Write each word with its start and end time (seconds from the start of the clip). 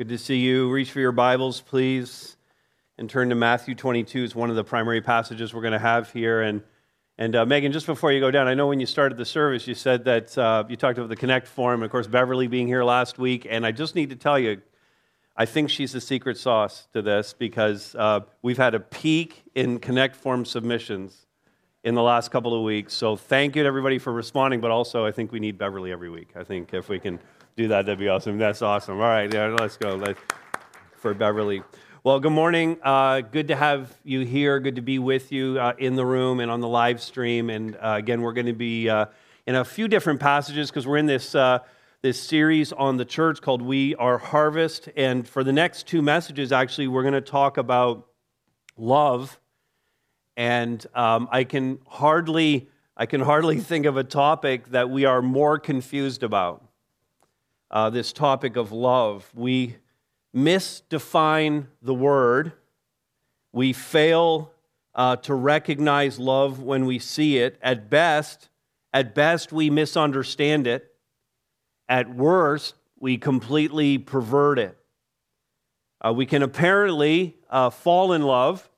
Good 0.00 0.08
to 0.08 0.16
see 0.16 0.38
you. 0.38 0.70
Reach 0.70 0.92
for 0.92 1.00
your 1.00 1.12
Bibles, 1.12 1.60
please, 1.60 2.38
and 2.96 3.10
turn 3.10 3.28
to 3.28 3.34
Matthew 3.34 3.74
22. 3.74 4.24
It's 4.24 4.34
one 4.34 4.48
of 4.48 4.56
the 4.56 4.64
primary 4.64 5.02
passages 5.02 5.52
we're 5.52 5.60
going 5.60 5.74
to 5.74 5.78
have 5.78 6.10
here. 6.10 6.40
And, 6.40 6.62
and 7.18 7.36
uh, 7.36 7.44
Megan, 7.44 7.70
just 7.70 7.84
before 7.84 8.10
you 8.10 8.18
go 8.18 8.30
down, 8.30 8.48
I 8.48 8.54
know 8.54 8.66
when 8.66 8.80
you 8.80 8.86
started 8.86 9.18
the 9.18 9.26
service, 9.26 9.66
you 9.66 9.74
said 9.74 10.06
that 10.06 10.38
uh, 10.38 10.64
you 10.70 10.76
talked 10.76 10.96
about 10.96 11.10
the 11.10 11.16
Connect 11.16 11.46
Form, 11.46 11.82
and 11.82 11.84
of 11.84 11.90
course, 11.90 12.06
Beverly 12.06 12.46
being 12.46 12.66
here 12.66 12.82
last 12.82 13.18
week. 13.18 13.46
And 13.50 13.66
I 13.66 13.72
just 13.72 13.94
need 13.94 14.08
to 14.08 14.16
tell 14.16 14.38
you, 14.38 14.62
I 15.36 15.44
think 15.44 15.68
she's 15.68 15.92
the 15.92 16.00
secret 16.00 16.38
sauce 16.38 16.88
to 16.94 17.02
this 17.02 17.34
because 17.34 17.94
uh, 17.94 18.20
we've 18.40 18.56
had 18.56 18.74
a 18.74 18.80
peak 18.80 19.42
in 19.54 19.78
Connect 19.80 20.16
Form 20.16 20.46
submissions 20.46 21.26
in 21.84 21.94
the 21.94 22.02
last 22.02 22.30
couple 22.30 22.54
of 22.54 22.64
weeks. 22.64 22.94
So 22.94 23.16
thank 23.16 23.54
you 23.54 23.64
to 23.64 23.66
everybody 23.66 23.98
for 23.98 24.14
responding, 24.14 24.62
but 24.62 24.70
also 24.70 25.04
I 25.04 25.12
think 25.12 25.30
we 25.30 25.40
need 25.40 25.58
Beverly 25.58 25.92
every 25.92 26.08
week. 26.08 26.30
I 26.36 26.44
think 26.44 26.72
if 26.72 26.88
we 26.88 26.98
can 26.98 27.20
do 27.56 27.68
that, 27.68 27.86
that'd 27.86 27.98
be 27.98 28.08
awesome. 28.08 28.38
That's 28.38 28.62
awesome. 28.62 28.96
All 28.96 29.02
right, 29.02 29.32
yeah, 29.32 29.56
let's 29.58 29.76
go 29.76 29.96
let's, 29.96 30.20
for 30.96 31.14
Beverly. 31.14 31.62
Well, 32.02 32.18
good 32.20 32.32
morning. 32.32 32.78
Uh, 32.82 33.20
good 33.20 33.48
to 33.48 33.56
have 33.56 33.94
you 34.04 34.20
here. 34.20 34.58
Good 34.60 34.76
to 34.76 34.82
be 34.82 34.98
with 34.98 35.32
you 35.32 35.58
uh, 35.60 35.74
in 35.78 35.96
the 35.96 36.06
room 36.06 36.40
and 36.40 36.50
on 36.50 36.60
the 36.60 36.68
live 36.68 37.02
stream. 37.02 37.50
And 37.50 37.76
uh, 37.76 37.96
again, 37.98 38.22
we're 38.22 38.32
going 38.32 38.46
to 38.46 38.52
be 38.52 38.88
uh, 38.88 39.06
in 39.46 39.54
a 39.54 39.64
few 39.64 39.88
different 39.88 40.20
passages 40.20 40.70
because 40.70 40.86
we're 40.86 40.96
in 40.96 41.06
this 41.06 41.34
uh, 41.34 41.58
this 42.02 42.18
series 42.18 42.72
on 42.72 42.96
the 42.96 43.04
church 43.04 43.42
called 43.42 43.60
"We 43.60 43.94
Are 43.96 44.16
Harvest." 44.18 44.88
And 44.96 45.28
for 45.28 45.44
the 45.44 45.52
next 45.52 45.86
two 45.86 46.00
messages, 46.00 46.52
actually, 46.52 46.88
we're 46.88 47.02
going 47.02 47.14
to 47.14 47.20
talk 47.20 47.58
about 47.58 48.06
love 48.76 49.38
and 50.40 50.86
um, 50.94 51.28
I 51.30 51.44
can 51.44 51.80
hardly 51.86 52.68
I 52.96 53.04
can 53.04 53.20
hardly 53.20 53.60
think 53.70 53.84
of 53.84 53.98
a 53.98 54.04
topic 54.04 54.70
that 54.70 54.88
we 54.88 55.04
are 55.04 55.20
more 55.20 55.58
confused 55.58 56.22
about. 56.22 56.64
Uh, 57.70 57.88
this 57.88 58.12
topic 58.12 58.56
of 58.56 58.72
love, 58.72 59.30
we 59.34 59.76
misdefine 60.34 61.66
the 61.80 61.94
word. 61.94 62.52
We 63.52 63.72
fail 63.72 64.52
uh, 64.94 65.16
to 65.16 65.34
recognize 65.34 66.18
love 66.18 66.60
when 66.60 66.84
we 66.84 66.98
see 66.98 67.38
it. 67.38 67.58
At 67.62 67.88
best, 67.88 68.48
at 68.92 69.14
best, 69.14 69.52
we 69.52 69.70
misunderstand 69.70 70.66
it. 70.66 70.92
At 71.88 72.12
worst, 72.12 72.74
we 72.98 73.18
completely 73.18 73.98
pervert 73.98 74.58
it. 74.58 74.76
Uh, 76.04 76.12
we 76.12 76.26
can 76.26 76.42
apparently 76.42 77.36
uh, 77.50 77.70
fall 77.70 78.12
in 78.12 78.22
love 78.22 78.68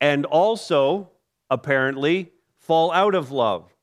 and 0.00 0.24
also, 0.26 1.10
apparently, 1.50 2.30
fall 2.58 2.92
out 2.92 3.14
of 3.14 3.32
love. 3.32 3.73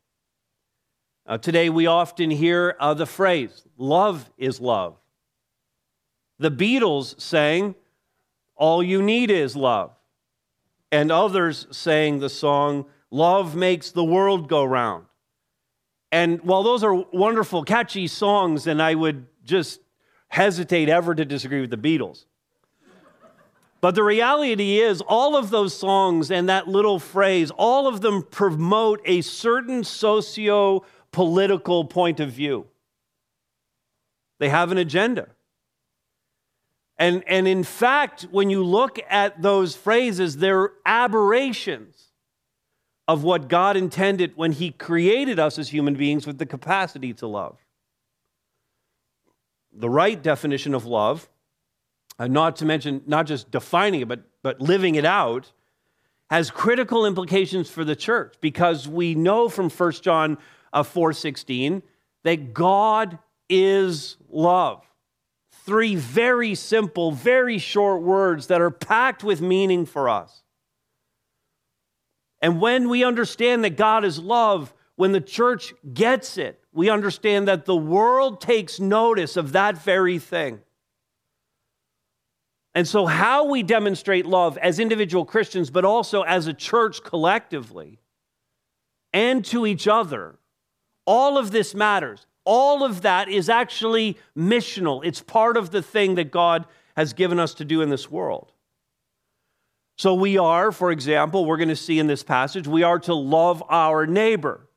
Uh, 1.31 1.37
today, 1.37 1.69
we 1.69 1.87
often 1.87 2.29
hear 2.29 2.75
uh, 2.77 2.93
the 2.93 3.05
phrase, 3.05 3.63
love 3.77 4.29
is 4.37 4.59
love. 4.59 4.97
The 6.39 6.51
Beatles 6.51 7.21
sang, 7.21 7.75
All 8.57 8.83
you 8.83 9.01
need 9.01 9.31
is 9.31 9.55
love. 9.55 9.93
And 10.91 11.09
others 11.09 11.67
sang 11.71 12.19
the 12.19 12.27
song, 12.27 12.83
Love 13.11 13.55
makes 13.55 13.91
the 13.91 14.03
world 14.03 14.49
go 14.49 14.65
round. 14.65 15.05
And 16.11 16.41
while 16.41 16.63
those 16.63 16.83
are 16.83 16.93
wonderful, 16.93 17.63
catchy 17.63 18.07
songs, 18.07 18.67
and 18.67 18.81
I 18.81 18.93
would 18.93 19.25
just 19.45 19.79
hesitate 20.27 20.89
ever 20.89 21.15
to 21.15 21.23
disagree 21.23 21.61
with 21.61 21.69
the 21.69 21.77
Beatles, 21.77 22.25
but 23.79 23.95
the 23.95 24.03
reality 24.03 24.79
is, 24.79 25.01
all 25.01 25.37
of 25.37 25.49
those 25.49 25.73
songs 25.73 26.29
and 26.29 26.49
that 26.49 26.67
little 26.67 26.99
phrase, 26.99 27.51
all 27.51 27.87
of 27.87 28.01
them 28.01 28.21
promote 28.21 29.01
a 29.05 29.21
certain 29.21 29.83
socio 29.83 30.83
political 31.11 31.85
point 31.85 32.19
of 32.19 32.31
view. 32.31 32.67
They 34.39 34.49
have 34.49 34.71
an 34.71 34.77
agenda. 34.77 35.29
And, 36.97 37.23
and 37.27 37.47
in 37.47 37.63
fact, 37.63 38.23
when 38.31 38.49
you 38.49 38.63
look 38.63 38.99
at 39.09 39.41
those 39.41 39.75
phrases, 39.75 40.37
they're 40.37 40.71
aberrations 40.85 42.11
of 43.07 43.23
what 43.23 43.47
God 43.47 43.75
intended 43.75 44.33
when 44.35 44.51
He 44.51 44.71
created 44.71 45.39
us 45.39 45.57
as 45.57 45.69
human 45.69 45.95
beings 45.95 46.27
with 46.27 46.37
the 46.37 46.45
capacity 46.45 47.13
to 47.15 47.27
love. 47.27 47.57
The 49.73 49.89
right 49.89 50.21
definition 50.21 50.73
of 50.73 50.85
love 50.85 51.27
uh, 52.21 52.27
not 52.27 52.57
to 52.57 52.65
mention 52.65 53.01
not 53.07 53.25
just 53.25 53.49
defining 53.49 54.01
it, 54.01 54.07
but, 54.07 54.19
but 54.43 54.61
living 54.61 54.93
it 54.93 55.05
out, 55.05 55.51
has 56.29 56.51
critical 56.51 57.05
implications 57.05 57.67
for 57.67 57.83
the 57.83 57.95
church 57.95 58.35
because 58.41 58.87
we 58.87 59.15
know 59.15 59.49
from 59.49 59.71
1 59.71 59.91
John 59.93 60.37
uh, 60.73 60.83
4.16 60.83 61.81
that 62.23 62.53
God 62.53 63.19
is 63.49 64.17
love. 64.29 64.83
Three 65.65 65.95
very 65.95 66.55
simple, 66.55 67.11
very 67.11 67.57
short 67.57 68.01
words 68.01 68.47
that 68.47 68.61
are 68.61 68.71
packed 68.71 69.23
with 69.23 69.41
meaning 69.41 69.85
for 69.85 70.09
us. 70.09 70.43
And 72.41 72.59
when 72.59 72.89
we 72.89 73.03
understand 73.03 73.63
that 73.63 73.77
God 73.77 74.03
is 74.03 74.17
love, 74.17 74.73
when 74.95 75.11
the 75.11 75.21
church 75.21 75.73
gets 75.93 76.37
it, 76.37 76.59
we 76.73 76.89
understand 76.89 77.47
that 77.47 77.65
the 77.65 77.75
world 77.75 78.41
takes 78.41 78.79
notice 78.79 79.37
of 79.37 79.51
that 79.51 79.77
very 79.77 80.17
thing. 80.17 80.61
And 82.73 82.87
so, 82.87 83.05
how 83.05 83.45
we 83.45 83.63
demonstrate 83.63 84.25
love 84.25 84.57
as 84.57 84.79
individual 84.79 85.25
Christians, 85.25 85.69
but 85.69 85.83
also 85.83 86.21
as 86.21 86.47
a 86.47 86.53
church 86.53 87.03
collectively 87.03 87.99
and 89.11 89.43
to 89.45 89.67
each 89.67 89.87
other, 89.87 90.39
all 91.05 91.37
of 91.37 91.51
this 91.51 91.73
matters. 91.73 92.25
All 92.43 92.83
of 92.83 93.01
that 93.03 93.29
is 93.29 93.49
actually 93.49 94.17
missional. 94.35 95.05
It's 95.05 95.21
part 95.21 95.57
of 95.57 95.69
the 95.71 95.81
thing 95.81 96.15
that 96.15 96.31
God 96.31 96.65
has 96.95 97.13
given 97.13 97.39
us 97.39 97.53
to 97.55 97.65
do 97.65 97.81
in 97.81 97.89
this 97.89 98.09
world. 98.09 98.51
So, 99.97 100.15
we 100.15 100.37
are, 100.37 100.71
for 100.71 100.91
example, 100.91 101.45
we're 101.45 101.57
going 101.57 101.69
to 101.69 101.75
see 101.75 101.99
in 101.99 102.07
this 102.07 102.23
passage, 102.23 102.67
we 102.67 102.81
are 102.81 102.97
to 102.99 103.13
love 103.13 103.63
our 103.69 104.07
neighbor 104.07 104.67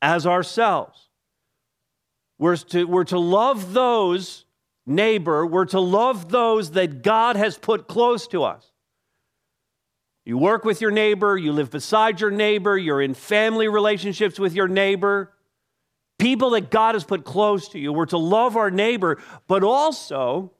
as 0.00 0.26
ourselves. 0.26 1.10
We're 2.38 2.56
to, 2.56 2.84
we're 2.84 3.04
to 3.04 3.18
love 3.18 3.72
those 3.72 4.46
neighbor, 4.86 5.46
we're 5.46 5.66
to 5.66 5.80
love 5.80 6.30
those 6.30 6.72
that 6.72 7.02
God 7.02 7.36
has 7.36 7.58
put 7.58 7.86
close 7.86 8.26
to 8.28 8.42
us. 8.44 8.71
You 10.24 10.38
work 10.38 10.64
with 10.64 10.80
your 10.80 10.92
neighbor, 10.92 11.36
you 11.36 11.52
live 11.52 11.70
beside 11.70 12.20
your 12.20 12.30
neighbor, 12.30 12.78
you're 12.78 13.02
in 13.02 13.14
family 13.14 13.66
relationships 13.66 14.38
with 14.38 14.54
your 14.54 14.68
neighbor, 14.68 15.32
people 16.18 16.50
that 16.50 16.70
God 16.70 16.94
has 16.94 17.02
put 17.02 17.24
close 17.24 17.68
to 17.70 17.78
you. 17.78 17.92
We're 17.92 18.06
to 18.06 18.18
love 18.18 18.56
our 18.56 18.70
neighbor, 18.70 19.20
but 19.48 19.64
also, 19.64 20.52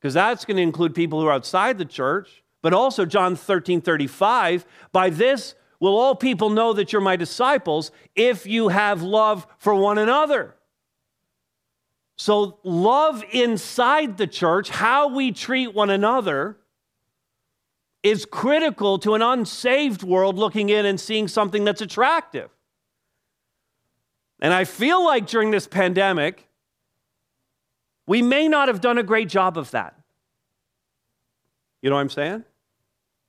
because 0.00 0.14
that's 0.14 0.46
going 0.46 0.56
to 0.56 0.62
include 0.62 0.94
people 0.94 1.20
who 1.20 1.26
are 1.26 1.32
outside 1.32 1.76
the 1.76 1.84
church, 1.84 2.42
but 2.62 2.72
also 2.72 3.04
John 3.04 3.36
13 3.36 3.82
35, 3.82 4.64
by 4.90 5.10
this 5.10 5.54
will 5.80 5.98
all 5.98 6.14
people 6.14 6.48
know 6.48 6.72
that 6.72 6.92
you're 6.92 7.02
my 7.02 7.16
disciples 7.16 7.90
if 8.16 8.46
you 8.46 8.68
have 8.68 9.02
love 9.02 9.46
for 9.58 9.74
one 9.74 9.98
another. 9.98 10.54
So, 12.16 12.58
love 12.62 13.22
inside 13.32 14.16
the 14.16 14.26
church, 14.26 14.70
how 14.70 15.08
we 15.08 15.32
treat 15.32 15.74
one 15.74 15.90
another, 15.90 16.56
is 18.04 18.24
critical 18.24 18.98
to 19.00 19.14
an 19.14 19.22
unsaved 19.22 20.04
world 20.04 20.36
looking 20.36 20.68
in 20.68 20.86
and 20.86 21.00
seeing 21.00 21.26
something 21.26 21.64
that's 21.64 21.80
attractive. 21.80 22.50
And 24.40 24.52
I 24.52 24.64
feel 24.64 25.04
like 25.04 25.26
during 25.26 25.50
this 25.50 25.66
pandemic, 25.66 26.46
we 28.06 28.22
may 28.22 28.46
not 28.46 28.68
have 28.68 28.80
done 28.80 28.98
a 28.98 29.02
great 29.02 29.28
job 29.28 29.58
of 29.58 29.70
that. 29.72 29.98
You 31.82 31.90
know 31.90 31.96
what 31.96 32.02
I'm 32.02 32.10
saying? 32.10 32.44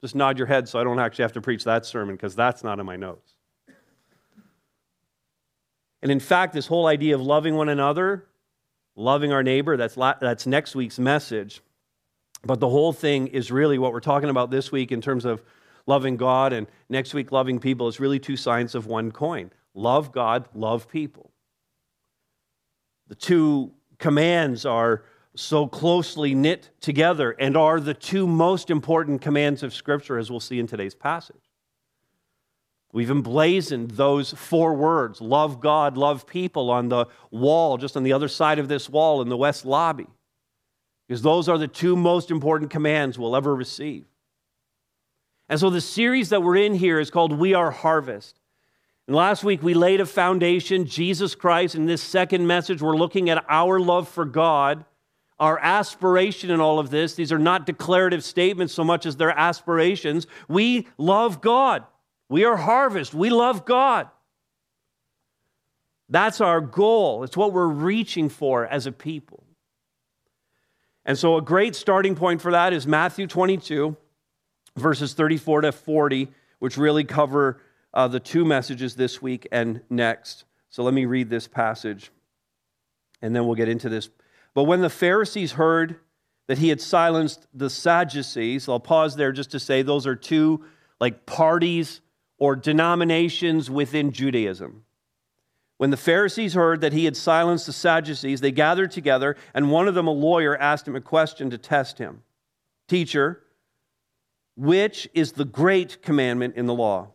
Just 0.02 0.14
nod 0.14 0.38
your 0.38 0.48
head 0.48 0.70
so 0.70 0.80
I 0.80 0.84
don't 0.84 1.00
actually 1.00 1.24
have 1.24 1.34
to 1.34 1.42
preach 1.42 1.64
that 1.64 1.86
sermon 1.86 2.16
because 2.16 2.36
that's 2.36 2.64
not 2.64 2.80
in 2.80 2.86
my 2.86 2.98
notes. 2.98 3.32
And 6.02 6.12
in 6.12 6.20
fact, 6.20 6.54
this 6.54 6.68
whole 6.68 6.86
idea 6.86 7.16
of 7.16 7.22
loving 7.22 7.56
one 7.56 7.70
another 7.70 8.28
loving 8.96 9.32
our 9.32 9.44
neighbor, 9.44 9.78
that's, 9.78 9.98
la- 9.98 10.16
that's 10.20 10.48
next 10.48 10.76
week's 10.76 11.00
message. 11.00 11.62
But 12.46 12.60
the 12.60 12.70
whole 12.70 12.94
thing 12.94 13.28
is 13.28 13.52
really 13.52 13.80
what 13.80 13.92
we're 13.92 14.00
talking 14.00 14.30
about 14.30 14.52
this 14.52 14.72
week 14.72 14.92
in 14.92 15.02
terms 15.02 15.26
of 15.26 15.44
loving 15.88 16.18
God 16.18 16.54
and 16.54 16.68
next 16.90 17.14
week 17.14 17.32
loving 17.32 17.60
people 17.60 17.88
is 17.88 18.00
really 18.00 18.20
two 18.20 18.38
sides 18.38 18.76
of 18.76 18.88
one 18.88 19.12
coin 19.12 19.52
love 19.74 20.12
God, 20.12 20.48
love 20.54 20.88
people. 20.88 21.32
The 23.08 23.16
two 23.16 23.74
commands 24.00 24.66
are 24.66 25.04
so 25.36 25.68
closely 25.68 26.34
knit 26.34 26.70
together 26.80 27.32
and 27.32 27.58
are 27.58 27.80
the 27.80 27.94
two 27.94 28.26
most 28.26 28.70
important 28.70 29.22
commands 29.22 29.64
of 29.64 29.74
Scripture, 29.74 30.18
as 30.18 30.32
we'll 30.32 30.40
see 30.40 30.60
in 30.60 30.68
today's 30.68 30.96
passage. 30.96 31.36
We've 32.94 33.12
emblazoned 33.12 33.92
those 33.92 34.32
four 34.32 34.74
words 34.74 35.20
love 35.20 35.60
God, 35.60 35.98
love 35.98 36.26
people 36.26 36.72
on 36.72 36.88
the 36.88 37.08
wall, 37.30 37.78
just 37.78 37.98
on 37.98 38.04
the 38.04 38.14
other 38.14 38.30
side 38.30 38.58
of 38.58 38.70
this 38.70 38.90
wall 38.90 39.22
in 39.22 39.28
the 39.28 39.36
West 39.36 39.66
Lobby, 39.66 40.08
because 41.08 41.22
those 41.22 41.48
are 41.48 41.58
the 41.58 41.68
two 41.68 41.96
most 41.96 42.32
important 42.32 42.72
commands 42.72 43.20
we'll 43.20 43.36
ever 43.36 43.56
receive. 43.56 44.06
And 45.48 45.60
so 45.60 45.70
the 45.70 45.82
series 45.82 46.30
that 46.30 46.42
we're 46.42 46.56
in 46.56 46.74
here 46.74 47.00
is 47.00 47.12
called 47.12 47.32
We 47.32 47.54
Are 47.54 47.72
Harvest. 47.72 48.40
And 49.08 49.16
last 49.16 49.44
week 49.44 49.62
we 49.62 49.76
laid 49.76 50.02
a 50.02 50.06
foundation, 50.06 50.86
Jesus 50.86 51.36
Christ. 51.36 51.76
In 51.76 51.86
this 51.86 52.02
second 52.02 52.48
message, 52.48 52.82
we're 52.82 52.96
looking 52.96 53.30
at 53.30 53.46
our 53.48 53.80
love 53.80 54.10
for 54.10 54.26
God, 54.26 54.84
our 55.40 55.60
aspiration 55.60 56.50
in 56.50 56.60
all 56.60 56.80
of 56.80 56.90
this. 56.90 57.14
These 57.14 57.32
are 57.32 57.40
not 57.40 57.68
declarative 57.68 58.24
statements 58.24 58.74
so 58.74 58.84
much 58.84 59.06
as 59.06 59.16
they're 59.16 59.38
aspirations. 59.38 60.26
We 60.48 60.88
love 60.98 61.42
God. 61.42 61.84
We 62.30 62.46
are 62.46 62.58
harvest. 62.58 63.14
We 63.14 63.30
love 63.30 63.66
God. 63.66 64.10
That's 66.10 66.42
our 66.42 66.62
goal. 66.62 67.24
It's 67.24 67.38
what 67.38 67.54
we're 67.54 67.68
reaching 67.68 68.30
for 68.30 68.66
as 68.66 68.88
a 68.88 68.92
people. 68.92 69.44
And 71.06 71.18
so, 71.18 71.38
a 71.38 71.42
great 71.42 71.76
starting 71.76 72.16
point 72.16 72.42
for 72.42 72.52
that 72.52 72.74
is 72.74 72.88
Matthew 72.88 73.28
22, 73.28 73.96
verses 74.76 75.14
34 75.14 75.62
to 75.62 75.72
40, 75.72 76.30
which 76.60 76.78
really 76.78 77.04
cover 77.04 77.62
uh, 77.94 78.08
the 78.08 78.20
two 78.20 78.44
messages 78.44 78.96
this 78.96 79.22
week 79.22 79.48
and 79.52 79.82
next. 79.90 80.46
So, 80.70 80.82
let 80.82 80.94
me 80.94 81.06
read 81.06 81.30
this 81.30 81.48
passage, 81.48 82.12
and 83.22 83.36
then 83.36 83.46
we'll 83.46 83.56
get 83.56 83.70
into 83.70 83.88
this. 83.88 84.10
But 84.56 84.64
when 84.64 84.82
the 84.82 84.90
Pharisees 84.90 85.52
heard 85.52 86.00
that 86.48 86.58
he 86.58 86.70
had 86.70 86.82
silenced 86.82 87.46
the 87.54 87.70
Sadducees, 87.70 88.68
I'll 88.68 88.80
pause 88.80 89.16
there 89.16 89.32
just 89.32 89.52
to 89.52 89.60
say 89.60 89.82
those 89.82 90.08
are 90.08 90.16
two 90.16 90.66
like 91.00 91.26
parties 91.26 92.02
or 92.38 92.56
denominations 92.56 93.70
within 93.70 94.12
Judaism. 94.12 94.85
When 95.78 95.90
the 95.90 95.98
Pharisees 95.98 96.54
heard 96.54 96.82
that 96.82 96.94
he 96.94 97.06
had 97.06 97.18
silenced 97.18 97.66
the 97.66 97.74
Sadducees, 97.74 98.40
they 98.40 98.52
gathered 98.52 98.92
together, 98.92 99.36
and 99.54 99.72
one 99.72 99.88
of 99.88 99.96
them, 99.96 100.08
a 100.08 100.12
lawyer, 100.12 100.58
asked 100.58 100.88
him 100.88 100.96
a 100.96 101.02
question 101.02 101.50
to 101.50 101.58
test 101.58 101.98
him 101.98 102.22
Teacher, 102.88 103.42
which 104.56 105.10
is 105.14 105.34
the 105.34 105.46
great 105.46 106.02
commandment 106.02 106.56
in 106.56 106.66
the 106.66 106.74
law? 106.74 107.10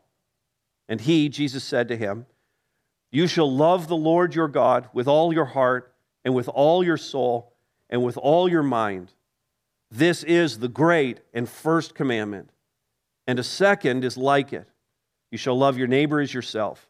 And 0.88 1.00
he, 1.00 1.28
Jesus, 1.28 1.64
said 1.64 1.88
to 1.88 1.96
him, 1.96 2.26
You 3.10 3.26
shall 3.26 3.50
love 3.50 3.88
the 3.88 3.96
Lord 3.96 4.34
your 4.34 4.48
God 4.48 4.88
with 4.92 5.08
all 5.08 5.32
your 5.32 5.46
heart, 5.46 5.94
and 6.24 6.34
with 6.34 6.48
all 6.48 6.84
your 6.84 6.98
soul, 6.98 7.54
and 7.88 8.04
with 8.04 8.18
all 8.18 8.46
your 8.46 8.62
mind. 8.62 9.12
This 9.90 10.22
is 10.22 10.58
the 10.58 10.68
great 10.68 11.20
and 11.32 11.48
first 11.48 11.94
commandment. 11.94 12.50
And 13.26 13.38
a 13.38 13.44
second 13.44 14.04
is 14.04 14.18
like 14.18 14.52
it 14.52 14.68
You 15.30 15.38
shall 15.38 15.56
love 15.56 15.78
your 15.78 15.88
neighbor 15.88 16.20
as 16.20 16.34
yourself. 16.34 16.89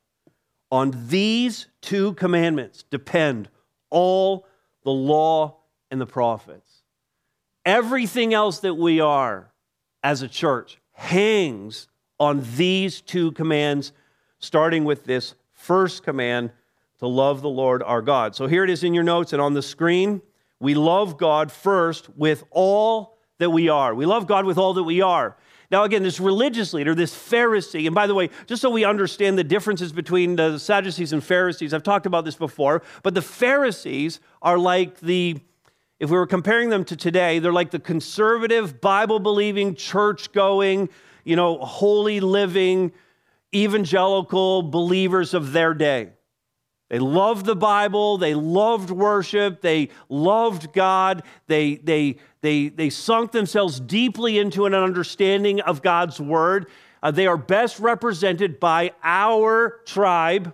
On 0.71 0.93
these 1.09 1.67
two 1.81 2.15
commandments 2.15 2.85
depend 2.91 3.49
all 3.91 4.47
the 4.85 4.91
law 4.91 5.57
and 5.91 6.01
the 6.01 6.07
prophets. 6.07 6.83
Everything 7.65 8.33
else 8.33 8.61
that 8.61 8.75
we 8.75 9.01
are 9.01 9.51
as 10.03 10.23
a 10.23 10.29
church 10.29 10.79
hangs 10.93 11.89
on 12.19 12.43
these 12.57 13.01
two 13.01 13.33
commands, 13.33 13.93
starting 14.39 14.85
with 14.85 15.05
this 15.05 15.35
first 15.53 16.03
command 16.03 16.51
to 16.99 17.07
love 17.07 17.43
the 17.43 17.49
Lord 17.49 17.83
our 17.83 18.03
God. 18.03 18.37
So 18.37 18.47
here 18.47 18.63
it 18.63 18.71
is 18.71 18.85
in 18.85 18.95
your 18.95 19.05
notes 19.05 19.33
and 19.33 19.43
on 19.43 19.55
the 19.55 19.63
screen. 19.63 20.23
We 20.61 20.75
love 20.75 21.17
God 21.17 21.51
first 21.51 22.11
with 22.17 22.45
all 22.51 23.19
that 23.39 23.51
we 23.51 23.69
are. 23.69 23.95
We 23.95 24.07
love 24.07 24.27
God 24.27 24.45
with 24.45 24.59
all 24.59 24.75
that 24.75 24.83
we 24.85 25.01
are. 25.01 25.37
Now, 25.71 25.85
again, 25.85 26.03
this 26.03 26.19
religious 26.19 26.75
leader, 26.75 26.95
this 26.97 27.15
Pharisee, 27.15 27.87
and 27.87 27.95
by 27.95 28.09
the 28.09 28.15
way, 28.15 28.31
just 28.47 28.61
so 28.61 28.71
we 28.71 28.85
understand 28.85 29.39
the 29.39 29.45
differences 29.45 29.93
between 29.93 30.35
the 30.35 30.59
Sadducees 30.59 31.13
and 31.13 31.23
Pharisees, 31.23 31.73
I've 31.73 31.85
talked 31.85 32.07
about 32.07 32.25
this 32.25 32.35
before, 32.35 32.83
but 33.05 33.15
the 33.15 33.23
Pharisees 33.23 34.19
are 34.43 34.59
like 34.59 34.99
the, 34.99 35.39
if 36.01 36.11
we 36.11 36.17
were 36.17 36.27
comparing 36.27 36.71
them 36.71 36.85
to 36.87 36.97
today, 36.97 37.39
they're 37.39 37.53
like 37.53 37.71
the 37.71 37.79
conservative, 37.79 38.81
Bible 38.81 39.21
believing, 39.21 39.77
church 39.77 40.33
going, 40.33 40.89
you 41.25 41.37
know, 41.37 41.59
holy 41.59 42.19
living, 42.19 42.91
evangelical 43.55 44.63
believers 44.63 45.35
of 45.35 45.53
their 45.53 45.73
day. 45.73 46.11
They 46.91 46.99
loved 46.99 47.47
the 47.47 47.55
Bible, 47.55 48.19
they 48.19 48.35
loved 48.35 48.91
worship, 48.91 49.61
they 49.61 49.91
loved 50.09 50.73
God, 50.73 51.23
they, 51.47 51.77
they, 51.77 52.17
they, 52.41 52.69
they 52.69 52.91
sunk 52.91 53.31
themselves 53.31 53.79
deeply 53.79 54.39
into 54.39 54.67
an 54.67 54.75
understanding 54.75 55.61
of 55.61 55.83
God's 55.83 56.21
word. 56.21 56.67
Uh, 57.01 57.13
they 57.13 57.29
are 57.29 57.37
best 57.37 57.79
represented 57.79 58.59
by 58.59 58.93
our 59.05 59.81
tribe 59.87 60.53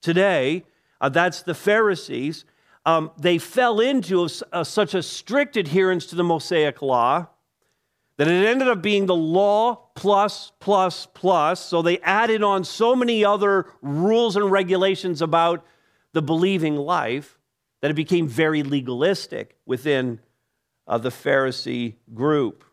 today. 0.00 0.64
Uh, 1.00 1.08
that's 1.08 1.42
the 1.42 1.54
Pharisees. 1.54 2.44
Um, 2.86 3.10
they 3.18 3.38
fell 3.38 3.80
into 3.80 4.24
a, 4.24 4.28
a, 4.52 4.64
such 4.64 4.94
a 4.94 5.02
strict 5.02 5.56
adherence 5.56 6.06
to 6.06 6.16
the 6.16 6.24
Mosaic 6.24 6.80
law 6.80 7.26
that 8.18 8.28
it 8.28 8.46
ended 8.46 8.68
up 8.68 8.82
being 8.82 9.06
the 9.06 9.14
law 9.16 9.74
plus, 9.96 10.52
plus, 10.60 11.08
plus. 11.12 11.58
So 11.64 11.82
they 11.82 11.98
added 11.98 12.44
on 12.44 12.62
so 12.62 12.94
many 12.94 13.24
other 13.24 13.66
rules 13.80 14.36
and 14.36 14.48
regulations 14.48 15.22
about 15.22 15.64
the 16.12 16.22
believing 16.22 16.76
life 16.76 17.38
that 17.80 17.90
it 17.90 17.94
became 17.94 18.28
very 18.28 18.62
legalistic 18.62 19.56
within 19.66 20.20
uh, 20.86 20.98
the 20.98 21.10
Pharisee 21.10 21.96
group. 22.14 22.64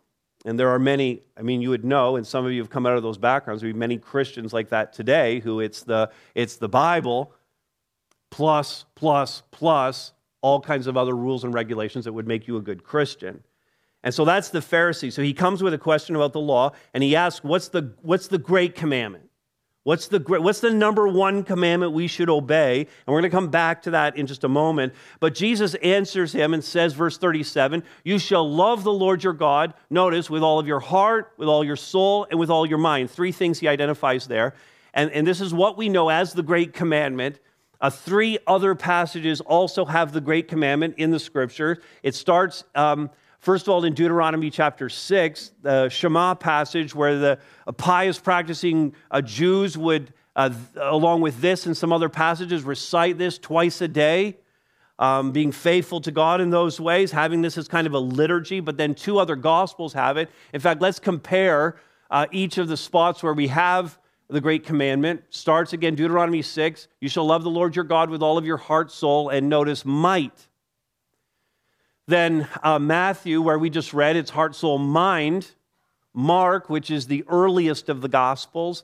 And 0.45 0.57
there 0.57 0.69
are 0.69 0.79
many, 0.79 1.23
I 1.37 1.41
mean, 1.41 1.61
you 1.61 1.69
would 1.71 1.83
know, 1.83 2.15
and 2.15 2.25
some 2.25 2.45
of 2.45 2.51
you 2.51 2.61
have 2.61 2.69
come 2.69 2.85
out 2.85 2.95
of 2.95 3.03
those 3.03 3.17
backgrounds, 3.17 3.61
there 3.61 3.71
be 3.73 3.77
many 3.77 3.97
Christians 3.97 4.53
like 4.53 4.69
that 4.69 4.93
today 4.93 5.39
who 5.41 5.59
it's 5.59 5.83
the, 5.83 6.09
it's 6.35 6.57
the 6.57 6.69
Bible 6.69 7.33
plus, 8.29 8.85
plus, 8.95 9.43
plus 9.51 10.13
all 10.41 10.61
kinds 10.61 10.87
of 10.87 10.95
other 10.95 11.15
rules 11.15 11.43
and 11.43 11.53
regulations 11.53 12.05
that 12.05 12.13
would 12.13 12.27
make 12.27 12.47
you 12.47 12.55
a 12.55 12.61
good 12.61 12.83
Christian. 12.83 13.43
And 14.03 14.13
so 14.13 14.23
that's 14.23 14.49
the 14.49 14.59
Pharisee. 14.59 15.11
So 15.11 15.21
he 15.21 15.33
comes 15.33 15.61
with 15.61 15.73
a 15.73 15.77
question 15.77 16.15
about 16.15 16.31
the 16.31 16.39
law, 16.39 16.71
and 16.93 17.03
he 17.03 17.15
asks, 17.15 17.43
What's 17.43 17.67
the, 17.69 17.93
what's 18.01 18.27
the 18.27 18.37
great 18.37 18.75
commandment? 18.75 19.28
What's 19.89 20.07
the, 20.07 20.19
what's 20.19 20.59
the 20.59 20.69
number 20.69 21.07
one 21.07 21.41
commandment 21.41 21.93
we 21.93 22.05
should 22.05 22.29
obey? 22.29 22.81
And 22.81 23.07
we're 23.07 23.21
going 23.21 23.31
to 23.31 23.35
come 23.35 23.49
back 23.49 23.81
to 23.81 23.89
that 23.89 24.17
in 24.17 24.27
just 24.27 24.43
a 24.43 24.47
moment. 24.47 24.93
But 25.19 25.33
Jesus 25.33 25.73
answers 25.73 26.31
him 26.31 26.53
and 26.53 26.63
says, 26.63 26.93
verse 26.93 27.17
37, 27.17 27.83
You 28.03 28.19
shall 28.19 28.47
love 28.47 28.83
the 28.83 28.93
Lord 28.93 29.23
your 29.23 29.33
God, 29.33 29.73
notice, 29.89 30.29
with 30.29 30.43
all 30.43 30.59
of 30.59 30.67
your 30.67 30.79
heart, 30.79 31.33
with 31.37 31.49
all 31.49 31.63
your 31.63 31.75
soul, 31.75 32.27
and 32.29 32.39
with 32.39 32.51
all 32.51 32.67
your 32.67 32.77
mind. 32.77 33.09
Three 33.09 33.31
things 33.31 33.57
he 33.57 33.67
identifies 33.67 34.27
there. 34.27 34.53
And, 34.93 35.09
and 35.11 35.25
this 35.25 35.41
is 35.41 35.55
what 35.55 35.75
we 35.75 35.89
know 35.89 36.09
as 36.09 36.33
the 36.33 36.43
great 36.43 36.71
commandment. 36.71 37.39
Uh, 37.81 37.89
three 37.89 38.37
other 38.45 38.75
passages 38.75 39.41
also 39.41 39.85
have 39.85 40.11
the 40.11 40.21
great 40.21 40.47
commandment 40.47 40.99
in 40.99 41.09
the 41.09 41.19
scripture. 41.19 41.81
It 42.03 42.13
starts. 42.13 42.63
Um, 42.75 43.09
First 43.39 43.67
of 43.67 43.69
all, 43.69 43.85
in 43.85 43.93
Deuteronomy 43.93 44.49
chapter 44.49 44.89
6, 44.89 45.51
the 45.61 45.87
Shema 45.87 46.35
passage, 46.35 46.93
where 46.93 47.17
the 47.17 47.39
pious 47.77 48.19
practicing 48.19 48.93
uh, 49.09 49.21
Jews 49.21 49.77
would, 49.77 50.13
uh, 50.35 50.49
along 50.75 51.21
with 51.21 51.39
this 51.39 51.65
and 51.65 51.75
some 51.75 51.93
other 51.93 52.09
passages, 52.09 52.63
recite 52.63 53.17
this 53.17 53.37
twice 53.37 53.79
a 53.79 53.87
day, 53.87 54.37
um, 54.99 55.31
being 55.31 55.53
faithful 55.53 56.01
to 56.01 56.11
God 56.11 56.41
in 56.41 56.49
those 56.49 56.81
ways, 56.81 57.13
having 57.13 57.41
this 57.41 57.57
as 57.57 57.69
kind 57.69 57.87
of 57.87 57.93
a 57.93 57.99
liturgy, 57.99 58.59
but 58.59 58.75
then 58.75 58.93
two 58.93 59.17
other 59.17 59.37
gospels 59.37 59.93
have 59.93 60.17
it. 60.17 60.29
In 60.53 60.59
fact, 60.59 60.81
let's 60.81 60.99
compare 60.99 61.77
uh, 62.11 62.25
each 62.33 62.57
of 62.57 62.67
the 62.67 62.75
spots 62.75 63.23
where 63.23 63.33
we 63.33 63.47
have 63.47 63.97
the 64.27 64.41
great 64.41 64.65
commandment. 64.65 65.23
Starts 65.29 65.71
again, 65.71 65.95
Deuteronomy 65.95 66.41
6 66.41 66.89
You 66.99 67.07
shall 67.07 67.25
love 67.25 67.43
the 67.43 67.49
Lord 67.49 67.73
your 67.73 67.85
God 67.85 68.09
with 68.09 68.21
all 68.21 68.37
of 68.37 68.45
your 68.45 68.57
heart, 68.57 68.91
soul, 68.91 69.29
and 69.29 69.47
notice 69.47 69.85
might 69.85 70.48
then 72.09 72.47
uh, 72.63 72.79
Matthew, 72.79 73.41
where 73.41 73.59
we 73.59 73.69
just 73.69 73.93
read, 73.93 74.15
it's 74.15 74.31
heart, 74.31 74.55
soul, 74.55 74.77
mind. 74.77 75.51
Mark, 76.13 76.69
which 76.69 76.89
is 76.89 77.05
the 77.05 77.23
earliest 77.27 77.87
of 77.87 78.01
the 78.01 78.09
Gospels, 78.09 78.83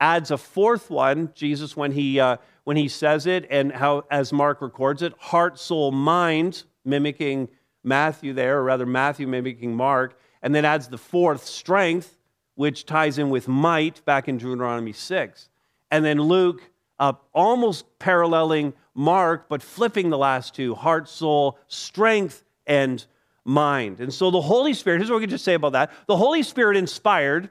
adds 0.00 0.30
a 0.30 0.36
fourth 0.36 0.90
one. 0.90 1.32
Jesus, 1.34 1.76
when 1.76 1.92
he 1.92 2.20
uh, 2.20 2.36
when 2.64 2.76
he 2.76 2.88
says 2.88 3.26
it, 3.26 3.46
and 3.50 3.72
how 3.72 4.04
as 4.10 4.32
Mark 4.32 4.60
records 4.60 5.02
it, 5.02 5.14
heart, 5.18 5.58
soul, 5.58 5.90
mind, 5.90 6.64
mimicking 6.84 7.48
Matthew 7.82 8.34
there, 8.34 8.58
or 8.58 8.64
rather 8.64 8.84
Matthew 8.84 9.26
mimicking 9.26 9.74
Mark, 9.74 10.20
and 10.42 10.54
then 10.54 10.66
adds 10.66 10.88
the 10.88 10.98
fourth, 10.98 11.46
strength, 11.46 12.18
which 12.54 12.84
ties 12.84 13.18
in 13.18 13.30
with 13.30 13.48
might 13.48 14.04
back 14.04 14.28
in 14.28 14.36
Deuteronomy 14.36 14.92
six, 14.92 15.48
and 15.90 16.04
then 16.04 16.20
Luke, 16.20 16.60
uh, 17.00 17.14
almost 17.32 17.98
paralleling 17.98 18.74
Mark, 18.94 19.48
but 19.48 19.62
flipping 19.62 20.10
the 20.10 20.18
last 20.18 20.54
two, 20.54 20.74
heart, 20.74 21.08
soul, 21.08 21.58
strength 21.66 22.44
and 22.68 23.04
mind. 23.44 23.98
And 23.98 24.14
so 24.14 24.30
the 24.30 24.40
Holy 24.40 24.74
Spirit, 24.74 24.98
here's 24.98 25.10
what 25.10 25.16
we 25.16 25.22
can 25.22 25.30
just 25.30 25.44
say 25.44 25.54
about 25.54 25.72
that. 25.72 25.90
The 26.06 26.16
Holy 26.16 26.42
Spirit 26.44 26.76
inspired, 26.76 27.48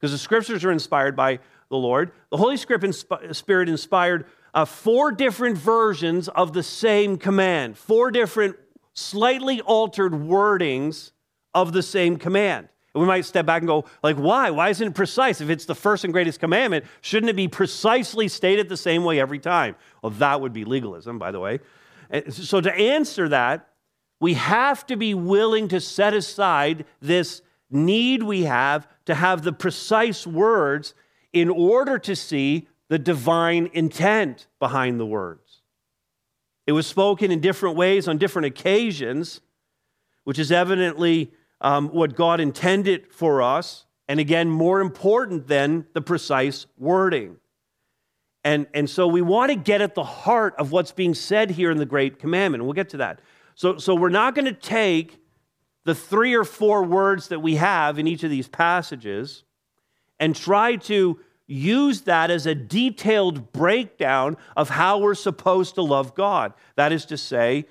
because 0.00 0.12
the 0.12 0.18
scriptures 0.18 0.64
are 0.64 0.72
inspired 0.72 1.16
by 1.16 1.40
the 1.68 1.76
Lord, 1.76 2.12
the 2.30 2.36
Holy 2.36 2.56
Spirit 2.56 3.68
inspired 3.68 4.26
uh, 4.54 4.64
four 4.64 5.10
different 5.10 5.58
versions 5.58 6.28
of 6.28 6.52
the 6.52 6.62
same 6.62 7.18
command, 7.18 7.76
four 7.76 8.12
different 8.12 8.56
slightly 8.92 9.60
altered 9.62 10.12
wordings 10.12 11.10
of 11.52 11.72
the 11.72 11.82
same 11.82 12.16
command. 12.16 12.68
And 12.94 13.00
we 13.00 13.08
might 13.08 13.24
step 13.24 13.44
back 13.44 13.62
and 13.62 13.66
go, 13.66 13.86
like, 14.04 14.14
why? 14.14 14.50
Why 14.50 14.68
isn't 14.68 14.86
it 14.86 14.94
precise? 14.94 15.40
If 15.40 15.50
it's 15.50 15.64
the 15.64 15.74
first 15.74 16.04
and 16.04 16.12
greatest 16.12 16.38
commandment, 16.38 16.84
shouldn't 17.00 17.30
it 17.30 17.34
be 17.34 17.48
precisely 17.48 18.28
stated 18.28 18.68
the 18.68 18.76
same 18.76 19.02
way 19.02 19.18
every 19.18 19.40
time? 19.40 19.74
Well, 20.00 20.10
that 20.10 20.40
would 20.40 20.52
be 20.52 20.64
legalism, 20.64 21.18
by 21.18 21.32
the 21.32 21.40
way. 21.40 21.58
So 22.28 22.60
to 22.60 22.72
answer 22.72 23.28
that, 23.30 23.70
we 24.24 24.32
have 24.32 24.86
to 24.86 24.96
be 24.96 25.12
willing 25.12 25.68
to 25.68 25.78
set 25.78 26.14
aside 26.14 26.86
this 27.02 27.42
need 27.68 28.22
we 28.22 28.44
have 28.44 28.88
to 29.04 29.14
have 29.14 29.42
the 29.42 29.52
precise 29.52 30.26
words 30.26 30.94
in 31.34 31.50
order 31.50 31.98
to 31.98 32.16
see 32.16 32.66
the 32.88 32.98
divine 32.98 33.68
intent 33.74 34.46
behind 34.58 34.98
the 34.98 35.04
words. 35.04 35.60
It 36.66 36.72
was 36.72 36.86
spoken 36.86 37.30
in 37.30 37.42
different 37.42 37.76
ways 37.76 38.08
on 38.08 38.16
different 38.16 38.46
occasions, 38.46 39.42
which 40.22 40.38
is 40.38 40.50
evidently 40.50 41.30
um, 41.60 41.90
what 41.90 42.16
God 42.16 42.40
intended 42.40 43.12
for 43.12 43.42
us. 43.42 43.84
And 44.08 44.18
again, 44.18 44.48
more 44.48 44.80
important 44.80 45.48
than 45.48 45.86
the 45.92 46.00
precise 46.00 46.64
wording. 46.78 47.36
And, 48.42 48.68
and 48.72 48.88
so 48.88 49.06
we 49.06 49.20
want 49.20 49.50
to 49.50 49.56
get 49.56 49.82
at 49.82 49.94
the 49.94 50.02
heart 50.02 50.54
of 50.56 50.72
what's 50.72 50.92
being 50.92 51.12
said 51.12 51.50
here 51.50 51.70
in 51.70 51.76
the 51.76 51.84
Great 51.84 52.18
Commandment. 52.18 52.64
We'll 52.64 52.72
get 52.72 52.88
to 52.90 52.96
that. 52.96 53.20
So, 53.54 53.78
so 53.78 53.94
we're 53.94 54.08
not 54.08 54.34
going 54.34 54.46
to 54.46 54.52
take 54.52 55.18
the 55.84 55.94
three 55.94 56.34
or 56.34 56.44
four 56.44 56.82
words 56.82 57.28
that 57.28 57.40
we 57.40 57.56
have 57.56 57.98
in 57.98 58.06
each 58.06 58.24
of 58.24 58.30
these 58.30 58.48
passages 58.48 59.44
and 60.18 60.34
try 60.34 60.76
to 60.76 61.20
use 61.46 62.02
that 62.02 62.30
as 62.30 62.46
a 62.46 62.54
detailed 62.54 63.52
breakdown 63.52 64.36
of 64.56 64.70
how 64.70 64.98
we're 64.98 65.14
supposed 65.14 65.74
to 65.74 65.82
love 65.82 66.14
God. 66.14 66.54
That 66.76 66.92
is 66.92 67.04
to 67.06 67.18
say, 67.18 67.66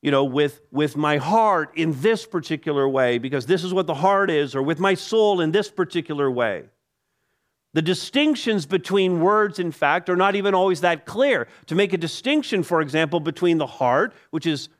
you 0.00 0.10
know, 0.10 0.24
with, 0.24 0.62
with 0.72 0.96
my 0.96 1.18
heart 1.18 1.72
in 1.76 2.00
this 2.00 2.24
particular 2.24 2.88
way, 2.88 3.18
because 3.18 3.44
this 3.44 3.64
is 3.64 3.74
what 3.74 3.86
the 3.86 3.94
heart 3.94 4.30
is, 4.30 4.54
or 4.54 4.62
with 4.62 4.80
my 4.80 4.94
soul 4.94 5.42
in 5.42 5.52
this 5.52 5.70
particular 5.70 6.30
way. 6.30 6.64
The 7.74 7.82
distinctions 7.82 8.66
between 8.66 9.20
words, 9.20 9.58
in 9.58 9.70
fact, 9.70 10.08
are 10.08 10.16
not 10.16 10.34
even 10.34 10.54
always 10.54 10.80
that 10.80 11.04
clear. 11.04 11.46
To 11.66 11.74
make 11.74 11.92
a 11.92 11.98
distinction, 11.98 12.62
for 12.62 12.80
example, 12.80 13.20
between 13.20 13.58
the 13.58 13.66
heart, 13.66 14.14
which 14.30 14.46
is 14.46 14.70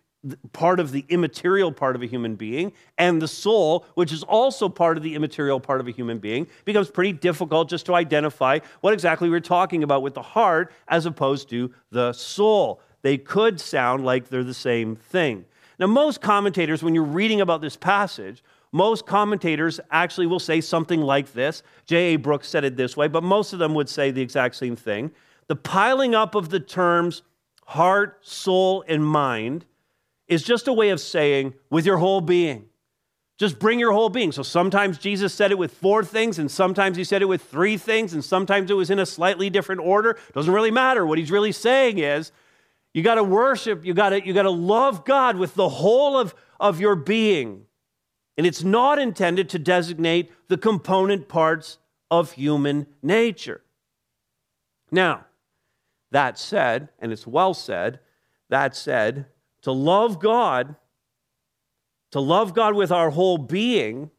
part 0.52 0.80
of 0.80 0.92
the 0.92 1.04
immaterial 1.08 1.72
part 1.72 1.96
of 1.96 2.02
a 2.02 2.06
human 2.06 2.34
being, 2.34 2.72
and 2.98 3.20
the 3.22 3.28
soul, 3.28 3.86
which 3.94 4.12
is 4.12 4.22
also 4.22 4.68
part 4.68 4.96
of 4.96 5.02
the 5.02 5.14
immaterial 5.14 5.60
part 5.60 5.80
of 5.80 5.88
a 5.88 5.90
human 5.90 6.18
being, 6.18 6.46
becomes 6.64 6.90
pretty 6.90 7.12
difficult 7.12 7.68
just 7.68 7.86
to 7.86 7.94
identify 7.94 8.58
what 8.80 8.92
exactly 8.92 9.30
we're 9.30 9.40
talking 9.40 9.82
about 9.82 10.02
with 10.02 10.14
the 10.14 10.22
heart 10.22 10.72
as 10.88 11.06
opposed 11.06 11.48
to 11.50 11.72
the 11.90 12.12
soul. 12.12 12.80
They 13.02 13.16
could 13.16 13.60
sound 13.60 14.04
like 14.04 14.28
they're 14.28 14.44
the 14.44 14.52
same 14.52 14.96
thing. 14.96 15.46
Now, 15.78 15.86
most 15.86 16.20
commentators, 16.20 16.82
when 16.82 16.94
you're 16.94 17.04
reading 17.04 17.40
about 17.40 17.62
this 17.62 17.76
passage, 17.76 18.44
most 18.72 19.06
commentators 19.06 19.80
actually 19.90 20.26
will 20.26 20.38
say 20.38 20.60
something 20.60 21.00
like 21.00 21.32
this. 21.32 21.62
J.A. 21.86 22.16
Brooks 22.16 22.48
said 22.48 22.64
it 22.64 22.76
this 22.76 22.96
way, 22.96 23.08
but 23.08 23.22
most 23.22 23.52
of 23.52 23.58
them 23.58 23.74
would 23.74 23.88
say 23.88 24.10
the 24.10 24.20
exact 24.20 24.56
same 24.56 24.76
thing. 24.76 25.10
The 25.48 25.56
piling 25.56 26.14
up 26.14 26.34
of 26.34 26.50
the 26.50 26.60
terms 26.60 27.22
heart, 27.64 28.18
soul, 28.20 28.84
and 28.86 29.04
mind 29.04 29.64
is 30.30 30.42
just 30.42 30.68
a 30.68 30.72
way 30.72 30.88
of 30.90 31.00
saying 31.00 31.52
with 31.68 31.84
your 31.84 31.98
whole 31.98 32.22
being. 32.22 32.66
Just 33.36 33.58
bring 33.58 33.80
your 33.80 33.92
whole 33.92 34.10
being. 34.10 34.32
So 34.32 34.42
sometimes 34.42 34.96
Jesus 34.96 35.34
said 35.34 35.50
it 35.50 35.58
with 35.58 35.72
four 35.72 36.04
things, 36.04 36.38
and 36.38 36.50
sometimes 36.50 36.96
he 36.96 37.04
said 37.04 37.20
it 37.20 37.24
with 37.24 37.42
three 37.42 37.76
things, 37.76 38.14
and 38.14 38.24
sometimes 38.24 38.70
it 38.70 38.74
was 38.74 38.90
in 38.90 38.98
a 38.98 39.06
slightly 39.06 39.50
different 39.50 39.80
order. 39.80 40.18
Doesn't 40.32 40.52
really 40.52 40.70
matter. 40.70 41.04
What 41.04 41.18
he's 41.18 41.30
really 41.30 41.52
saying 41.52 41.98
is 41.98 42.32
you 42.94 43.02
got 43.02 43.16
to 43.16 43.24
worship, 43.24 43.84
you 43.84 43.92
got 43.92 44.10
to 44.10 44.24
you 44.24 44.32
to 44.34 44.50
love 44.50 45.04
God 45.04 45.36
with 45.36 45.54
the 45.54 45.68
whole 45.68 46.16
of, 46.16 46.34
of 46.60 46.80
your 46.80 46.94
being. 46.94 47.66
And 48.36 48.46
it's 48.46 48.62
not 48.62 48.98
intended 48.98 49.48
to 49.50 49.58
designate 49.58 50.30
the 50.48 50.56
component 50.56 51.28
parts 51.28 51.78
of 52.10 52.32
human 52.32 52.86
nature. 53.02 53.62
Now, 54.92 55.26
that 56.10 56.38
said, 56.38 56.90
and 56.98 57.12
it's 57.12 57.26
well 57.26 57.54
said, 57.54 58.00
that 58.48 58.76
said, 58.76 59.26
to 59.62 59.72
love 59.72 60.20
God, 60.20 60.76
to 62.12 62.20
love 62.20 62.54
God 62.54 62.74
with 62.74 62.90
our 62.90 63.10
whole 63.10 63.38
being, 63.38 64.10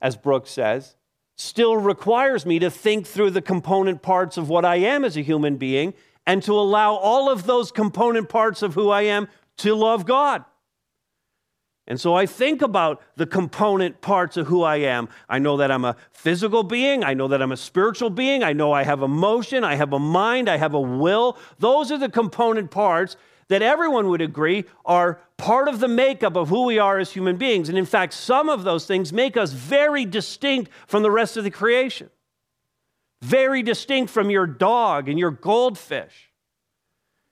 as 0.00 0.16
Brooks 0.16 0.50
says, 0.50 0.96
still 1.36 1.76
requires 1.76 2.44
me 2.44 2.58
to 2.58 2.70
think 2.70 3.06
through 3.06 3.30
the 3.30 3.42
component 3.42 4.02
parts 4.02 4.36
of 4.36 4.48
what 4.48 4.64
I 4.64 4.76
am 4.76 5.04
as 5.04 5.16
a 5.16 5.22
human 5.22 5.56
being 5.56 5.94
and 6.26 6.42
to 6.42 6.52
allow 6.52 6.94
all 6.94 7.30
of 7.30 7.46
those 7.46 7.72
component 7.72 8.28
parts 8.28 8.62
of 8.62 8.74
who 8.74 8.90
I 8.90 9.02
am 9.02 9.26
to 9.58 9.74
love 9.74 10.04
God. 10.04 10.44
And 11.86 12.00
so 12.00 12.14
I 12.14 12.26
think 12.26 12.62
about 12.62 13.02
the 13.16 13.26
component 13.26 14.00
parts 14.00 14.36
of 14.36 14.46
who 14.46 14.62
I 14.62 14.76
am. 14.76 15.08
I 15.28 15.40
know 15.40 15.56
that 15.56 15.72
I'm 15.72 15.84
a 15.84 15.96
physical 16.12 16.62
being. 16.62 17.02
I 17.02 17.14
know 17.14 17.26
that 17.26 17.42
I'm 17.42 17.50
a 17.50 17.56
spiritual 17.56 18.10
being. 18.10 18.44
I 18.44 18.52
know 18.52 18.70
I 18.70 18.84
have 18.84 19.02
emotion. 19.02 19.64
I 19.64 19.74
have 19.74 19.92
a 19.92 19.98
mind. 19.98 20.48
I 20.48 20.56
have 20.56 20.74
a 20.74 20.80
will. 20.80 21.36
Those 21.58 21.90
are 21.90 21.98
the 21.98 22.08
component 22.08 22.70
parts 22.70 23.16
that 23.50 23.62
everyone 23.62 24.08
would 24.08 24.20
agree 24.20 24.64
are 24.84 25.20
part 25.36 25.66
of 25.66 25.80
the 25.80 25.88
makeup 25.88 26.36
of 26.36 26.48
who 26.48 26.66
we 26.66 26.78
are 26.78 27.00
as 27.00 27.10
human 27.10 27.36
beings. 27.36 27.68
And 27.68 27.76
in 27.76 27.84
fact, 27.84 28.14
some 28.14 28.48
of 28.48 28.62
those 28.62 28.86
things 28.86 29.12
make 29.12 29.36
us 29.36 29.52
very 29.52 30.04
distinct 30.04 30.70
from 30.86 31.02
the 31.02 31.10
rest 31.10 31.36
of 31.36 31.42
the 31.42 31.50
creation, 31.50 32.10
very 33.22 33.64
distinct 33.64 34.12
from 34.12 34.30
your 34.30 34.46
dog 34.46 35.08
and 35.08 35.18
your 35.18 35.32
goldfish. 35.32 36.30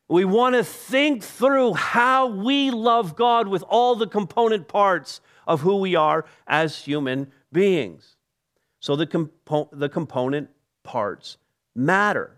We 0.09 0.25
want 0.25 0.57
to 0.57 0.65
think 0.65 1.23
through 1.23 1.75
how 1.75 2.27
we 2.27 2.73
love 2.73 3.15
God 3.15 3.47
with 3.47 3.63
all 3.63 3.95
the 3.95 4.09
component 4.09 4.67
parts 4.67 5.21
of 5.47 5.61
who 5.61 5.77
we 5.77 5.95
are 5.95 6.25
as 6.49 6.83
human 6.83 7.31
beings. 7.53 8.17
So 8.81 8.97
the, 8.97 9.07
compo- 9.07 9.69
the 9.71 9.89
component 9.89 10.51
parts 10.83 11.37
matter. 11.77 12.38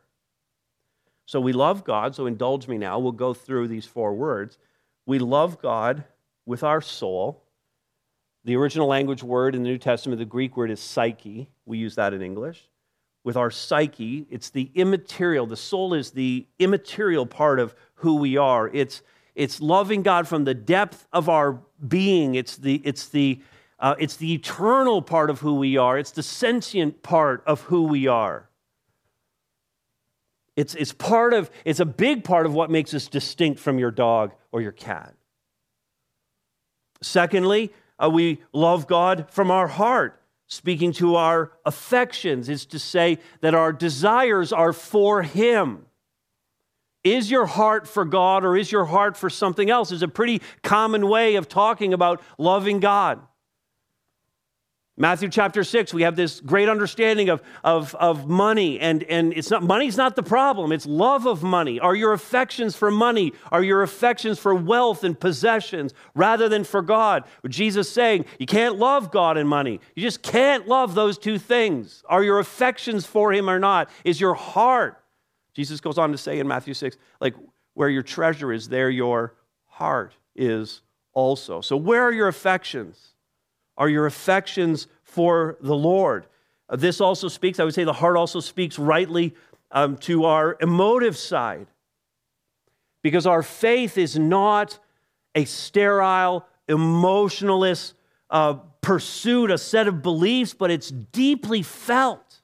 So 1.31 1.41
we 1.41 1.53
love 1.53 1.85
God, 1.85 2.17
so 2.17 2.27
indulge 2.27 2.67
me 2.67 2.77
now. 2.77 2.99
We'll 2.99 3.13
go 3.13 3.33
through 3.33 3.69
these 3.69 3.87
four 3.87 4.15
words. 4.15 4.59
We 5.07 5.21
love 5.21 5.63
God 5.63 6.03
with 6.45 6.65
our 6.65 6.81
soul. 6.81 7.45
The 8.43 8.57
original 8.57 8.89
language 8.89 9.23
word 9.23 9.55
in 9.55 9.63
the 9.63 9.69
New 9.69 9.79
Testament, 9.79 10.19
the 10.19 10.25
Greek 10.25 10.57
word 10.57 10.73
is 10.73 10.81
psyche. 10.81 11.49
We 11.67 11.79
use 11.79 11.95
that 11.95 12.13
in 12.15 12.21
English 12.21 12.69
with 13.23 13.37
our 13.37 13.49
psyche. 13.49 14.27
It's 14.29 14.51
the 14.51 14.73
immaterial. 14.75 15.47
The 15.47 15.57
soul 15.57 15.95
is 15.95 16.11
the 16.11 16.49
immaterial 16.59 17.27
part 17.27 17.61
of 17.61 17.77
who 17.95 18.17
we 18.17 18.37
are. 18.37 18.67
It's, 18.67 19.01
it's 19.37 19.61
loving 19.61 20.03
God 20.03 20.27
from 20.27 20.43
the 20.43 20.55
depth 20.55 21.07
of 21.13 21.29
our 21.29 21.61
being. 21.87 22.35
It's 22.35 22.57
the, 22.57 22.83
it's, 22.85 23.07
the, 23.07 23.41
uh, 23.79 23.95
it's 24.01 24.17
the 24.17 24.35
eternal 24.35 25.01
part 25.01 25.31
of 25.31 25.39
who 25.39 25.55
we 25.55 25.77
are. 25.77 25.97
It's 25.97 26.11
the 26.11 26.25
sentient 26.25 27.05
part 27.05 27.45
of 27.47 27.61
who 27.61 27.85
we 27.85 28.09
are. 28.09 28.50
It's, 30.57 30.75
it's 30.75 30.93
part 30.93 31.33
of, 31.33 31.51
it's 31.65 31.81
a 31.81 31.85
big 31.85 32.25
part 32.25 32.47
of 32.47 32.55
what 32.55 32.71
makes 32.71 32.93
us 32.95 33.09
distinct 33.09 33.61
from 33.61 33.79
your 33.79 33.91
dog 33.91 34.33
or 34.53 34.61
your 34.61 34.73
cat. 34.73 35.15
Secondly, 37.03 37.73
uh, 37.99 38.11
we 38.11 38.41
love 38.53 38.87
God 38.87 39.27
from 39.31 39.51
our 39.51 39.69
heart 39.69 40.21
speaking 40.51 40.93
to 40.93 41.15
our 41.15 41.53
affections 41.65 42.49
is 42.49 42.67
to 42.67 42.79
say 42.79 43.19
that 43.41 43.55
our 43.55 43.73
desires 43.73 44.53
are 44.53 44.73
for 44.73 45.23
Him. 45.23 45.87
Is 47.05 47.31
your 47.31 47.47
heart 47.47 47.87
for 47.87 48.05
God 48.05 48.45
or 48.45 48.57
is 48.57 48.71
your 48.71 48.85
heart 48.85 49.17
for 49.17 49.31
something 49.31 49.71
else? 49.71 49.93
Is 49.93 50.03
a 50.03 50.09
pretty 50.09 50.43
common 50.63 51.09
way 51.09 51.37
of 51.37 51.49
talking 51.49 51.95
about 51.95 52.21
loving 52.37 52.81
God. 52.81 53.21
Matthew 55.01 55.31
chapter 55.31 55.65
6, 55.65 55.95
we 55.95 56.03
have 56.03 56.15
this 56.15 56.41
great 56.41 56.69
understanding 56.69 57.31
of, 57.31 57.41
of, 57.65 57.95
of 57.95 58.29
money, 58.29 58.79
and, 58.79 59.03
and 59.05 59.33
it's 59.33 59.51
not 59.51 59.63
money's 59.63 59.97
not 59.97 60.15
the 60.15 60.23
problem, 60.23 60.73
it's 60.73 60.85
love 60.85 61.27
of 61.27 61.43
money. 61.43 61.81
Are 61.81 61.95
your 61.95 62.13
affections 62.13 62.77
for 62.77 62.91
money? 62.91 63.33
Are 63.51 63.63
your 63.63 63.83
affections 63.83 64.39
for 64.39 64.55
wealth 64.55 65.03
and 65.03 65.19
possessions 65.19 65.95
rather 66.15 66.51
than 66.51 66.65
for 66.65 66.83
God? 66.83 67.25
Jesus 67.49 67.91
saying, 67.91 68.27
you 68.39 68.45
can't 68.45 68.77
love 68.77 69.11
God 69.11 69.39
and 69.39 69.49
money. 69.49 69.81
You 69.95 70.03
just 70.03 70.21
can't 70.21 70.69
love 70.69 70.95
those 70.95 71.17
two 71.17 71.39
things. 71.39 72.03
Are 72.07 72.23
your 72.23 72.39
affections 72.39 73.07
for 73.07 73.33
him 73.33 73.49
or 73.49 73.59
not? 73.59 73.89
Is 74.05 74.21
your 74.21 74.35
heart? 74.35 75.03
Jesus 75.55 75.81
goes 75.81 75.97
on 75.97 76.13
to 76.13 76.19
say 76.19 76.39
in 76.39 76.47
Matthew 76.47 76.75
6, 76.75 76.99
like 77.23 77.35
where 77.73 77.89
your 77.89 78.03
treasure 78.03 78.53
is, 78.53 78.69
there 78.69 78.91
your 78.91 79.33
heart 79.65 80.13
is 80.37 80.83
also. 81.15 81.63
So 81.63 81.79
where 81.79 82.03
are 82.03 82.13
your 82.13 82.29
affections? 82.29 83.15
Are 83.81 83.89
your 83.89 84.05
affections 84.05 84.87
for 85.03 85.57
the 85.63 85.75
Lord. 85.75 86.27
Uh, 86.69 86.77
this 86.77 87.01
also 87.01 87.29
speaks, 87.29 87.59
I 87.59 87.65
would 87.65 87.75
say 87.75 87.83
the 87.83 87.95
heart 87.95 88.17
also 88.17 88.39
speaks 88.39 88.79
rightly 88.79 89.35
um, 89.73 89.97
to 89.99 90.27
our 90.27 90.59
emotive 90.61 91.17
side. 91.17 91.67
Because 93.03 93.27
our 93.27 93.43
faith 93.43 93.97
is 93.97 94.19
not 94.19 94.79
a 95.35 95.47
sterile, 95.47 96.47
emotionalist 96.69 97.95
uh, 98.29 98.55
pursuit, 98.83 99.51
a 99.51 99.57
set 99.57 99.89
of 99.89 100.03
beliefs, 100.03 100.53
but 100.53 100.71
it's 100.71 100.91
deeply 100.91 101.63
felt. 101.63 102.43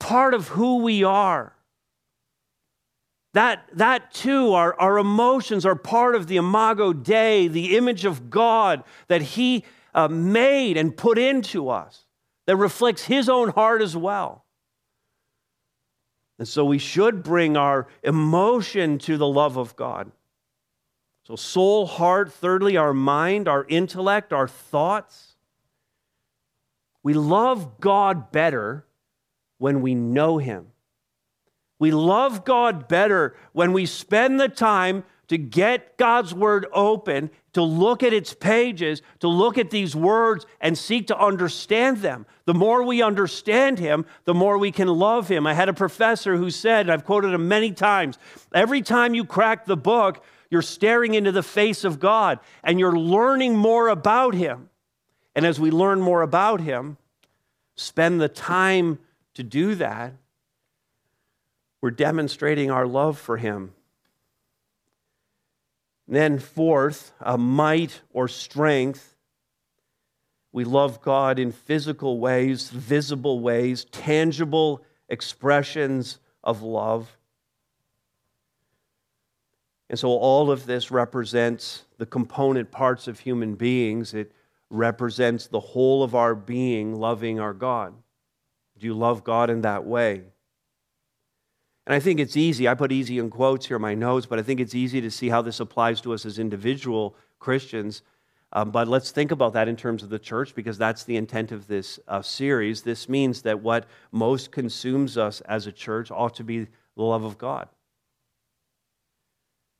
Part 0.00 0.34
of 0.34 0.48
who 0.48 0.82
we 0.82 1.04
are. 1.04 1.54
That, 3.38 3.68
that 3.74 4.12
too, 4.12 4.54
our, 4.54 4.74
our 4.80 4.98
emotions 4.98 5.64
are 5.64 5.76
part 5.76 6.16
of 6.16 6.26
the 6.26 6.38
imago 6.38 6.92
Dei, 6.92 7.46
the 7.46 7.76
image 7.76 8.04
of 8.04 8.30
God 8.30 8.82
that 9.06 9.22
He 9.22 9.64
uh, 9.94 10.08
made 10.08 10.76
and 10.76 10.96
put 10.96 11.18
into 11.18 11.68
us, 11.68 12.04
that 12.46 12.56
reflects 12.56 13.04
His 13.04 13.28
own 13.28 13.50
heart 13.50 13.80
as 13.80 13.96
well. 13.96 14.44
And 16.40 16.48
so 16.48 16.64
we 16.64 16.78
should 16.78 17.22
bring 17.22 17.56
our 17.56 17.86
emotion 18.02 18.98
to 18.98 19.16
the 19.16 19.28
love 19.28 19.56
of 19.56 19.76
God. 19.76 20.10
So, 21.22 21.36
soul, 21.36 21.86
heart, 21.86 22.32
thirdly, 22.32 22.76
our 22.76 22.92
mind, 22.92 23.46
our 23.46 23.64
intellect, 23.68 24.32
our 24.32 24.48
thoughts. 24.48 25.36
We 27.04 27.14
love 27.14 27.78
God 27.78 28.32
better 28.32 28.84
when 29.58 29.80
we 29.80 29.94
know 29.94 30.38
Him. 30.38 30.72
We 31.78 31.90
love 31.90 32.44
God 32.44 32.88
better 32.88 33.36
when 33.52 33.72
we 33.72 33.86
spend 33.86 34.40
the 34.40 34.48
time 34.48 35.04
to 35.28 35.38
get 35.38 35.96
God's 35.98 36.34
word 36.34 36.66
open, 36.72 37.30
to 37.52 37.62
look 37.62 38.02
at 38.02 38.12
its 38.12 38.32
pages, 38.34 39.02
to 39.20 39.28
look 39.28 39.58
at 39.58 39.70
these 39.70 39.94
words 39.94 40.46
and 40.60 40.76
seek 40.76 41.06
to 41.08 41.18
understand 41.18 41.98
them. 41.98 42.24
The 42.46 42.54
more 42.54 42.82
we 42.82 43.02
understand 43.02 43.78
him, 43.78 44.06
the 44.24 44.34
more 44.34 44.56
we 44.56 44.72
can 44.72 44.88
love 44.88 45.28
him. 45.28 45.46
I 45.46 45.54
had 45.54 45.68
a 45.68 45.74
professor 45.74 46.36
who 46.36 46.50
said, 46.50 46.86
and 46.86 46.92
I've 46.92 47.04
quoted 47.04 47.34
him 47.34 47.46
many 47.46 47.72
times, 47.72 48.18
every 48.54 48.80
time 48.80 49.14
you 49.14 49.24
crack 49.24 49.66
the 49.66 49.76
book, 49.76 50.24
you're 50.50 50.62
staring 50.62 51.12
into 51.12 51.30
the 51.30 51.42
face 51.42 51.84
of 51.84 52.00
God 52.00 52.40
and 52.64 52.80
you're 52.80 52.98
learning 52.98 53.54
more 53.54 53.88
about 53.88 54.34
him. 54.34 54.70
And 55.36 55.44
as 55.44 55.60
we 55.60 55.70
learn 55.70 56.00
more 56.00 56.22
about 56.22 56.62
him, 56.62 56.96
spend 57.76 58.20
the 58.20 58.30
time 58.30 58.98
to 59.34 59.42
do 59.42 59.74
that, 59.74 60.14
we're 61.80 61.90
demonstrating 61.90 62.70
our 62.70 62.86
love 62.86 63.18
for 63.18 63.36
him. 63.36 63.72
then, 66.10 66.38
fourth, 66.38 67.12
a 67.20 67.36
might 67.36 68.00
or 68.10 68.28
strength. 68.28 69.14
We 70.52 70.64
love 70.64 71.02
God 71.02 71.38
in 71.38 71.52
physical 71.52 72.18
ways, 72.18 72.70
visible 72.70 73.40
ways, 73.40 73.84
tangible 73.92 74.82
expressions 75.10 76.18
of 76.42 76.62
love. 76.62 77.18
And 79.90 79.98
so, 79.98 80.08
all 80.08 80.50
of 80.50 80.66
this 80.66 80.90
represents 80.90 81.84
the 81.98 82.06
component 82.06 82.70
parts 82.70 83.06
of 83.06 83.20
human 83.20 83.54
beings. 83.54 84.14
It 84.14 84.32
represents 84.70 85.46
the 85.46 85.60
whole 85.60 86.02
of 86.02 86.14
our 86.14 86.34
being 86.34 86.94
loving 86.96 87.38
our 87.38 87.54
God. 87.54 87.94
Do 88.78 88.86
you 88.86 88.94
love 88.94 89.24
God 89.24 89.50
in 89.50 89.62
that 89.62 89.84
way? 89.84 90.22
And 91.88 91.94
I 91.94 92.00
think 92.00 92.20
it's 92.20 92.36
easy. 92.36 92.68
I 92.68 92.74
put 92.74 92.92
easy 92.92 93.18
in 93.18 93.30
quotes 93.30 93.64
here 93.64 93.76
in 93.76 93.82
my 93.82 93.94
notes, 93.94 94.26
but 94.26 94.38
I 94.38 94.42
think 94.42 94.60
it's 94.60 94.74
easy 94.74 95.00
to 95.00 95.10
see 95.10 95.30
how 95.30 95.40
this 95.40 95.58
applies 95.58 96.02
to 96.02 96.12
us 96.12 96.26
as 96.26 96.38
individual 96.38 97.16
Christians. 97.38 98.02
Um, 98.52 98.70
but 98.70 98.88
let's 98.88 99.10
think 99.10 99.30
about 99.30 99.54
that 99.54 99.68
in 99.68 99.76
terms 99.76 100.02
of 100.02 100.10
the 100.10 100.18
church 100.18 100.54
because 100.54 100.76
that's 100.76 101.04
the 101.04 101.16
intent 101.16 101.50
of 101.50 101.66
this 101.66 101.98
uh, 102.06 102.20
series. 102.20 102.82
This 102.82 103.08
means 103.08 103.40
that 103.42 103.60
what 103.60 103.86
most 104.12 104.52
consumes 104.52 105.16
us 105.16 105.40
as 105.42 105.66
a 105.66 105.72
church 105.72 106.10
ought 106.10 106.34
to 106.34 106.44
be 106.44 106.66
the 106.94 107.02
love 107.02 107.24
of 107.24 107.38
God. 107.38 107.70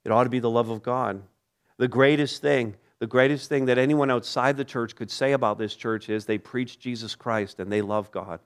It 0.06 0.10
ought 0.10 0.24
to 0.24 0.30
be 0.30 0.40
the 0.40 0.48
love 0.48 0.70
of 0.70 0.82
God. 0.82 1.22
The 1.76 1.88
greatest 1.88 2.40
thing, 2.40 2.76
the 3.00 3.06
greatest 3.06 3.50
thing 3.50 3.66
that 3.66 3.76
anyone 3.76 4.10
outside 4.10 4.56
the 4.56 4.64
church 4.64 4.96
could 4.96 5.10
say 5.10 5.32
about 5.32 5.58
this 5.58 5.74
church 5.74 6.08
is 6.08 6.24
they 6.24 6.38
preach 6.38 6.78
Jesus 6.78 7.14
Christ 7.14 7.60
and 7.60 7.70
they 7.70 7.82
love 7.82 8.10
God. 8.10 8.40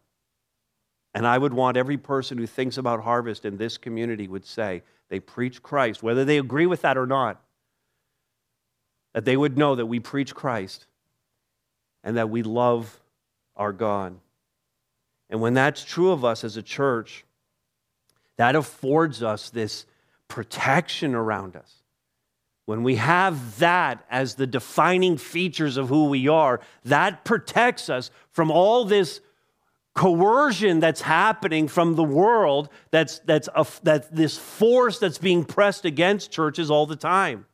And 1.14 1.26
I 1.26 1.37
would 1.37 1.52
want 1.52 1.76
every 1.76 1.99
person 1.99 2.38
who 2.38 2.47
thinks 2.47 2.78
about 2.78 3.02
harvest 3.02 3.45
in 3.45 3.57
this 3.57 3.76
community 3.76 4.28
would 4.28 4.47
say 4.47 4.83
they 5.09 5.21
preach 5.21 5.62
Christ, 5.62 6.02
whether 6.02 6.25
they 6.25 6.38
agree 6.38 6.66
with 6.66 6.83
that 6.83 6.97
or 6.97 7.07
not. 7.07 7.42
That 9.12 9.26
they 9.26 9.37
would 9.37 9.59
know 9.59 9.75
that 9.75 9.87
we 9.87 10.00
preach 10.00 10.35
Christ 10.35 10.87
and 12.02 12.16
that 12.16 12.31
we 12.31 12.42
love 12.42 12.99
our 13.57 13.73
God. 13.73 14.16
And 15.28 15.40
when 15.40 15.54
that's 15.54 15.85
true 15.85 16.11
of 16.11 16.25
us 16.25 16.45
as 16.45 16.57
a 16.57 16.62
church, 16.62 17.25
that 18.37 18.57
affords 18.57 19.23
us 19.23 19.50
this 19.50 19.85
protection 20.28 21.14
around 21.14 21.57
us. 21.57 21.75
When 22.64 22.83
we 22.83 22.97
have 22.97 23.59
that 23.59 24.04
as 24.11 24.37
the 24.37 24.47
defining 24.47 25.19
features 25.19 25.76
of 25.76 25.88
who 25.88 26.07
we 26.07 26.28
are, 26.28 26.61
that 26.85 27.25
protects 27.25 27.90
us 27.90 28.11
from 28.31 28.50
all 28.50 28.85
this 28.85 29.21
coercion 29.95 30.81
that's 30.81 31.03
happening 31.03 31.69
from 31.69 31.97
the 31.97 32.05
world 32.05 32.71
that's, 32.91 33.19
that's, 33.21 33.49
a, 33.55 33.67
that 33.83 34.15
this 34.15 34.39
force 34.39 34.99
that's 34.99 35.19
being 35.19 35.45
pressed 35.45 35.85
against 35.85 36.31
churches 36.31 36.71
all 36.71 36.87
the 36.87 36.97
time. 36.97 37.47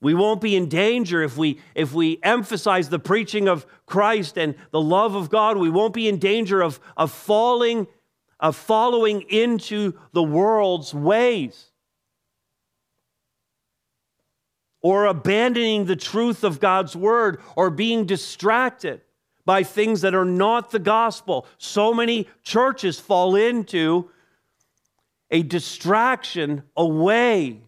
We 0.00 0.14
won't 0.14 0.40
be 0.40 0.56
in 0.56 0.68
danger 0.68 1.22
if 1.22 1.36
we, 1.36 1.60
if 1.74 1.94
we 1.94 2.18
emphasize 2.22 2.88
the 2.88 2.98
preaching 2.98 3.48
of 3.48 3.64
Christ 3.86 4.36
and 4.36 4.54
the 4.70 4.80
love 4.80 5.14
of 5.14 5.30
God. 5.30 5.56
We 5.56 5.70
won't 5.70 5.94
be 5.94 6.08
in 6.08 6.18
danger 6.18 6.60
of, 6.60 6.78
of 6.96 7.10
falling, 7.10 7.86
of 8.38 8.56
following 8.56 9.22
into 9.22 9.94
the 10.12 10.22
world's 10.22 10.92
ways. 10.92 11.70
Or 14.82 15.06
abandoning 15.06 15.86
the 15.86 15.96
truth 15.96 16.44
of 16.44 16.60
God's 16.60 16.94
word 16.94 17.40
or 17.56 17.70
being 17.70 18.04
distracted 18.04 19.00
by 19.44 19.62
things 19.62 20.00
that 20.00 20.14
are 20.14 20.24
not 20.24 20.70
the 20.70 20.78
gospel. 20.78 21.46
So 21.58 21.92
many 21.92 22.28
churches 22.42 22.98
fall 22.98 23.36
into 23.36 24.10
a 25.30 25.42
distraction 25.42 26.62
away 26.76 27.60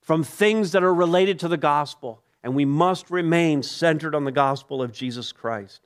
from 0.00 0.22
things 0.22 0.72
that 0.72 0.82
are 0.82 0.94
related 0.94 1.38
to 1.40 1.48
the 1.48 1.56
gospel. 1.56 2.22
And 2.42 2.54
we 2.54 2.64
must 2.64 3.10
remain 3.10 3.62
centered 3.62 4.14
on 4.14 4.24
the 4.24 4.32
gospel 4.32 4.82
of 4.82 4.92
Jesus 4.92 5.32
Christ. 5.32 5.80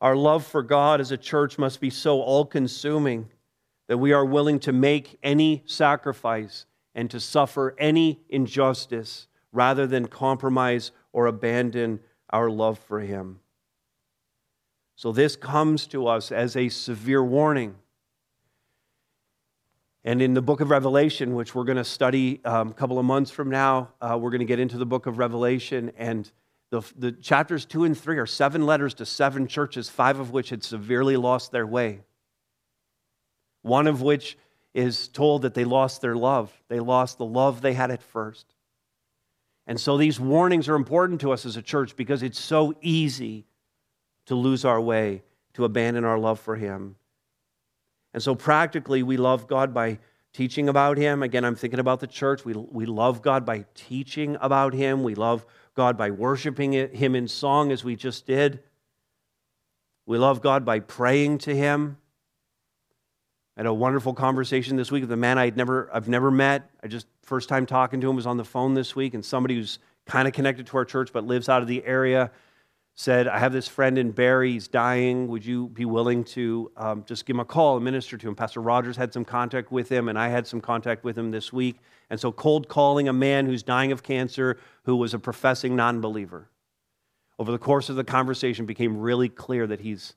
Our 0.00 0.16
love 0.16 0.44
for 0.44 0.62
God 0.62 1.00
as 1.00 1.10
a 1.10 1.16
church 1.16 1.58
must 1.58 1.80
be 1.80 1.90
so 1.90 2.20
all 2.20 2.44
consuming 2.44 3.28
that 3.88 3.98
we 3.98 4.12
are 4.12 4.24
willing 4.24 4.58
to 4.60 4.72
make 4.72 5.18
any 5.22 5.62
sacrifice 5.66 6.66
and 6.94 7.10
to 7.10 7.20
suffer 7.20 7.74
any 7.78 8.20
injustice 8.28 9.28
rather 9.52 9.86
than 9.86 10.06
compromise 10.06 10.90
or 11.12 11.26
abandon 11.26 12.00
our 12.36 12.50
love 12.50 12.78
for 12.78 13.00
him. 13.00 13.40
So, 14.94 15.10
this 15.10 15.36
comes 15.36 15.86
to 15.88 16.06
us 16.06 16.30
as 16.30 16.54
a 16.54 16.68
severe 16.68 17.24
warning. 17.24 17.76
And 20.04 20.20
in 20.20 20.34
the 20.34 20.42
book 20.42 20.60
of 20.60 20.70
Revelation, 20.70 21.34
which 21.34 21.54
we're 21.54 21.64
going 21.64 21.78
to 21.78 21.84
study 21.84 22.40
um, 22.44 22.68
a 22.68 22.74
couple 22.74 22.98
of 22.98 23.06
months 23.06 23.30
from 23.30 23.50
now, 23.50 23.88
uh, 24.00 24.18
we're 24.20 24.30
going 24.30 24.40
to 24.40 24.46
get 24.46 24.60
into 24.60 24.78
the 24.78 24.86
book 24.86 25.06
of 25.06 25.18
Revelation. 25.18 25.92
And 25.96 26.30
the, 26.70 26.82
the 26.96 27.10
chapters 27.10 27.64
two 27.64 27.84
and 27.84 27.96
three 27.96 28.18
are 28.18 28.26
seven 28.26 28.66
letters 28.66 28.92
to 28.94 29.06
seven 29.06 29.46
churches, 29.46 29.88
five 29.88 30.20
of 30.20 30.30
which 30.30 30.50
had 30.50 30.62
severely 30.62 31.16
lost 31.16 31.52
their 31.52 31.66
way. 31.66 32.00
One 33.62 33.86
of 33.86 34.02
which 34.02 34.36
is 34.74 35.08
told 35.08 35.42
that 35.42 35.54
they 35.54 35.64
lost 35.64 36.02
their 36.02 36.16
love. 36.16 36.52
They 36.68 36.80
lost 36.80 37.16
the 37.16 37.24
love 37.24 37.62
they 37.62 37.72
had 37.72 37.90
at 37.90 38.02
first. 38.02 38.55
And 39.66 39.80
so 39.80 39.96
these 39.96 40.20
warnings 40.20 40.68
are 40.68 40.76
important 40.76 41.20
to 41.22 41.32
us 41.32 41.44
as 41.44 41.56
a 41.56 41.62
church 41.62 41.96
because 41.96 42.22
it's 42.22 42.38
so 42.38 42.74
easy 42.80 43.46
to 44.26 44.34
lose 44.34 44.64
our 44.64 44.80
way, 44.80 45.22
to 45.54 45.64
abandon 45.64 46.04
our 46.04 46.18
love 46.18 46.38
for 46.38 46.56
Him. 46.56 46.96
And 48.14 48.22
so 48.22 48.34
practically, 48.34 49.02
we 49.02 49.16
love 49.16 49.48
God 49.48 49.74
by 49.74 49.98
teaching 50.32 50.68
about 50.68 50.98
Him. 50.98 51.22
Again, 51.22 51.44
I'm 51.44 51.56
thinking 51.56 51.80
about 51.80 52.00
the 52.00 52.06
church. 52.06 52.44
We, 52.44 52.52
we 52.54 52.86
love 52.86 53.22
God 53.22 53.44
by 53.44 53.64
teaching 53.74 54.36
about 54.40 54.72
Him. 54.72 55.02
We 55.02 55.14
love 55.14 55.44
God 55.74 55.98
by 55.98 56.10
worshiping 56.10 56.72
Him 56.72 57.14
in 57.14 57.26
song, 57.26 57.72
as 57.72 57.82
we 57.82 57.96
just 57.96 58.26
did. 58.26 58.62
We 60.06 60.18
love 60.18 60.40
God 60.40 60.64
by 60.64 60.80
praying 60.80 61.38
to 61.38 61.54
Him. 61.56 61.96
I 63.56 63.60
had 63.60 63.66
a 63.66 63.74
wonderful 63.74 64.14
conversation 64.14 64.76
this 64.76 64.92
week 64.92 65.02
with 65.02 65.12
a 65.12 65.16
man 65.16 65.38
I'd 65.38 65.56
never, 65.56 65.90
I've 65.92 66.08
never 66.08 66.30
met. 66.30 66.70
I 66.82 66.88
just 66.88 67.06
first 67.26 67.48
time 67.48 67.66
talking 67.66 68.00
to 68.00 68.08
him 68.08 68.16
was 68.16 68.26
on 68.26 68.36
the 68.36 68.44
phone 68.44 68.74
this 68.74 68.94
week, 68.94 69.12
and 69.12 69.24
somebody 69.24 69.56
who's 69.56 69.80
kind 70.06 70.28
of 70.28 70.32
connected 70.32 70.66
to 70.68 70.76
our 70.76 70.84
church 70.84 71.12
but 71.12 71.26
lives 71.26 71.48
out 71.48 71.60
of 71.60 71.68
the 71.68 71.84
area 71.84 72.30
said, 72.94 73.26
I 73.28 73.38
have 73.40 73.52
this 73.52 73.68
friend 73.68 73.98
in 73.98 74.12
Barrie, 74.12 74.52
he's 74.52 74.68
dying. 74.68 75.28
Would 75.28 75.44
you 75.44 75.68
be 75.68 75.84
willing 75.84 76.24
to 76.24 76.70
um, 76.76 77.04
just 77.04 77.26
give 77.26 77.34
him 77.34 77.40
a 77.40 77.44
call 77.44 77.76
and 77.76 77.84
minister 77.84 78.16
to 78.16 78.28
him? 78.28 78.34
Pastor 78.34 78.62
Rogers 78.62 78.96
had 78.96 79.12
some 79.12 79.24
contact 79.24 79.70
with 79.70 79.90
him, 79.90 80.08
and 80.08 80.18
I 80.18 80.28
had 80.28 80.46
some 80.46 80.60
contact 80.60 81.04
with 81.04 81.18
him 81.18 81.32
this 81.32 81.52
week. 81.52 81.76
And 82.08 82.18
so, 82.18 82.32
cold 82.32 82.68
calling 82.68 83.08
a 83.08 83.12
man 83.12 83.44
who's 83.44 83.62
dying 83.62 83.92
of 83.92 84.02
cancer 84.02 84.58
who 84.84 84.96
was 84.96 85.12
a 85.12 85.18
professing 85.18 85.76
non 85.76 86.00
believer. 86.00 86.48
Over 87.38 87.52
the 87.52 87.58
course 87.58 87.90
of 87.90 87.96
the 87.96 88.04
conversation, 88.04 88.64
became 88.64 88.96
really 88.96 89.28
clear 89.28 89.66
that 89.66 89.80
he's 89.80 90.14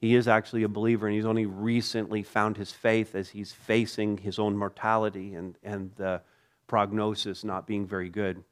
he 0.00 0.14
is 0.14 0.28
actually 0.28 0.62
a 0.62 0.68
believer, 0.68 1.06
and 1.06 1.16
he's 1.16 1.26
only 1.26 1.46
recently 1.46 2.22
found 2.22 2.56
his 2.56 2.70
faith 2.70 3.14
as 3.14 3.30
he's 3.30 3.52
facing 3.52 4.18
his 4.18 4.38
own 4.38 4.56
mortality 4.56 5.34
and, 5.34 5.58
and 5.62 5.90
the 5.96 6.22
prognosis 6.70 7.42
not 7.44 7.66
being 7.66 7.86
very 7.86 8.08
good 8.08 8.42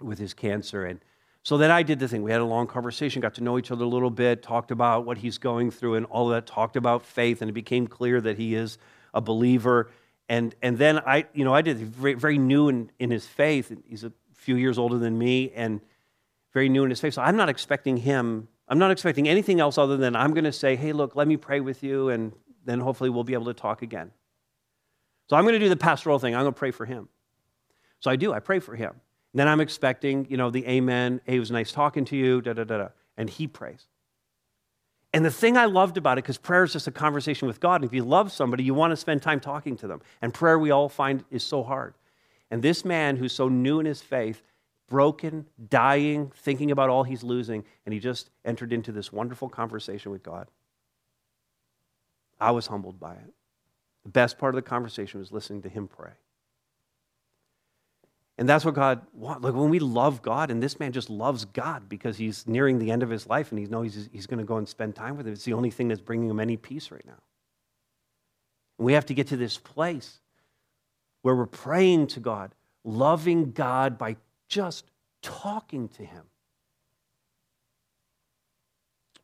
with 0.00 0.18
his 0.18 0.34
cancer. 0.34 0.84
And 0.84 1.00
so 1.42 1.56
then 1.56 1.70
I 1.70 1.82
did 1.82 1.98
the 1.98 2.06
thing. 2.06 2.22
We 2.22 2.30
had 2.30 2.42
a 2.42 2.44
long 2.44 2.66
conversation, 2.66 3.22
got 3.22 3.34
to 3.34 3.42
know 3.42 3.58
each 3.58 3.70
other 3.70 3.84
a 3.84 3.88
little 3.88 4.10
bit, 4.10 4.42
talked 4.42 4.70
about 4.70 5.06
what 5.06 5.18
he's 5.18 5.38
going 5.38 5.70
through 5.70 5.94
and 5.94 6.06
all 6.06 6.28
that, 6.28 6.46
talked 6.46 6.76
about 6.76 7.04
faith, 7.04 7.40
and 7.40 7.48
it 7.48 7.54
became 7.54 7.86
clear 7.86 8.20
that 8.20 8.36
he 8.36 8.54
is 8.54 8.76
a 9.14 9.22
believer. 9.22 9.90
And, 10.28 10.54
and 10.60 10.76
then 10.76 10.98
I, 10.98 11.24
you 11.32 11.44
know, 11.44 11.54
I 11.54 11.62
did 11.62 11.78
very, 11.78 12.14
very 12.14 12.36
new 12.36 12.68
in, 12.68 12.90
in 12.98 13.10
his 13.10 13.26
faith. 13.26 13.74
He's 13.86 14.04
a 14.04 14.12
few 14.34 14.56
years 14.56 14.78
older 14.78 14.98
than 14.98 15.18
me 15.18 15.50
and 15.54 15.80
very 16.52 16.68
new 16.68 16.84
in 16.84 16.90
his 16.90 17.00
faith. 17.00 17.14
So 17.14 17.22
I'm 17.22 17.36
not 17.36 17.48
expecting 17.48 17.96
him 17.96 18.48
I'm 18.68 18.78
not 18.78 18.90
expecting 18.90 19.26
anything 19.28 19.60
else 19.60 19.78
other 19.78 19.96
than 19.96 20.14
I'm 20.14 20.34
going 20.34 20.44
to 20.44 20.52
say, 20.52 20.76
hey, 20.76 20.92
look, 20.92 21.16
let 21.16 21.26
me 21.26 21.38
pray 21.38 21.60
with 21.60 21.82
you, 21.82 22.10
and 22.10 22.32
then 22.64 22.80
hopefully 22.80 23.08
we'll 23.08 23.24
be 23.24 23.32
able 23.32 23.46
to 23.46 23.54
talk 23.54 23.80
again. 23.80 24.10
So 25.30 25.36
I'm 25.36 25.44
going 25.44 25.54
to 25.54 25.58
do 25.58 25.70
the 25.70 25.76
pastoral 25.76 26.18
thing. 26.18 26.34
I'm 26.34 26.42
going 26.42 26.52
to 26.52 26.58
pray 26.58 26.70
for 26.70 26.84
him. 26.84 27.08
So 28.00 28.10
I 28.10 28.16
do. 28.16 28.32
I 28.32 28.40
pray 28.40 28.58
for 28.58 28.76
him. 28.76 28.90
And 29.32 29.40
then 29.40 29.48
I'm 29.48 29.60
expecting, 29.60 30.26
you 30.30 30.36
know, 30.36 30.50
the 30.50 30.66
amen. 30.66 31.20
Hey, 31.24 31.36
it 31.36 31.40
was 31.40 31.50
nice 31.50 31.72
talking 31.72 32.04
to 32.06 32.16
you, 32.16 32.40
da 32.40 32.52
da 32.52 32.64
da 32.64 32.78
da. 32.78 32.88
And 33.16 33.28
he 33.28 33.46
prays. 33.46 33.86
And 35.12 35.24
the 35.24 35.30
thing 35.30 35.56
I 35.56 35.64
loved 35.64 35.96
about 35.96 36.18
it, 36.18 36.24
because 36.24 36.38
prayer 36.38 36.64
is 36.64 36.72
just 36.72 36.86
a 36.86 36.92
conversation 36.92 37.48
with 37.48 37.60
God. 37.60 37.82
If 37.82 37.94
you 37.94 38.04
love 38.04 38.30
somebody, 38.30 38.62
you 38.62 38.74
want 38.74 38.92
to 38.92 38.96
spend 38.96 39.22
time 39.22 39.40
talking 39.40 39.76
to 39.78 39.86
them. 39.86 40.02
And 40.20 40.34
prayer, 40.34 40.58
we 40.58 40.70
all 40.70 40.88
find, 40.88 41.24
is 41.30 41.42
so 41.42 41.62
hard. 41.62 41.94
And 42.50 42.62
this 42.62 42.84
man 42.84 43.16
who's 43.16 43.32
so 43.32 43.48
new 43.48 43.80
in 43.80 43.86
his 43.86 44.02
faith, 44.02 44.42
broken, 44.86 45.46
dying, 45.68 46.30
thinking 46.36 46.70
about 46.70 46.90
all 46.90 47.04
he's 47.04 47.22
losing, 47.22 47.64
and 47.84 47.92
he 47.92 48.00
just 48.00 48.30
entered 48.44 48.72
into 48.72 48.92
this 48.92 49.12
wonderful 49.12 49.48
conversation 49.48 50.12
with 50.12 50.22
God. 50.22 50.48
I 52.40 52.50
was 52.50 52.66
humbled 52.66 53.00
by 53.00 53.14
it. 53.14 53.34
The 54.04 54.10
best 54.10 54.38
part 54.38 54.54
of 54.54 54.56
the 54.56 54.68
conversation 54.68 55.20
was 55.20 55.32
listening 55.32 55.62
to 55.62 55.68
him 55.68 55.88
pray. 55.88 56.12
And 58.38 58.48
that's 58.48 58.64
what 58.64 58.74
God 58.74 59.00
wants. 59.12 59.42
Like 59.42 59.54
when 59.54 59.68
we 59.68 59.80
love 59.80 60.22
God, 60.22 60.50
and 60.50 60.62
this 60.62 60.78
man 60.78 60.92
just 60.92 61.10
loves 61.10 61.44
God 61.44 61.88
because 61.88 62.16
he's 62.16 62.46
nearing 62.46 62.78
the 62.78 62.92
end 62.92 63.02
of 63.02 63.10
his 63.10 63.26
life 63.26 63.50
and 63.50 63.58
he 63.58 63.66
knows 63.66 63.94
he's, 63.94 64.08
he's 64.12 64.26
going 64.26 64.38
to 64.38 64.44
go 64.44 64.56
and 64.56 64.68
spend 64.68 64.94
time 64.94 65.16
with 65.16 65.26
him. 65.26 65.32
It's 65.32 65.44
the 65.44 65.54
only 65.54 65.70
thing 65.70 65.88
that's 65.88 66.00
bringing 66.00 66.30
him 66.30 66.38
any 66.38 66.56
peace 66.56 66.92
right 66.92 67.04
now. 67.04 67.18
And 68.78 68.86
we 68.86 68.92
have 68.92 69.06
to 69.06 69.14
get 69.14 69.26
to 69.28 69.36
this 69.36 69.58
place 69.58 70.20
where 71.22 71.34
we're 71.34 71.46
praying 71.46 72.06
to 72.08 72.20
God, 72.20 72.54
loving 72.84 73.50
God 73.50 73.98
by 73.98 74.16
just 74.48 74.84
talking 75.20 75.88
to 75.90 76.04
Him. 76.04 76.22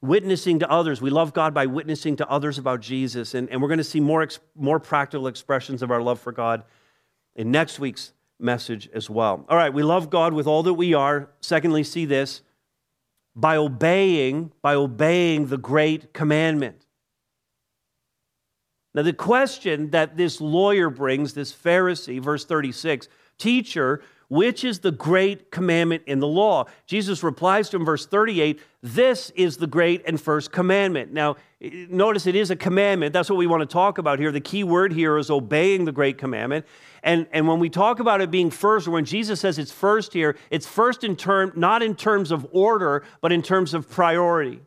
Witnessing 0.02 0.58
to 0.58 0.70
others. 0.70 1.00
We 1.00 1.08
love 1.08 1.32
God 1.32 1.54
by 1.54 1.66
witnessing 1.66 2.16
to 2.16 2.28
others 2.28 2.58
about 2.58 2.80
Jesus. 2.80 3.32
And, 3.32 3.48
and 3.48 3.62
we're 3.62 3.68
going 3.68 3.78
to 3.78 3.84
see 3.84 4.00
more, 4.00 4.26
more 4.54 4.78
practical 4.78 5.28
expressions 5.28 5.82
of 5.82 5.90
our 5.90 6.02
love 6.02 6.20
for 6.20 6.32
God 6.32 6.64
in 7.36 7.50
next 7.50 7.78
week's 7.78 8.12
message 8.44 8.88
as 8.94 9.10
well. 9.10 9.44
All 9.48 9.56
right, 9.56 9.72
we 9.72 9.82
love 9.82 10.10
God 10.10 10.32
with 10.34 10.46
all 10.46 10.62
that 10.62 10.74
we 10.74 10.94
are. 10.94 11.30
Secondly, 11.40 11.82
see 11.82 12.04
this 12.04 12.42
by 13.34 13.56
obeying, 13.56 14.52
by 14.62 14.74
obeying 14.74 15.46
the 15.48 15.58
great 15.58 16.12
commandment. 16.12 16.86
Now, 18.94 19.02
the 19.02 19.12
question 19.12 19.90
that 19.90 20.16
this 20.16 20.40
lawyer 20.40 20.88
brings, 20.88 21.34
this 21.34 21.52
Pharisee, 21.52 22.20
verse 22.22 22.44
36, 22.44 23.08
teacher, 23.38 24.02
which 24.34 24.64
is 24.64 24.80
the 24.80 24.90
great 24.90 25.52
commandment 25.52 26.02
in 26.06 26.18
the 26.18 26.26
law? 26.26 26.64
Jesus 26.86 27.22
replies 27.22 27.68
to 27.70 27.76
him, 27.76 27.84
verse 27.84 28.04
38, 28.04 28.60
This 28.82 29.30
is 29.36 29.58
the 29.58 29.68
great 29.68 30.02
and 30.06 30.20
first 30.20 30.50
commandment. 30.50 31.12
Now, 31.12 31.36
notice 31.60 32.26
it 32.26 32.34
is 32.34 32.50
a 32.50 32.56
commandment. 32.56 33.12
That's 33.12 33.30
what 33.30 33.38
we 33.38 33.46
want 33.46 33.60
to 33.60 33.72
talk 33.72 33.98
about 33.98 34.18
here. 34.18 34.32
The 34.32 34.40
key 34.40 34.64
word 34.64 34.92
here 34.92 35.18
is 35.18 35.30
obeying 35.30 35.84
the 35.84 35.92
great 35.92 36.18
commandment. 36.18 36.66
And, 37.04 37.28
and 37.30 37.46
when 37.46 37.60
we 37.60 37.70
talk 37.70 38.00
about 38.00 38.20
it 38.20 38.30
being 38.32 38.50
first, 38.50 38.88
or 38.88 38.90
when 38.90 39.04
Jesus 39.04 39.38
says 39.38 39.56
it's 39.56 39.70
first 39.70 40.12
here, 40.12 40.36
it's 40.50 40.66
first 40.66 41.04
in 41.04 41.14
term, 41.14 41.52
not 41.54 41.82
in 41.82 41.94
terms 41.94 42.32
of 42.32 42.44
order, 42.50 43.04
but 43.20 43.30
in 43.30 43.40
terms 43.40 43.72
of 43.72 43.88
priority. 43.88 44.60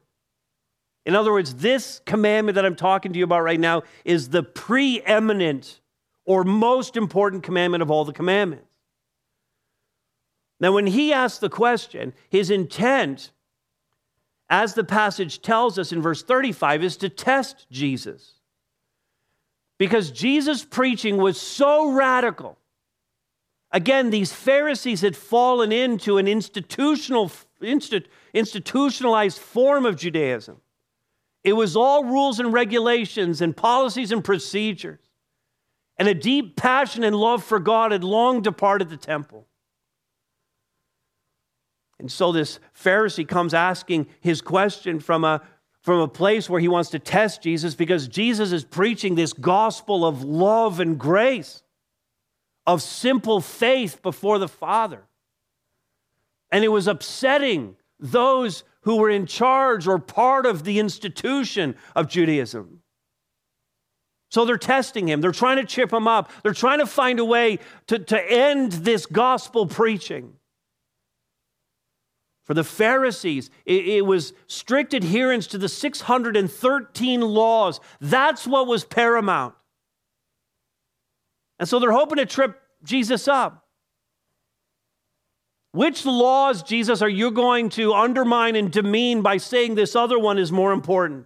In 1.05 1.13
other 1.13 1.33
words, 1.33 1.55
this 1.55 2.01
commandment 2.05 2.55
that 2.55 2.65
I'm 2.65 2.75
talking 2.75 3.11
to 3.11 3.19
you 3.19 3.25
about 3.25 3.41
right 3.41 3.59
now 3.59 3.83
is 4.05 4.29
the 4.29 4.43
preeminent 4.43 5.81
or 6.25 6.43
most 6.43 6.95
important 6.95 7.43
commandment 7.43 7.81
of 7.81 7.91
all 7.91 8.05
the 8.05 8.13
commandments. 8.13 8.66
Now, 10.59 10.71
when 10.71 10.87
he 10.87 11.13
asked 11.13 11.41
the 11.41 11.49
question, 11.49 12.13
his 12.29 12.49
intent, 12.49 13.31
as 14.49 14.73
the 14.73 14.83
passage 14.83 15.41
tells 15.41 15.77
us 15.77 15.91
in 15.91 16.01
verse 16.01 16.23
35, 16.23 16.83
is 16.83 16.97
to 16.97 17.09
test 17.09 17.67
Jesus. 17.69 18.33
Because 19.77 20.09
Jesus' 20.09 20.65
preaching 20.65 21.17
was 21.17 21.39
so 21.39 21.91
radical. 21.91 22.57
Again, 23.71 24.09
these 24.09 24.33
Pharisees 24.33 25.01
had 25.01 25.15
fallen 25.15 25.71
into 25.71 26.17
an 26.17 26.27
institutional, 26.27 27.31
institutionalized 28.33 29.37
form 29.37 29.85
of 29.85 29.97
Judaism. 29.97 30.61
It 31.43 31.53
was 31.53 31.75
all 31.75 32.03
rules 32.03 32.39
and 32.39 32.51
regulations 32.51 33.41
and 33.41 33.55
policies 33.55 34.11
and 34.11 34.23
procedures. 34.23 34.99
And 35.97 36.07
a 36.07 36.13
deep 36.13 36.55
passion 36.55 37.03
and 37.03 37.15
love 37.15 37.43
for 37.43 37.59
God 37.59 37.91
had 37.91 38.03
long 38.03 38.41
departed 38.41 38.89
the 38.89 38.97
temple. 38.97 39.47
And 41.99 42.11
so 42.11 42.31
this 42.31 42.59
Pharisee 42.79 43.27
comes 43.27 43.53
asking 43.53 44.07
his 44.19 44.41
question 44.41 44.99
from 44.99 45.23
a, 45.23 45.41
from 45.81 45.99
a 45.99 46.07
place 46.07 46.49
where 46.49 46.59
he 46.59 46.67
wants 46.67 46.91
to 46.91 46.99
test 46.99 47.41
Jesus 47.41 47.75
because 47.75 48.07
Jesus 48.07 48.51
is 48.51 48.63
preaching 48.63 49.15
this 49.15 49.33
gospel 49.33 50.05
of 50.05 50.23
love 50.23 50.79
and 50.79 50.99
grace, 50.99 51.63
of 52.65 52.81
simple 52.81 53.41
faith 53.41 54.01
before 54.01 54.37
the 54.37 54.47
Father. 54.47 55.07
And 56.51 56.63
it 56.63 56.69
was 56.69 56.87
upsetting 56.87 57.75
those 57.99 58.63
who 58.81 58.97
were 58.97 59.09
in 59.09 59.25
charge 59.25 59.87
or 59.87 59.99
part 59.99 60.45
of 60.45 60.63
the 60.63 60.79
institution 60.79 61.75
of 61.95 62.07
Judaism. 62.07 62.81
So 64.29 64.45
they're 64.45 64.57
testing 64.57 65.07
him. 65.07 65.21
They're 65.21 65.31
trying 65.31 65.57
to 65.57 65.65
chip 65.65 65.91
him 65.91 66.07
up. 66.07 66.31
They're 66.43 66.53
trying 66.53 66.79
to 66.79 66.85
find 66.85 67.19
a 67.19 67.25
way 67.25 67.59
to, 67.87 67.99
to 67.99 68.31
end 68.31 68.73
this 68.73 69.05
gospel 69.05 69.65
preaching. 69.65 70.36
For 72.47 72.53
the 72.53 72.63
Pharisees, 72.63 73.49
it, 73.65 73.85
it, 73.87 74.05
was 74.05 74.33
strict 74.47 74.93
adherence 74.93 75.47
to 75.47 75.57
the 75.57 75.67
613 75.67 77.21
laws. 77.21 77.81
That's 77.99 78.47
what 78.47 78.67
was 78.67 78.85
paramount. 78.85 79.53
And 81.59 81.67
so 81.67 81.77
they're 81.77 81.91
hoping 81.91 82.19
to 82.19 82.25
trip 82.25 82.57
Jesus 82.83 83.27
up. 83.27 83.65
Which 85.73 86.05
laws, 86.05 86.63
Jesus, 86.63 87.01
are 87.01 87.09
you 87.09 87.31
going 87.31 87.67
to 87.71 87.93
undermine 87.93 88.55
and 88.55 88.71
demean 88.71 89.21
by 89.21 89.37
saying 89.37 89.75
this 89.75 89.93
other 89.93 90.17
one 90.17 90.37
is 90.37 90.49
more 90.49 90.71
important? 90.71 91.25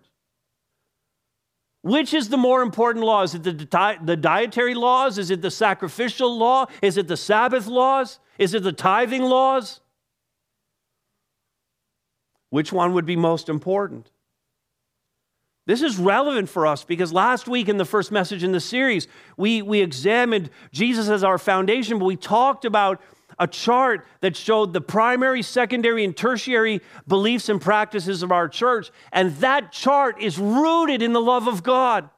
Which 1.83 2.15
is 2.15 2.29
the 2.29 2.37
more 2.37 2.63
important 2.63 3.05
law? 3.05 3.21
Is 3.21 3.35
it 3.35 3.43
the, 3.43 3.97
the 4.03 4.17
dietary 4.17 4.73
laws? 4.73 5.19
Is 5.19 5.29
it 5.29 5.43
the 5.43 5.51
sacrificial 5.51 6.35
law? 6.35 6.65
Is 6.81 6.97
it 6.97 7.07
the 7.07 7.15
Sabbath 7.17 7.67
laws? 7.67 8.19
Is 8.39 8.55
it 8.55 8.63
the 8.63 8.73
tithing 8.73 9.21
laws? 9.21 9.81
Which 12.51 12.71
one 12.71 12.93
would 12.93 13.05
be 13.05 13.15
most 13.15 13.49
important? 13.49 14.11
This 15.65 15.81
is 15.81 15.97
relevant 15.97 16.49
for 16.49 16.67
us 16.67 16.83
because 16.83 17.13
last 17.13 17.47
week 17.47 17.69
in 17.69 17.77
the 17.77 17.85
first 17.85 18.11
message 18.11 18.43
in 18.43 18.51
the 18.51 18.59
series, 18.59 19.07
we, 19.37 19.61
we 19.61 19.81
examined 19.81 20.49
Jesus 20.71 21.07
as 21.07 21.23
our 21.23 21.37
foundation, 21.37 21.97
but 21.97 22.05
we 22.05 22.17
talked 22.17 22.65
about 22.65 23.01
a 23.39 23.47
chart 23.47 24.05
that 24.19 24.35
showed 24.35 24.73
the 24.73 24.81
primary, 24.81 25.41
secondary, 25.41 26.03
and 26.03 26.15
tertiary 26.15 26.81
beliefs 27.07 27.47
and 27.47 27.61
practices 27.61 28.21
of 28.21 28.33
our 28.33 28.49
church. 28.49 28.91
And 29.13 29.33
that 29.37 29.71
chart 29.71 30.21
is 30.21 30.37
rooted 30.37 31.01
in 31.01 31.13
the 31.13 31.21
love 31.21 31.47
of 31.47 31.63
God 31.63 32.09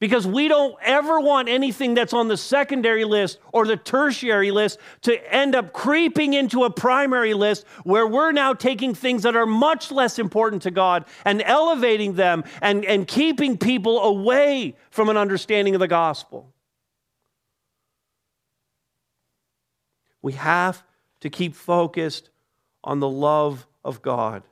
because 0.00 0.26
we 0.26 0.48
don't 0.48 0.74
ever 0.82 1.20
want 1.20 1.48
anything 1.48 1.94
that's 1.94 2.14
on 2.14 2.26
the 2.26 2.36
secondary 2.36 3.04
list 3.04 3.38
or 3.52 3.66
the 3.66 3.76
tertiary 3.76 4.50
list 4.50 4.78
to 5.02 5.32
end 5.32 5.54
up 5.54 5.72
creeping 5.72 6.32
into 6.32 6.64
a 6.64 6.70
primary 6.70 7.34
list 7.34 7.66
where 7.84 8.06
we're 8.06 8.32
now 8.32 8.54
taking 8.54 8.94
things 8.94 9.22
that 9.22 9.36
are 9.36 9.46
much 9.46 9.92
less 9.92 10.18
important 10.18 10.62
to 10.62 10.70
God 10.70 11.04
and 11.24 11.42
elevating 11.42 12.14
them 12.14 12.42
and, 12.62 12.84
and 12.84 13.06
keeping 13.06 13.58
people 13.58 14.00
away 14.00 14.74
from 14.90 15.10
an 15.10 15.18
understanding 15.18 15.74
of 15.74 15.80
the 15.80 15.88
gospel. 15.88 16.52
We 20.22 20.32
have 20.32 20.82
to 21.20 21.30
keep 21.30 21.54
focused 21.54 22.30
on 22.82 23.00
the 23.00 23.08
love 23.08 23.66
of 23.84 24.00
God. 24.00 24.42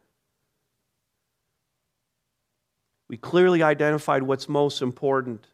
We 3.09 3.17
clearly 3.17 3.63
identified 3.63 4.23
what's 4.23 4.49
most 4.49 4.83
important 4.83 5.47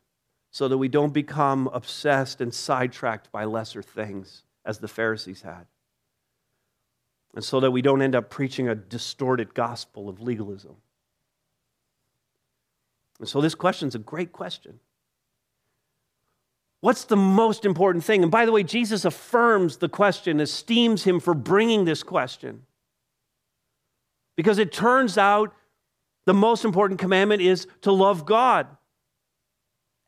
so 0.50 0.68
that 0.68 0.78
we 0.78 0.88
don't 0.88 1.12
become 1.12 1.68
obsessed 1.72 2.40
and 2.40 2.52
sidetracked 2.52 3.30
by 3.32 3.44
lesser 3.44 3.82
things 3.82 4.42
as 4.64 4.78
the 4.78 4.88
Pharisees 4.88 5.42
had. 5.42 5.66
And 7.34 7.44
so 7.44 7.60
that 7.60 7.72
we 7.72 7.82
don't 7.82 8.02
end 8.02 8.14
up 8.14 8.30
preaching 8.30 8.68
a 8.68 8.74
distorted 8.74 9.54
gospel 9.54 10.08
of 10.08 10.20
legalism. 10.20 10.76
And 13.18 13.28
so 13.28 13.40
this 13.40 13.54
question 13.54 13.88
is 13.88 13.94
a 13.94 14.00
great 14.00 14.32
question. 14.32 14.78
What's 16.80 17.04
the 17.04 17.16
most 17.16 17.64
important 17.64 18.04
thing? 18.04 18.22
And 18.22 18.30
by 18.30 18.44
the 18.44 18.52
way, 18.52 18.62
Jesus 18.62 19.04
affirms 19.04 19.78
the 19.78 19.88
question, 19.88 20.38
esteems 20.38 21.04
him 21.04 21.18
for 21.18 21.32
bringing 21.32 21.84
this 21.84 22.02
question. 22.02 22.62
Because 24.36 24.58
it 24.58 24.70
turns 24.70 25.16
out 25.16 25.54
the 26.26 26.34
most 26.34 26.64
important 26.64 27.00
commandment 27.00 27.42
is 27.42 27.66
to 27.82 27.92
love 27.92 28.24
God. 28.24 28.66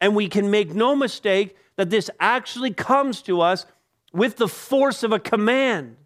And 0.00 0.14
we 0.14 0.28
can 0.28 0.50
make 0.50 0.74
no 0.74 0.94
mistake 0.94 1.56
that 1.76 1.90
this 1.90 2.10
actually 2.20 2.72
comes 2.72 3.22
to 3.22 3.40
us 3.40 3.66
with 4.12 4.36
the 4.36 4.48
force 4.48 5.02
of 5.02 5.12
a 5.12 5.18
command. 5.18 5.96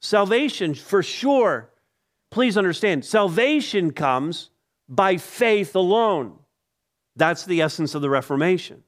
Salvation, 0.00 0.74
for 0.74 1.02
sure, 1.02 1.70
please 2.30 2.56
understand, 2.56 3.04
salvation 3.04 3.92
comes 3.92 4.50
by 4.88 5.16
faith 5.16 5.74
alone. 5.74 6.38
That's 7.16 7.44
the 7.44 7.62
essence 7.62 7.94
of 7.94 8.02
the 8.02 8.10
Reformation. 8.10 8.82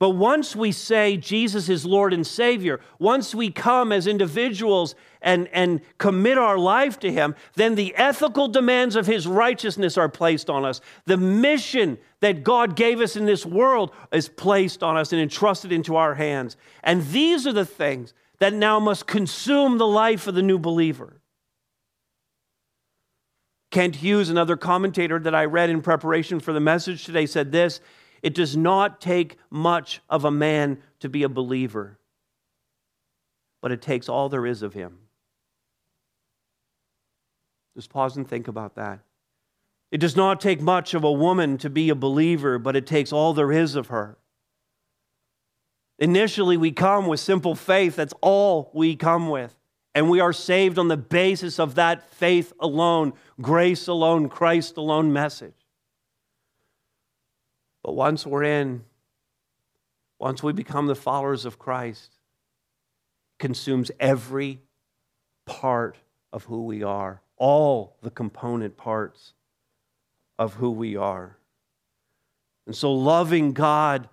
But 0.00 0.10
once 0.10 0.56
we 0.56 0.72
say 0.72 1.18
Jesus 1.18 1.68
is 1.68 1.84
Lord 1.84 2.14
and 2.14 2.26
Savior, 2.26 2.80
once 2.98 3.34
we 3.34 3.50
come 3.50 3.92
as 3.92 4.06
individuals 4.06 4.94
and, 5.20 5.46
and 5.48 5.82
commit 5.98 6.38
our 6.38 6.56
life 6.56 6.98
to 7.00 7.12
Him, 7.12 7.34
then 7.54 7.74
the 7.74 7.94
ethical 7.96 8.48
demands 8.48 8.96
of 8.96 9.06
His 9.06 9.26
righteousness 9.26 9.98
are 9.98 10.08
placed 10.08 10.48
on 10.48 10.64
us. 10.64 10.80
The 11.04 11.18
mission 11.18 11.98
that 12.20 12.42
God 12.44 12.76
gave 12.76 13.02
us 13.02 13.14
in 13.14 13.26
this 13.26 13.44
world 13.44 13.92
is 14.10 14.30
placed 14.30 14.82
on 14.82 14.96
us 14.96 15.12
and 15.12 15.20
entrusted 15.20 15.70
into 15.70 15.96
our 15.96 16.14
hands. 16.14 16.56
And 16.82 17.06
these 17.08 17.46
are 17.46 17.52
the 17.52 17.66
things 17.66 18.14
that 18.38 18.54
now 18.54 18.80
must 18.80 19.06
consume 19.06 19.76
the 19.76 19.86
life 19.86 20.26
of 20.26 20.34
the 20.34 20.40
new 20.40 20.58
believer. 20.58 21.20
Kent 23.70 23.96
Hughes, 23.96 24.30
another 24.30 24.56
commentator 24.56 25.18
that 25.18 25.34
I 25.34 25.44
read 25.44 25.68
in 25.68 25.82
preparation 25.82 26.40
for 26.40 26.54
the 26.54 26.58
message 26.58 27.04
today, 27.04 27.26
said 27.26 27.52
this 27.52 27.80
It 28.22 28.34
does 28.34 28.56
not 28.56 29.00
take 29.00 29.38
much 29.50 30.00
of 30.08 30.24
a 30.24 30.30
man 30.30 30.78
to 31.00 31.08
be 31.08 31.22
a 31.22 31.28
believer, 31.28 31.98
but 33.62 33.72
it 33.72 33.80
takes 33.80 34.08
all 34.08 34.28
there 34.28 34.46
is 34.46 34.62
of 34.62 34.74
him. 34.74 34.98
Just 37.76 37.90
pause 37.90 38.16
and 38.16 38.28
think 38.28 38.48
about 38.48 38.74
that. 38.74 39.00
It 39.90 39.98
does 39.98 40.16
not 40.16 40.40
take 40.40 40.60
much 40.60 40.94
of 40.94 41.02
a 41.02 41.12
woman 41.12 41.58
to 41.58 41.70
be 41.70 41.88
a 41.88 41.94
believer, 41.94 42.58
but 42.58 42.76
it 42.76 42.86
takes 42.86 43.12
all 43.12 43.32
there 43.32 43.52
is 43.52 43.74
of 43.74 43.88
her. 43.88 44.18
Initially, 45.98 46.56
we 46.56 46.72
come 46.72 47.06
with 47.06 47.20
simple 47.20 47.54
faith. 47.54 47.96
That's 47.96 48.14
all 48.20 48.70
we 48.72 48.96
come 48.96 49.28
with. 49.28 49.54
And 49.94 50.08
we 50.08 50.20
are 50.20 50.32
saved 50.32 50.78
on 50.78 50.88
the 50.88 50.96
basis 50.96 51.58
of 51.58 51.74
that 51.74 52.08
faith 52.10 52.52
alone, 52.60 53.12
grace 53.40 53.88
alone, 53.88 54.28
Christ 54.28 54.76
alone 54.76 55.12
message. 55.12 55.59
But 57.82 57.94
once 57.94 58.26
we're 58.26 58.44
in, 58.44 58.84
once 60.18 60.42
we 60.42 60.52
become 60.52 60.86
the 60.86 60.94
followers 60.94 61.44
of 61.44 61.58
Christ, 61.58 62.12
consumes 63.38 63.90
every 63.98 64.60
part 65.46 65.96
of 66.32 66.44
who 66.44 66.64
we 66.64 66.82
are, 66.82 67.22
all 67.36 67.96
the 68.02 68.10
component 68.10 68.76
parts 68.76 69.32
of 70.38 70.54
who 70.54 70.70
we 70.70 70.96
are. 70.96 71.38
And 72.66 72.76
so, 72.76 72.92
loving 72.92 73.52
God 73.52 74.08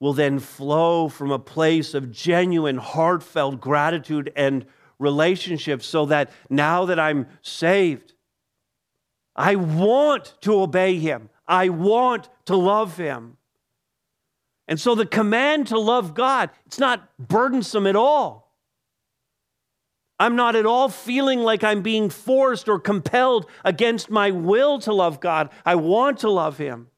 will 0.00 0.14
then 0.14 0.38
flow 0.38 1.08
from 1.08 1.30
a 1.30 1.38
place 1.38 1.94
of 1.94 2.10
genuine, 2.10 2.76
heartfelt 2.76 3.60
gratitude 3.60 4.32
and 4.34 4.66
relationship 4.98 5.82
so 5.82 6.06
that 6.06 6.30
now 6.50 6.86
that 6.86 6.98
I'm 6.98 7.26
saved, 7.42 8.14
I 9.36 9.56
want 9.56 10.34
to 10.42 10.60
obey 10.60 10.98
him. 10.98 11.28
I 11.46 11.68
want 11.68 12.28
to 12.46 12.56
love 12.56 12.96
him. 12.96 13.36
And 14.66 14.80
so 14.80 14.94
the 14.94 15.06
command 15.06 15.68
to 15.68 15.78
love 15.78 16.14
God, 16.14 16.50
it's 16.66 16.78
not 16.78 17.08
burdensome 17.18 17.86
at 17.86 17.96
all. 17.96 18.44
I'm 20.18 20.36
not 20.36 20.56
at 20.56 20.64
all 20.64 20.88
feeling 20.88 21.40
like 21.40 21.64
I'm 21.64 21.82
being 21.82 22.08
forced 22.08 22.68
or 22.68 22.78
compelled 22.78 23.46
against 23.64 24.10
my 24.10 24.30
will 24.30 24.78
to 24.80 24.92
love 24.92 25.20
God. 25.20 25.50
I 25.66 25.74
want 25.74 26.20
to 26.20 26.30
love 26.30 26.56
him. 26.56 26.88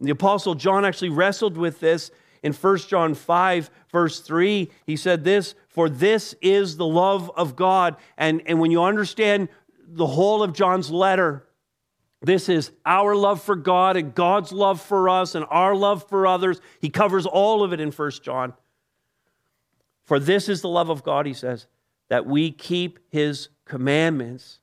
The 0.00 0.10
Apostle 0.10 0.54
John 0.54 0.84
actually 0.84 1.10
wrestled 1.10 1.56
with 1.56 1.78
this 1.78 2.10
in 2.42 2.52
1 2.52 2.78
John 2.78 3.14
5, 3.14 3.70
verse 3.90 4.20
3, 4.20 4.70
he 4.84 4.96
said 4.96 5.22
this 5.22 5.54
For 5.68 5.88
this 5.88 6.34
is 6.42 6.76
the 6.76 6.86
love 6.86 7.30
of 7.36 7.54
God. 7.54 7.96
And, 8.16 8.42
and 8.46 8.58
when 8.58 8.70
you 8.70 8.82
understand 8.82 9.48
the 9.86 10.06
whole 10.06 10.42
of 10.42 10.52
John's 10.52 10.90
letter, 10.90 11.46
this 12.22 12.48
is 12.48 12.70
our 12.86 13.14
love 13.14 13.42
for 13.42 13.56
God 13.56 13.96
and 13.96 14.14
God's 14.14 14.52
love 14.52 14.80
for 14.80 15.08
us 15.08 15.34
and 15.34 15.44
our 15.50 15.74
love 15.74 16.08
for 16.08 16.26
others. 16.26 16.60
He 16.80 16.88
covers 16.88 17.26
all 17.26 17.62
of 17.62 17.72
it 17.72 17.80
in 17.80 17.90
1 17.90 18.10
John. 18.22 18.54
For 20.04 20.18
this 20.18 20.48
is 20.48 20.62
the 20.62 20.68
love 20.68 20.88
of 20.88 21.02
God, 21.02 21.26
he 21.26 21.34
says, 21.34 21.66
that 22.08 22.26
we 22.26 22.50
keep 22.50 22.98
his 23.10 23.48
commandments. 23.64 24.60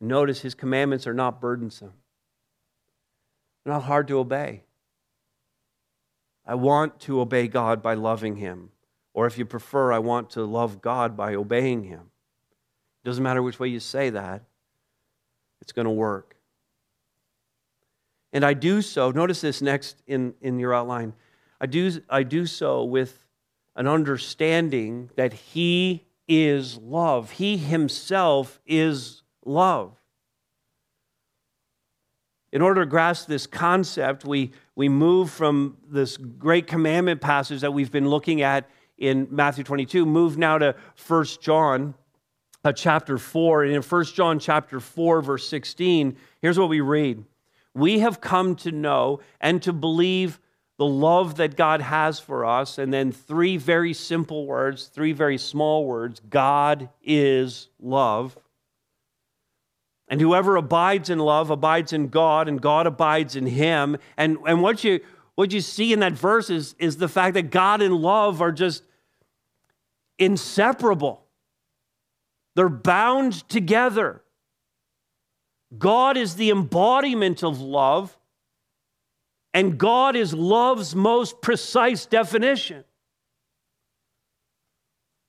Notice 0.00 0.40
his 0.40 0.54
commandments 0.54 1.06
are 1.06 1.14
not 1.14 1.40
burdensome, 1.40 1.92
they're 3.64 3.74
not 3.74 3.84
hard 3.84 4.08
to 4.08 4.18
obey. 4.18 4.64
I 6.46 6.54
want 6.56 6.98
to 7.00 7.20
obey 7.20 7.48
God 7.48 7.82
by 7.82 7.94
loving 7.94 8.36
Him. 8.36 8.70
Or 9.14 9.26
if 9.26 9.38
you 9.38 9.44
prefer, 9.44 9.92
I 9.92 9.98
want 9.98 10.30
to 10.30 10.44
love 10.44 10.80
God 10.80 11.16
by 11.16 11.34
obeying 11.34 11.84
Him. 11.84 12.10
It 13.04 13.08
doesn't 13.08 13.22
matter 13.22 13.42
which 13.42 13.60
way 13.60 13.68
you 13.68 13.80
say 13.80 14.10
that, 14.10 14.42
it's 15.62 15.72
going 15.72 15.86
to 15.86 15.90
work. 15.90 16.36
And 18.32 18.44
I 18.44 18.52
do 18.52 18.82
so, 18.82 19.10
notice 19.10 19.40
this 19.40 19.62
next 19.62 20.02
in, 20.06 20.34
in 20.42 20.58
your 20.58 20.74
outline. 20.74 21.14
I 21.60 21.66
do, 21.66 22.02
I 22.10 22.24
do 22.24 22.46
so 22.46 22.82
with 22.82 23.24
an 23.76 23.86
understanding 23.86 25.10
that 25.16 25.32
He 25.32 26.04
is 26.26 26.78
love, 26.78 27.30
He 27.30 27.56
Himself 27.56 28.60
is 28.66 29.22
love. 29.44 29.96
In 32.52 32.60
order 32.60 32.82
to 32.82 32.86
grasp 32.86 33.28
this 33.28 33.46
concept, 33.46 34.26
we, 34.26 34.50
we 34.74 34.88
move 34.88 35.30
from 35.30 35.78
this 35.88 36.16
great 36.16 36.66
commandment 36.66 37.20
passage 37.20 37.60
that 37.60 37.72
we've 37.72 37.92
been 37.92 38.08
looking 38.08 38.42
at 38.42 38.68
in 38.98 39.28
Matthew 39.30 39.64
22, 39.64 40.04
move 40.04 40.36
now 40.36 40.58
to 40.58 40.74
1 41.06 41.24
John 41.40 41.94
uh, 42.64 42.72
chapter 42.72 43.18
4. 43.18 43.64
And 43.64 43.74
in 43.74 43.82
1 43.82 44.04
John 44.06 44.38
chapter 44.38 44.80
4, 44.80 45.22
verse 45.22 45.48
16, 45.48 46.16
here's 46.40 46.58
what 46.58 46.68
we 46.68 46.80
read 46.80 47.24
We 47.74 48.00
have 48.00 48.20
come 48.20 48.56
to 48.56 48.72
know 48.72 49.20
and 49.40 49.62
to 49.62 49.72
believe 49.72 50.38
the 50.78 50.86
love 50.86 51.36
that 51.36 51.56
God 51.56 51.80
has 51.80 52.18
for 52.18 52.44
us. 52.44 52.78
And 52.78 52.92
then 52.92 53.12
three 53.12 53.56
very 53.56 53.92
simple 53.92 54.46
words, 54.46 54.86
three 54.86 55.12
very 55.12 55.38
small 55.38 55.84
words 55.84 56.20
God 56.28 56.88
is 57.02 57.68
love. 57.80 58.36
And 60.08 60.20
whoever 60.20 60.56
abides 60.56 61.08
in 61.08 61.18
love 61.18 61.48
abides 61.48 61.92
in 61.92 62.08
God, 62.08 62.46
and 62.46 62.60
God 62.60 62.86
abides 62.86 63.34
in 63.34 63.46
him. 63.46 63.96
And, 64.16 64.36
and 64.46 64.60
what, 64.60 64.84
you, 64.84 65.00
what 65.36 65.52
you 65.52 65.62
see 65.62 65.92
in 65.92 66.00
that 66.00 66.12
verse 66.12 66.50
is, 66.50 66.74
is 66.78 66.98
the 66.98 67.08
fact 67.08 67.32
that 67.34 67.50
God 67.50 67.80
and 67.80 67.94
love 67.94 68.42
are 68.42 68.52
just 68.52 68.82
inseparable, 70.18 71.24
they're 72.54 72.68
bound 72.68 73.48
together. 73.48 74.22
God 75.78 76.16
is 76.16 76.34
the 76.34 76.50
embodiment 76.50 77.42
of 77.42 77.60
love, 77.60 78.18
and 79.54 79.78
God 79.78 80.16
is 80.16 80.34
love's 80.34 80.94
most 80.94 81.40
precise 81.40 82.04
definition. 82.06 82.84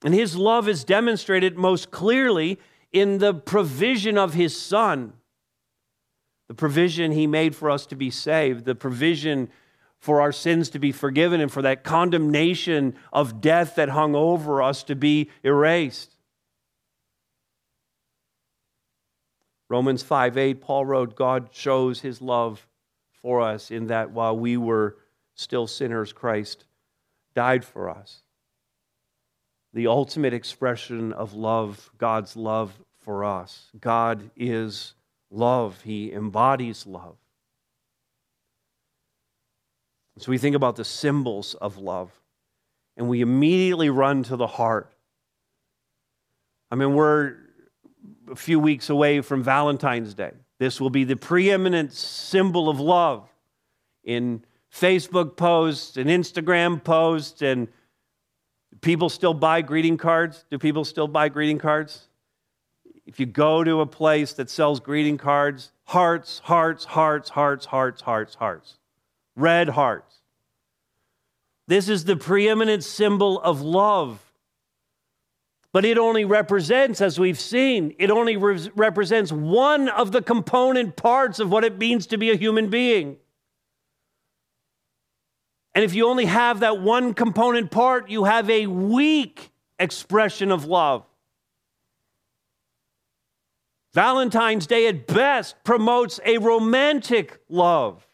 And 0.04 0.14
his 0.14 0.36
love 0.36 0.68
is 0.68 0.84
demonstrated 0.84 1.58
most 1.58 1.92
clearly 1.92 2.60
in 2.92 3.20
the 3.20 3.34
provision 3.34 4.18
of 4.18 4.34
his 4.34 4.60
son, 4.60 5.14
the 6.50 6.54
provision 6.54 7.12
he 7.12 7.26
made 7.26 7.56
for 7.56 7.72
us 7.72 7.86
to 7.88 7.96
be 7.96 8.10
saved, 8.10 8.66
the 8.66 8.76
provision 8.76 9.50
for 10.00 10.20
our 10.20 10.34
sins 10.34 10.70
to 10.72 10.80
be 10.80 10.92
forgiven, 10.92 11.40
and 11.40 11.50
for 11.50 11.62
that 11.62 11.86
condemnation 11.86 12.96
of 13.14 13.40
death 13.40 13.76
that 13.76 13.90
hung 13.90 14.14
over 14.14 14.62
us 14.62 14.84
to 14.84 14.96
be 14.96 15.30
erased. 15.42 16.13
Romans 19.74 20.04
5 20.04 20.38
8, 20.38 20.62
Paul 20.62 20.86
wrote, 20.86 21.16
God 21.16 21.50
shows 21.52 22.00
his 22.00 22.22
love 22.22 22.68
for 23.24 23.42
us 23.42 23.72
in 23.72 23.88
that 23.88 24.12
while 24.12 24.38
we 24.38 24.56
were 24.56 24.98
still 25.34 25.66
sinners, 25.66 26.14
Christ 26.14 26.66
died 27.34 27.66
for 27.66 27.90
us 27.90 28.22
the 29.74 29.88
ultimate 29.88 30.32
expression 30.32 31.12
of 31.14 31.34
love, 31.34 31.90
God's 31.98 32.36
love 32.36 32.72
for 33.00 33.26
us. 33.26 33.72
God 33.82 34.30
is 34.38 34.94
love, 35.32 35.82
He 35.82 36.14
embodies 36.14 36.86
love. 36.86 37.18
So 40.20 40.30
we 40.30 40.38
think 40.38 40.56
about 40.56 40.76
the 40.76 40.86
symbols 40.86 41.56
of 41.56 41.80
love, 41.80 42.12
and 42.96 43.10
we 43.10 43.22
immediately 43.22 43.90
run 43.90 44.22
to 44.26 44.36
the 44.36 44.46
heart. 44.46 44.94
I 46.70 46.76
mean, 46.76 46.94
we're 46.94 47.38
a 48.32 48.36
few 48.36 48.60
weeks 48.60 48.90
away 48.90 49.22
from 49.22 49.44
Valentine's 49.44 50.14
Day. 50.14 50.32
This 50.60 50.80
will 50.80 50.90
be 50.90 51.04
the 51.04 51.16
preeminent 51.16 51.94
symbol 51.94 52.70
of 52.70 52.80
love 52.80 53.28
in 54.04 54.44
Facebook 54.72 55.38
posts 55.38 55.98
and 55.98 56.10
Instagram 56.10 56.84
posts 56.84 57.42
and 57.42 57.68
people 58.82 59.10
still 59.10 59.34
buy 59.34 59.62
greeting 59.62 59.98
cards? 59.98 60.46
Do 60.52 60.60
people 60.60 60.86
still 60.86 61.08
buy 61.08 61.30
greeting 61.30 61.58
cards? 61.58 62.08
If 63.06 63.20
you 63.20 63.26
go 63.26 63.64
to 63.64 63.82
a 63.82 63.86
place 63.86 64.34
that 64.34 64.50
sells 64.50 64.80
greeting 64.80 65.18
cards, 65.18 65.72
hearts, 65.86 66.40
hearts, 66.40 66.86
hearts, 66.86 67.30
hearts, 67.30 67.66
hearts, 67.66 68.02
hearts, 68.02 68.36
hearts, 68.36 68.78
red 69.36 69.70
hearts. 69.70 70.16
This 71.68 71.90
is 71.90 72.06
the 72.06 72.16
preeminent 72.16 72.84
symbol 72.84 73.40
of 73.42 73.62
love. 73.62 74.33
But 75.74 75.86
it 75.86 75.98
only 75.98 76.24
represents, 76.24 77.02
as 77.02 77.20
we've 77.20 77.40
seen, 77.40 77.96
it 77.98 78.12
only 78.12 78.38
re- 78.38 78.70
represents 78.76 79.32
one 79.32 79.90
of 79.90 80.12
the 80.12 80.22
component 80.22 80.96
parts 80.96 81.40
of 81.40 81.50
what 81.50 81.64
it 81.64 81.80
means 81.80 82.06
to 82.08 82.18
be 82.18 82.30
a 82.30 82.36
human 82.36 82.70
being. 82.70 83.18
And 85.74 85.84
if 85.84 85.96
you 85.96 86.08
only 86.08 86.26
have 86.26 86.60
that 86.60 86.80
one 86.80 87.16
component 87.16 87.72
part, 87.72 88.08
you 88.08 88.26
have 88.26 88.48
a 88.52 88.68
weak 88.68 89.52
expression 89.80 90.52
of 90.52 90.66
love. 90.66 91.08
Valentine's 93.96 94.68
Day 94.68 94.88
at 94.88 95.08
best 95.08 95.56
promotes 95.64 96.20
a 96.24 96.38
romantic 96.38 97.40
love, 97.50 98.08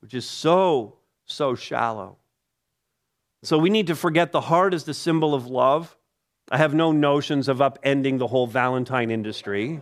which 0.00 0.14
is 0.14 0.24
so, 0.24 0.96
so 1.24 1.54
shallow. 1.54 2.19
So 3.42 3.58
we 3.58 3.70
need 3.70 3.86
to 3.86 3.96
forget 3.96 4.32
the 4.32 4.42
heart 4.42 4.74
as 4.74 4.84
the 4.84 4.94
symbol 4.94 5.34
of 5.34 5.46
love. 5.46 5.96
I 6.50 6.58
have 6.58 6.74
no 6.74 6.92
notions 6.92 7.48
of 7.48 7.58
upending 7.58 8.18
the 8.18 8.26
whole 8.26 8.46
Valentine 8.46 9.10
industry. 9.10 9.80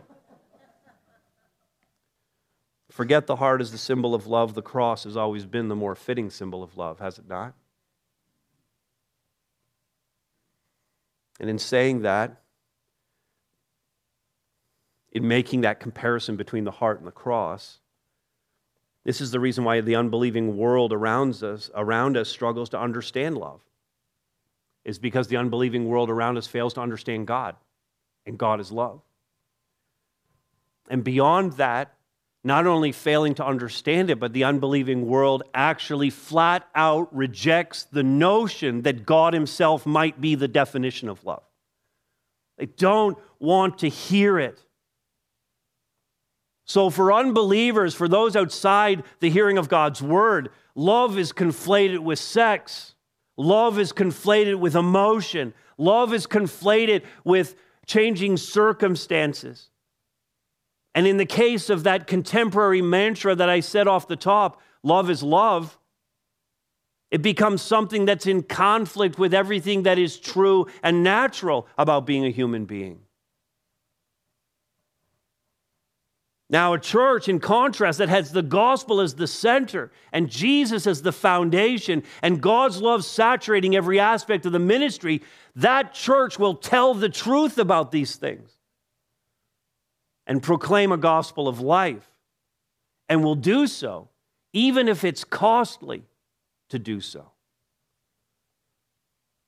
Forget 2.91 3.27
the 3.27 3.37
heart 3.37 3.61
as 3.61 3.73
the 3.73 3.79
symbol 3.79 4.15
of 4.15 4.27
love. 4.27 4.55
The 4.55 4.63
cross 4.63 5.05
has 5.05 5.17
always 5.17 5.47
been 5.47 5.69
the 5.69 5.77
more 5.77 5.95
fitting 5.95 6.31
symbol 6.31 6.63
of 6.63 6.77
love, 6.77 7.01
has 7.01 7.19
it 7.19 7.29
not? 7.29 7.55
And 11.41 11.49
in 11.49 11.59
saying 11.59 12.03
that, 12.03 12.43
in 15.13 15.27
making 15.27 15.63
that 15.63 15.81
comparison 15.81 16.37
between 16.37 16.65
the 16.65 16.71
heart 16.71 16.99
and 16.99 17.07
the 17.07 17.13
cross, 17.13 17.79
this 19.05 19.21
is 19.21 19.31
the 19.31 19.41
reason 19.41 19.65
why 19.65 19.81
the 19.81 19.97
unbelieving 19.97 20.57
world 20.57 20.93
around 20.93 21.43
us, 21.43 21.71
around 21.75 22.17
us 22.17 22.29
struggles 22.29 22.71
to 22.71 22.81
understand 22.81 23.39
love. 23.39 23.61
Is 24.85 24.99
because 24.99 25.29
the 25.29 25.37
unbelieving 25.37 25.87
world 25.87 26.09
around 26.09 26.39
us 26.39 26.47
fails 26.47 26.75
to 26.75 26.81
understand 26.81 27.27
God, 27.27 27.57
and 28.27 28.39
God 28.39 28.61
is 28.61 28.73
love. 28.73 29.01
And 30.89 31.05
beyond 31.05 31.55
that, 31.55 31.95
not 32.45 32.67
only 32.67 32.93
failing 32.93 33.35
to 33.35 33.45
understand 33.45 34.11
it, 34.11 34.19
but 34.19 34.33
the 34.33 34.45
unbelieving 34.45 35.07
world 35.07 35.43
actually 35.53 36.11
flat 36.11 36.67
out 36.75 37.15
rejects 37.15 37.85
the 37.85 38.03
notion 38.03 38.83
that 38.83 39.05
God 39.05 39.35
Himself 39.35 39.85
might 39.85 40.21
be 40.21 40.35
the 40.35 40.49
definition 40.49 41.09
of 41.09 41.25
love. 41.25 41.43
They 42.57 42.67
don't 42.67 43.19
want 43.39 43.79
to 43.79 43.89
hear 43.89 44.39
it. 44.39 44.63
So, 46.69 46.91
for 46.91 47.13
unbelievers, 47.13 47.95
for 47.95 48.09
those 48.09 48.37
outside 48.37 49.03
the 49.21 49.31
hearing 49.31 49.57
of 49.57 49.71
God's 49.71 50.03
word, 50.03 50.51
love 50.75 51.19
is 51.19 51.33
conflated 51.33 52.01
with 52.01 52.19
sex. 52.19 52.95
Love 53.39 53.79
is 53.79 53.93
conflated 53.93 54.59
with 54.59 54.77
emotion. 54.77 55.55
Love 55.79 56.13
is 56.13 56.27
conflated 56.27 57.05
with 57.25 57.55
changing 57.87 58.37
circumstances. 58.37 59.71
And 60.95 61.07
in 61.07 61.17
the 61.17 61.25
case 61.25 61.71
of 61.71 61.85
that 61.85 62.07
contemporary 62.07 62.83
mantra 62.83 63.35
that 63.35 63.49
I 63.49 63.61
said 63.61 63.89
off 63.89 64.07
the 64.07 64.17
top, 64.17 64.61
love 64.83 65.09
is 65.09 65.23
love, 65.23 65.79
it 67.11 67.23
becomes 67.23 67.63
something 67.63 68.05
that's 68.05 68.27
in 68.27 68.43
conflict 68.43 69.19
with 69.19 69.33
everything 69.33 69.85
that 69.85 69.99
is 69.99 70.19
true 70.19 70.67
and 70.83 71.03
natural 71.03 71.67
about 71.79 72.05
being 72.05 72.27
a 72.27 72.31
human 72.31 72.67
being. 72.67 73.01
Now, 76.51 76.73
a 76.73 76.79
church, 76.79 77.29
in 77.29 77.41
contrast, 77.41 77.99
that 77.99 78.09
has 78.09 78.33
the 78.33 78.43
gospel 78.43 79.01
as 79.01 79.15
the 79.15 79.27
center 79.27 79.91
and 80.13 80.31
Jesus 80.31 80.87
as 80.87 81.03
the 81.03 81.13
foundation 81.13 82.03
and 82.23 82.41
God's 82.41 82.81
love 82.81 83.05
saturating 83.05 83.77
every 83.77 84.01
aspect 84.01 84.47
of 84.47 84.53
the 84.53 84.59
ministry, 84.59 85.23
that 85.57 85.93
church 85.93 86.39
will 86.39 86.55
tell 86.55 86.95
the 86.95 87.11
truth 87.11 87.59
about 87.59 87.93
these 87.93 88.17
things 88.17 88.51
and 90.27 90.43
proclaim 90.43 90.91
a 90.91 90.97
gospel 90.97 91.49
of 91.49 91.61
life 91.61 92.09
and 93.11 93.23
will 93.23 93.35
do 93.35 93.67
so, 93.67 94.09
even 94.55 94.89
if 94.89 95.05
it's 95.05 95.25
costly 95.25 96.05
to 96.71 96.79
do 96.79 97.01
so. 97.01 97.31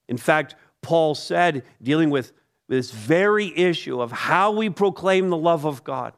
In 0.07 0.19
fact, 0.19 0.55
Paul 0.83 1.15
said, 1.15 1.63
dealing 1.83 2.11
with 2.11 2.33
this 2.69 2.91
very 2.91 3.57
issue 3.57 4.01
of 4.01 4.13
how 4.13 4.51
we 4.53 4.69
proclaim 4.69 5.31
the 5.31 5.37
love 5.37 5.65
of 5.65 5.83
God, 5.85 6.15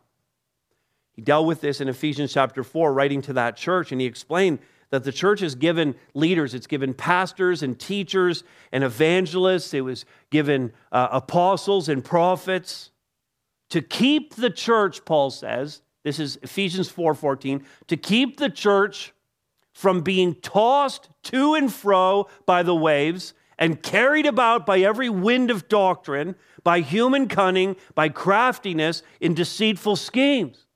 he 1.14 1.22
dealt 1.22 1.46
with 1.46 1.61
this 1.61 1.81
in 1.81 1.88
Ephesians 1.88 2.33
chapter 2.33 2.64
4, 2.64 2.92
writing 2.92 3.22
to 3.22 3.33
that 3.35 3.57
church, 3.57 3.92
and 3.92 4.01
he 4.01 4.07
explained 4.07 4.59
that 4.90 5.05
the 5.05 5.12
church 5.12 5.40
has 5.40 5.55
given 5.55 5.94
leaders, 6.14 6.55
it's 6.55 6.66
given 6.66 6.92
pastors 6.94 7.62
and 7.62 7.79
teachers 7.79 8.44
and 8.72 8.85
evangelists, 8.85 9.72
it 9.72 9.81
was 9.81 10.05
given 10.31 10.72
uh, 10.90 11.09
apostles 11.12 11.88
and 11.88 12.05
prophets. 12.05 12.90
To 13.70 13.81
keep 13.81 14.35
the 14.35 14.51
church, 14.51 15.05
Paul 15.05 15.31
says, 15.31 15.81
this 16.05 16.18
is 16.18 16.38
Ephesians 16.42 16.90
4:14, 16.90 17.64
to 17.87 17.96
keep 17.96 18.37
the 18.37 18.51
church 18.51 19.14
from 19.72 20.03
being 20.03 20.35
tossed 20.37 21.09
to 21.25 21.55
and 21.55 21.72
fro 21.72 22.29
by 22.44 22.62
the 22.62 22.75
waves 22.75 23.35
and 23.59 23.83
carried 23.83 24.27
about 24.27 24.66
by 24.66 24.81
every 24.81 25.09
wind 25.09 25.51
of 25.51 25.68
doctrine, 25.68 26.35
by 26.64 26.81
human 26.81 27.29
cunning, 27.29 27.77
by 27.94 28.09
craftiness 28.09 29.03
in 29.20 29.35
deceitful 29.35 29.96
schemes. 29.96 30.66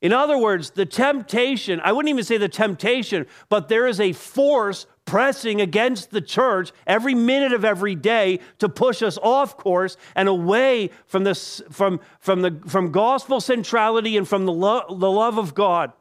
In 0.00 0.12
other 0.12 0.38
words, 0.38 0.70
the 0.70 0.86
temptation, 0.86 1.80
I 1.82 1.90
wouldn't 1.90 2.10
even 2.10 2.24
say 2.24 2.36
the 2.36 2.48
temptation, 2.48 3.26
but 3.48 3.68
there 3.68 3.86
is 3.86 3.98
a 3.98 4.12
force 4.12 4.86
pressing 5.04 5.60
against 5.60 6.10
the 6.10 6.20
church 6.20 6.70
every 6.86 7.14
minute 7.14 7.52
of 7.52 7.64
every 7.64 7.96
day 7.96 8.38
to 8.58 8.68
push 8.68 9.02
us 9.02 9.18
off 9.18 9.56
course 9.56 9.96
and 10.14 10.28
away 10.28 10.90
from, 11.06 11.24
this, 11.24 11.62
from, 11.70 11.98
from, 12.20 12.42
the, 12.42 12.60
from 12.66 12.92
gospel 12.92 13.40
centrality 13.40 14.16
and 14.16 14.28
from 14.28 14.46
the, 14.46 14.52
lo- 14.52 14.84
the 14.88 15.10
love 15.10 15.36
of 15.36 15.54
God. 15.54 15.92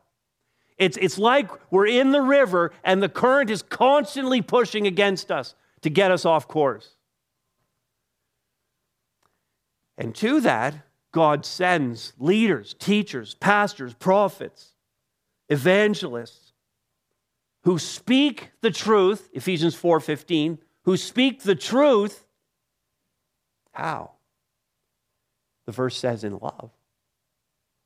It's, 0.78 0.98
it's 0.98 1.18
like 1.18 1.50
we're 1.72 1.88
in 1.88 2.12
the 2.12 2.22
river 2.22 2.72
and 2.84 3.02
the 3.02 3.10
current 3.10 3.50
is 3.50 3.64
constantly 3.64 4.44
pushing 4.44 4.86
against 4.86 5.32
us 5.32 5.56
to 5.82 5.90
get 5.90 6.12
us 6.12 6.24
off 6.24 6.48
course. 6.48 6.96
And 9.98 10.14
to 10.16 10.40
that, 10.42 10.76
God 11.18 11.48
sends 11.48 12.14
leaders, 12.20 12.76
teachers, 12.76 13.34
pastors, 13.34 13.96
prophets, 13.96 14.76
evangelists 15.50 16.54
who 17.64 17.80
speak 17.80 18.52
the 18.62 18.70
truth, 18.70 19.28
Ephesians 19.34 19.74
4:15, 19.74 20.60
who 20.84 20.96
speak 20.96 21.42
the 21.42 21.56
truth 21.56 22.28
how? 23.72 24.12
The 25.66 25.72
verse 25.72 25.98
says 25.98 26.24
in 26.24 26.38
love. 26.38 26.70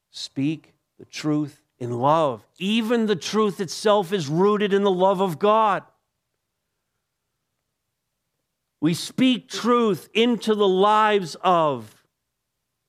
Speak 0.09 0.73
the 0.99 1.05
truth 1.05 1.61
in 1.79 1.99
love. 1.99 2.45
Even 2.57 3.05
the 3.05 3.15
truth 3.15 3.61
itself 3.61 4.11
is 4.11 4.27
rooted 4.27 4.73
in 4.73 4.83
the 4.83 4.91
love 4.91 5.21
of 5.21 5.39
God. 5.39 5.83
We 8.81 8.93
speak 8.93 9.47
truth 9.47 10.09
into 10.13 10.53
the 10.53 10.67
lives 10.67 11.37
of 11.41 12.00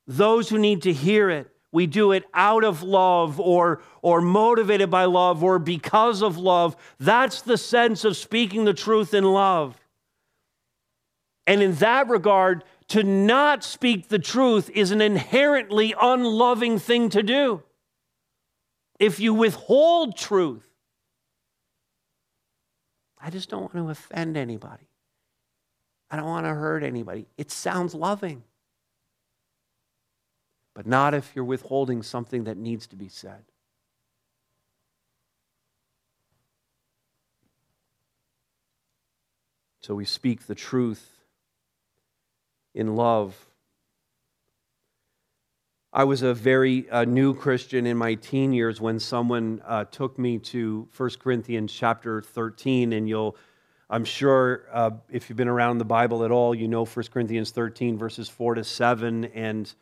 those 0.06 0.48
who 0.48 0.58
need 0.58 0.82
to 0.82 0.92
hear 0.92 1.30
it. 1.30 1.48
We 1.72 1.86
do 1.86 2.12
it 2.12 2.24
out 2.34 2.64
of 2.64 2.82
love 2.82 3.40
or, 3.40 3.82
or 4.02 4.20
motivated 4.20 4.90
by 4.90 5.06
love 5.06 5.42
or 5.42 5.58
because 5.58 6.22
of 6.22 6.36
love. 6.36 6.76
That's 7.00 7.40
the 7.40 7.56
sense 7.56 8.04
of 8.04 8.16
speaking 8.16 8.64
the 8.64 8.74
truth 8.74 9.14
in 9.14 9.24
love. 9.24 9.78
And 11.46 11.62
in 11.62 11.74
that 11.76 12.08
regard, 12.08 12.64
to 12.88 13.02
not 13.02 13.64
speak 13.64 14.08
the 14.08 14.18
truth 14.18 14.70
is 14.74 14.90
an 14.90 15.00
inherently 15.00 15.94
unloving 16.00 16.78
thing 16.78 17.08
to 17.08 17.22
do. 17.22 17.62
If 19.00 19.18
you 19.18 19.32
withhold 19.32 20.16
truth, 20.16 20.68
I 23.18 23.30
just 23.30 23.48
don't 23.48 23.62
want 23.62 23.72
to 23.74 23.88
offend 23.88 24.36
anybody. 24.36 24.88
I 26.10 26.16
don't 26.16 26.26
want 26.26 26.44
to 26.44 26.50
hurt 26.52 26.82
anybody. 26.82 27.26
It 27.38 27.50
sounds 27.50 27.94
loving 27.94 28.42
but 30.74 30.86
not 30.86 31.14
if 31.14 31.32
you're 31.34 31.44
withholding 31.44 32.02
something 32.02 32.44
that 32.44 32.56
needs 32.56 32.86
to 32.88 32.96
be 32.96 33.08
said. 33.08 33.44
So 39.80 39.96
we 39.96 40.04
speak 40.04 40.46
the 40.46 40.54
truth 40.54 41.04
in 42.74 42.94
love. 42.94 43.36
I 45.92 46.04
was 46.04 46.22
a 46.22 46.32
very 46.32 46.88
uh, 46.88 47.04
new 47.04 47.34
Christian 47.34 47.86
in 47.86 47.98
my 47.98 48.14
teen 48.14 48.52
years 48.52 48.80
when 48.80 48.98
someone 48.98 49.60
uh, 49.66 49.84
took 49.84 50.18
me 50.18 50.38
to 50.38 50.88
1 50.96 51.10
Corinthians 51.18 51.72
chapter 51.72 52.22
13, 52.22 52.94
and 52.94 53.08
you'll, 53.08 53.36
I'm 53.90 54.04
sure, 54.04 54.66
uh, 54.72 54.92
if 55.10 55.28
you've 55.28 55.36
been 55.36 55.48
around 55.48 55.78
the 55.78 55.84
Bible 55.84 56.24
at 56.24 56.30
all, 56.30 56.54
you 56.54 56.68
know 56.68 56.86
1 56.86 57.06
Corinthians 57.12 57.50
13, 57.50 57.98
verses 57.98 58.28
4 58.28 58.54
to 58.54 58.64
7, 58.64 59.24
and 59.26 59.74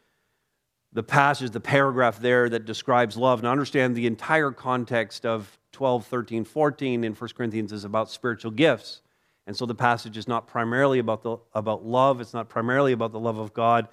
the 0.92 1.02
passage, 1.02 1.50
the 1.50 1.60
paragraph 1.60 2.18
there 2.18 2.48
that 2.48 2.64
describes 2.64 3.16
love, 3.16 3.38
and 3.38 3.48
understand 3.48 3.94
the 3.94 4.06
entire 4.06 4.50
context 4.50 5.24
of 5.24 5.58
12, 5.72 6.06
13, 6.06 6.44
14 6.44 7.04
in 7.04 7.14
1 7.14 7.30
Corinthians 7.36 7.72
is 7.72 7.84
about 7.84 8.10
spiritual 8.10 8.50
gifts. 8.50 9.02
And 9.46 9.56
so 9.56 9.66
the 9.66 9.74
passage 9.74 10.16
is 10.16 10.28
not 10.28 10.46
primarily 10.46 10.98
about, 10.98 11.22
the, 11.22 11.38
about 11.54 11.84
love, 11.84 12.20
it's 12.20 12.34
not 12.34 12.48
primarily 12.48 12.92
about 12.92 13.12
the 13.12 13.20
love 13.20 13.38
of 13.38 13.54
God, 13.54 13.88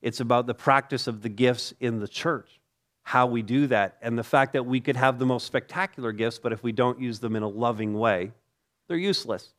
it's 0.00 0.20
about 0.20 0.46
the 0.46 0.54
practice 0.54 1.06
of 1.06 1.22
the 1.22 1.28
gifts 1.28 1.74
in 1.80 1.98
the 1.98 2.08
church. 2.08 2.60
how 3.02 3.26
we 3.26 3.40
do 3.40 3.66
that 3.66 3.96
and 4.02 4.18
the 4.18 4.22
fact 4.22 4.52
that 4.52 4.66
we 4.66 4.80
could 4.80 4.96
have 4.96 5.18
the 5.18 5.24
most 5.24 5.46
spectacular 5.46 6.12
gifts, 6.12 6.38
but 6.38 6.52
if 6.52 6.62
we 6.62 6.72
don't 6.72 7.00
use 7.00 7.18
them 7.20 7.36
in 7.36 7.42
a 7.42 7.48
loving 7.48 7.98
way, 7.98 8.30
they're 8.86 8.98
useless. 8.98 9.54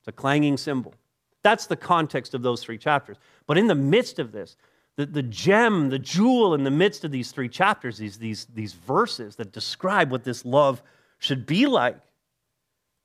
It's 0.00 0.08
a 0.08 0.12
clanging 0.12 0.56
cymbal. 0.56 0.94
That's 1.42 1.66
the 1.66 1.76
context 1.76 2.32
of 2.32 2.40
those 2.40 2.62
three 2.62 2.78
chapters. 2.78 3.18
But 3.46 3.58
in 3.58 3.66
the 3.66 3.74
midst 3.74 4.18
of 4.18 4.32
this, 4.32 4.56
the, 4.96 5.06
the 5.06 5.22
gem, 5.22 5.90
the 5.90 5.98
jewel 5.98 6.54
in 6.54 6.64
the 6.64 6.70
midst 6.70 7.04
of 7.04 7.10
these 7.10 7.32
three 7.32 7.48
chapters, 7.48 7.98
these, 7.98 8.18
these, 8.18 8.46
these 8.54 8.72
verses 8.72 9.36
that 9.36 9.52
describe 9.52 10.10
what 10.10 10.24
this 10.24 10.44
love 10.44 10.82
should 11.18 11.46
be 11.46 11.66
like. 11.66 11.98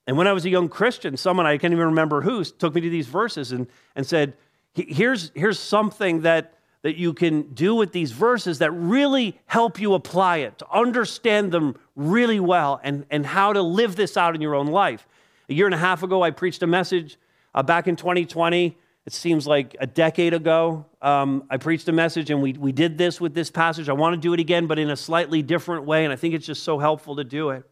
And 0.06 0.18
when 0.18 0.28
I 0.28 0.34
was 0.34 0.46
a 0.46 0.50
young 0.50 0.70
Christian, 0.70 1.18
someone, 1.18 1.46
I 1.46 1.58
can't 1.58 1.74
even 1.74 1.88
remember 1.88 2.22
who, 2.22 2.44
took 2.44 2.74
me 2.74 2.82
to 2.82 2.90
these 2.90 3.08
verses 3.08 3.52
and, 3.52 3.68
and 3.96 4.06
said, 4.06 4.34
here's, 4.74 5.32
here's 5.36 5.60
something 5.60 6.22
that 6.22 6.54
that 6.82 6.96
you 6.96 7.14
can 7.14 7.42
do 7.54 7.76
with 7.76 7.92
these 7.92 8.12
verses 8.12 8.60
that 8.60 8.72
really 8.72 9.38
help 9.48 9.80
you 9.80 9.94
apply 9.94 10.38
it, 10.38 10.58
to 10.60 10.72
understand 10.72 11.52
them 11.52 11.76
really 11.96 12.40
well, 12.40 12.80
and, 12.84 13.06
and 13.10 13.26
how 13.26 13.52
to 13.52 13.62
live 13.62 13.96
this 13.96 14.16
out 14.16 14.34
in 14.34 14.42
your 14.42 14.56
own 14.56 14.68
life. 14.68 15.06
A 15.50 15.54
year 15.54 15.66
and 15.66 15.76
a 15.76 15.80
half 15.80 16.04
ago, 16.04 16.24
I 16.24 16.32
preached 16.32 16.64
a 16.64 16.68
message 16.68 17.18
uh, 17.54 17.64
back 17.64 17.88
in 17.88 17.96
2020. 17.96 18.78
It 19.10 19.14
seems 19.14 19.48
like 19.48 19.76
a 19.80 19.88
decade 19.88 20.36
ago. 20.36 20.86
Um, 21.02 21.46
I 21.50 21.58
preached 21.58 21.88
a 21.88 21.92
message, 21.92 22.30
and 22.30 22.44
we, 22.44 22.54
we 22.54 22.72
did 22.72 22.96
this 22.96 23.20
with 23.20 23.34
this 23.34 23.50
passage. 23.50 23.90
I 23.90 23.94
want 23.94 24.14
to 24.14 24.22
do 24.22 24.36
it 24.36 24.40
again, 24.40 24.68
but 24.68 24.78
in 24.78 24.92
a 24.92 24.96
slightly 24.96 25.42
different 25.42 25.86
way, 25.86 26.04
and 26.04 26.14
I 26.14 26.16
think 26.16 26.36
it's 26.36 26.46
just 26.46 26.62
so 26.62 26.78
helpful 26.78 27.16
to 27.16 27.24
do 27.24 27.50
it. 27.50 27.64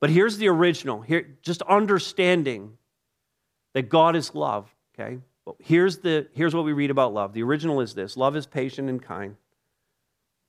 But 0.00 0.08
here's 0.08 0.38
the 0.38 0.48
original. 0.48 1.02
Here, 1.02 1.36
just 1.42 1.60
understanding 1.60 2.78
that 3.74 3.90
God 3.90 4.16
is 4.16 4.34
love, 4.34 4.74
okay? 4.98 5.18
here's, 5.58 5.98
the, 5.98 6.26
here's 6.32 6.54
what 6.54 6.64
we 6.64 6.72
read 6.72 6.90
about 6.90 7.12
love. 7.12 7.34
The 7.34 7.42
original 7.42 7.82
is 7.82 7.92
this 7.92 8.16
love 8.16 8.34
is 8.34 8.46
patient 8.46 8.88
and 8.88 9.02
kind. 9.02 9.36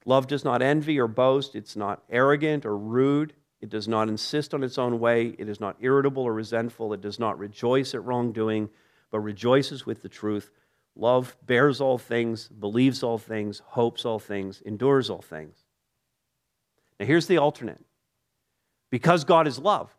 Love 0.06 0.28
does 0.28 0.46
not 0.46 0.62
envy 0.62 0.98
or 0.98 1.10
boast. 1.10 1.58
It's 1.58 1.76
not 1.76 2.04
arrogant 2.10 2.66
or 2.66 2.78
rude. 2.78 3.34
It 3.60 3.68
does 3.68 3.90
not 3.90 4.08
insist 4.08 4.54
on 4.54 4.64
its 4.64 4.78
own 4.78 5.02
way. 5.02 5.36
It 5.38 5.50
is 5.50 5.60
not 5.60 5.76
irritable 5.82 6.24
or 6.24 6.34
resentful. 6.34 6.94
It 6.94 7.02
does 7.02 7.20
not 7.20 7.38
rejoice 7.38 7.94
at 7.94 8.06
wrongdoing, 8.06 8.70
but 9.14 9.20
rejoices 9.20 9.86
with 9.86 10.02
the 10.02 10.10
truth. 10.10 10.50
Love 10.96 11.38
bears 11.46 11.80
all 11.80 12.00
things, 12.00 12.48
believes 12.48 13.04
all 13.04 13.20
things, 13.20 13.62
hopes 13.64 14.06
all 14.06 14.18
things, 14.18 14.60
endures 14.66 15.08
all 15.08 15.22
things. 15.22 15.56
Now, 17.00 17.06
here's 17.06 17.28
the 17.28 17.38
alternate. 17.38 17.80
Because 18.90 19.24
God 19.24 19.48
is 19.48 19.60
love, 19.60 19.96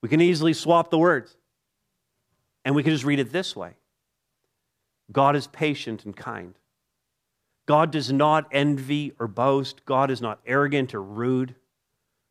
we 0.00 0.08
can 0.08 0.22
easily 0.22 0.54
swap 0.54 0.90
the 0.90 0.98
words. 0.98 1.36
And 2.64 2.74
we 2.74 2.82
can 2.82 2.92
just 2.92 3.04
read 3.04 3.20
it 3.20 3.32
this 3.32 3.54
way 3.54 3.74
God 5.12 5.36
is 5.36 5.46
patient 5.46 6.06
and 6.06 6.16
kind. 6.16 6.54
God 7.66 7.90
does 7.90 8.10
not 8.10 8.48
envy 8.50 9.12
or 9.18 9.28
boast. 9.28 9.84
God 9.84 10.10
is 10.10 10.22
not 10.22 10.40
arrogant 10.46 10.94
or 10.94 11.02
rude. 11.02 11.54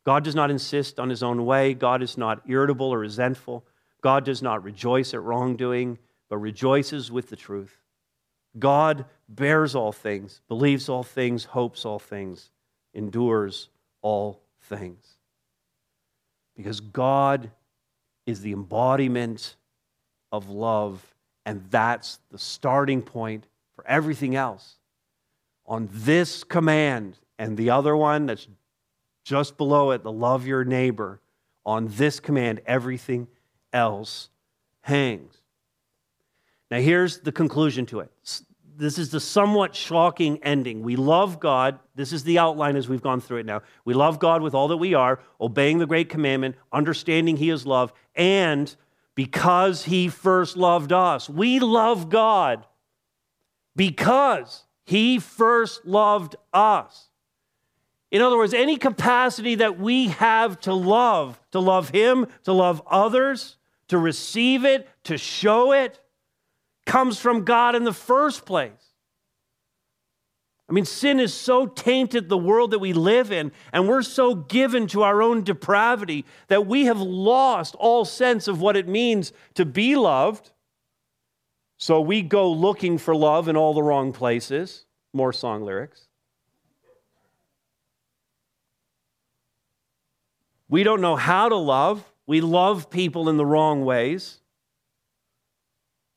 God 0.04 0.24
does 0.24 0.34
not 0.34 0.50
insist 0.50 0.98
on 0.98 1.10
his 1.10 1.22
own 1.22 1.46
way. 1.46 1.74
God 1.74 2.02
is 2.02 2.18
not 2.18 2.42
irritable 2.48 2.92
or 2.92 2.98
resentful. 2.98 3.64
God 4.02 4.24
does 4.24 4.42
not 4.42 4.64
rejoice 4.64 5.14
at 5.14 5.22
wrongdoing, 5.22 5.98
but 6.28 6.38
rejoices 6.38 7.10
with 7.10 7.30
the 7.30 7.36
truth. 7.36 7.80
God 8.58 9.04
bears 9.28 9.74
all 9.74 9.92
things, 9.92 10.40
believes 10.48 10.88
all 10.88 11.02
things, 11.02 11.44
hopes 11.44 11.84
all 11.84 11.98
things, 11.98 12.50
endures 12.94 13.68
all 14.02 14.40
things. 14.62 15.04
Because 16.56 16.80
God 16.80 17.50
is 18.24 18.40
the 18.40 18.52
embodiment 18.52 19.56
of 20.32 20.48
love 20.48 21.14
and 21.44 21.64
that's 21.70 22.18
the 22.32 22.38
starting 22.38 23.00
point 23.02 23.46
for 23.76 23.86
everything 23.86 24.34
else. 24.34 24.78
On 25.66 25.88
this 25.92 26.42
command 26.42 27.18
and 27.38 27.56
the 27.56 27.70
other 27.70 27.96
one 27.96 28.26
that's 28.26 28.48
just 29.24 29.56
below 29.56 29.92
it, 29.92 30.02
the 30.02 30.12
love 30.12 30.46
your 30.46 30.64
neighbor, 30.64 31.20
on 31.64 31.88
this 31.88 32.20
command, 32.20 32.60
everything 32.66 33.28
else 33.76 34.30
hangs. 34.80 35.34
Now, 36.70 36.80
here's 36.80 37.20
the 37.20 37.32
conclusion 37.32 37.86
to 37.86 38.00
it. 38.00 38.10
This 38.76 38.98
is 38.98 39.10
the 39.10 39.20
somewhat 39.20 39.74
shocking 39.74 40.38
ending. 40.42 40.82
We 40.82 40.96
love 40.96 41.38
God. 41.38 41.78
This 41.94 42.12
is 42.12 42.24
the 42.24 42.38
outline 42.38 42.76
as 42.76 42.88
we've 42.88 43.02
gone 43.02 43.20
through 43.20 43.38
it 43.38 43.46
now. 43.46 43.62
We 43.84 43.94
love 43.94 44.18
God 44.18 44.42
with 44.42 44.54
all 44.54 44.68
that 44.68 44.76
we 44.76 44.94
are, 44.94 45.20
obeying 45.40 45.78
the 45.78 45.86
great 45.86 46.08
commandment, 46.08 46.56
understanding 46.72 47.36
He 47.36 47.50
is 47.50 47.64
love, 47.64 47.92
and 48.14 48.74
because 49.16 49.84
he 49.84 50.08
first 50.08 50.56
loved 50.56 50.92
us. 50.92 51.28
We 51.28 51.58
love 51.58 52.08
God 52.08 52.64
because 53.74 54.64
he 54.84 55.18
first 55.18 55.84
loved 55.84 56.36
us. 56.52 57.08
In 58.12 58.22
other 58.22 58.36
words, 58.36 58.54
any 58.54 58.76
capacity 58.76 59.56
that 59.56 59.80
we 59.80 60.08
have 60.08 60.60
to 60.60 60.74
love, 60.74 61.40
to 61.50 61.58
love 61.58 61.88
him, 61.88 62.26
to 62.44 62.52
love 62.52 62.80
others, 62.88 63.56
to 63.88 63.98
receive 63.98 64.64
it, 64.64 64.88
to 65.04 65.18
show 65.18 65.72
it, 65.72 66.00
comes 66.84 67.18
from 67.18 67.44
God 67.44 67.74
in 67.74 67.84
the 67.84 67.92
first 67.92 68.46
place. 68.46 68.72
I 70.68 70.72
mean, 70.72 70.84
sin 70.84 71.20
is 71.20 71.32
so 71.32 71.66
tainted 71.66 72.28
the 72.28 72.36
world 72.36 72.72
that 72.72 72.80
we 72.80 72.92
live 72.92 73.30
in, 73.30 73.52
and 73.72 73.88
we're 73.88 74.02
so 74.02 74.34
given 74.34 74.88
to 74.88 75.02
our 75.02 75.22
own 75.22 75.44
depravity 75.44 76.24
that 76.48 76.66
we 76.66 76.86
have 76.86 77.00
lost 77.00 77.76
all 77.76 78.04
sense 78.04 78.48
of 78.48 78.60
what 78.60 78.76
it 78.76 78.88
means 78.88 79.32
to 79.54 79.64
be 79.64 79.94
loved. 79.94 80.50
So 81.78 82.00
we 82.00 82.22
go 82.22 82.50
looking 82.50 82.98
for 82.98 83.14
love 83.14 83.46
in 83.48 83.56
all 83.56 83.74
the 83.74 83.82
wrong 83.82 84.12
places. 84.12 84.86
More 85.12 85.32
song 85.32 85.62
lyrics. 85.62 86.08
We 90.68 90.82
don't 90.82 91.00
know 91.00 91.14
how 91.14 91.48
to 91.48 91.56
love. 91.56 92.04
We 92.26 92.40
love 92.40 92.90
people 92.90 93.28
in 93.28 93.36
the 93.36 93.46
wrong 93.46 93.84
ways. 93.84 94.40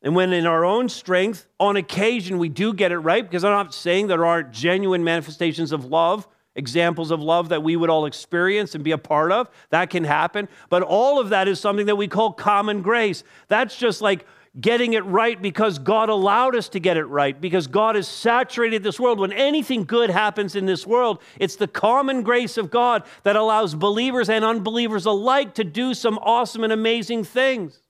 And 0.01 0.15
when 0.15 0.31
in 0.31 0.45
our 0.45 0.63
own 0.63 0.87
strength, 0.89 1.47
on 1.59 1.75
occasion, 1.75 2.37
we 2.37 2.49
do 2.49 2.73
get 2.73 2.91
it 2.91 2.99
right, 2.99 3.23
because 3.23 3.43
I'm 3.43 3.51
not 3.51 3.73
saying 3.73 4.07
there 4.07 4.25
aren't 4.25 4.51
genuine 4.51 5.03
manifestations 5.03 5.71
of 5.71 5.85
love, 5.85 6.27
examples 6.55 7.11
of 7.11 7.21
love 7.21 7.49
that 7.49 7.63
we 7.63 7.75
would 7.75 7.89
all 7.89 8.05
experience 8.05 8.75
and 8.75 8.83
be 8.83 8.91
a 8.91 8.97
part 8.97 9.31
of. 9.31 9.49
That 9.71 9.89
can 9.89 10.05
happen. 10.05 10.47
But 10.69 10.83
all 10.83 11.19
of 11.19 11.29
that 11.29 11.47
is 11.47 11.59
something 11.59 11.85
that 11.87 11.97
we 11.97 12.07
call 12.07 12.31
common 12.31 12.81
grace. 12.81 13.23
That's 13.49 13.75
just 13.75 14.01
like 14.01 14.25
getting 14.59 14.93
it 14.93 15.05
right 15.05 15.41
because 15.41 15.79
God 15.79 16.09
allowed 16.09 16.55
us 16.55 16.69
to 16.69 16.79
get 16.79 16.97
it 16.97 17.05
right, 17.05 17.39
because 17.39 17.67
God 17.67 17.95
has 17.95 18.07
saturated 18.07 18.83
this 18.83 18.99
world. 18.99 19.19
When 19.19 19.33
anything 19.33 19.85
good 19.85 20.09
happens 20.09 20.55
in 20.55 20.65
this 20.65 20.85
world, 20.85 21.21
it's 21.39 21.55
the 21.55 21.67
common 21.67 22.23
grace 22.23 22.57
of 22.57 22.71
God 22.71 23.03
that 23.23 23.35
allows 23.35 23.75
believers 23.75 24.29
and 24.29 24.43
unbelievers 24.43 25.05
alike 25.05 25.55
to 25.55 25.63
do 25.63 25.93
some 25.93 26.17
awesome 26.19 26.63
and 26.63 26.73
amazing 26.73 27.23
things. 27.23 27.81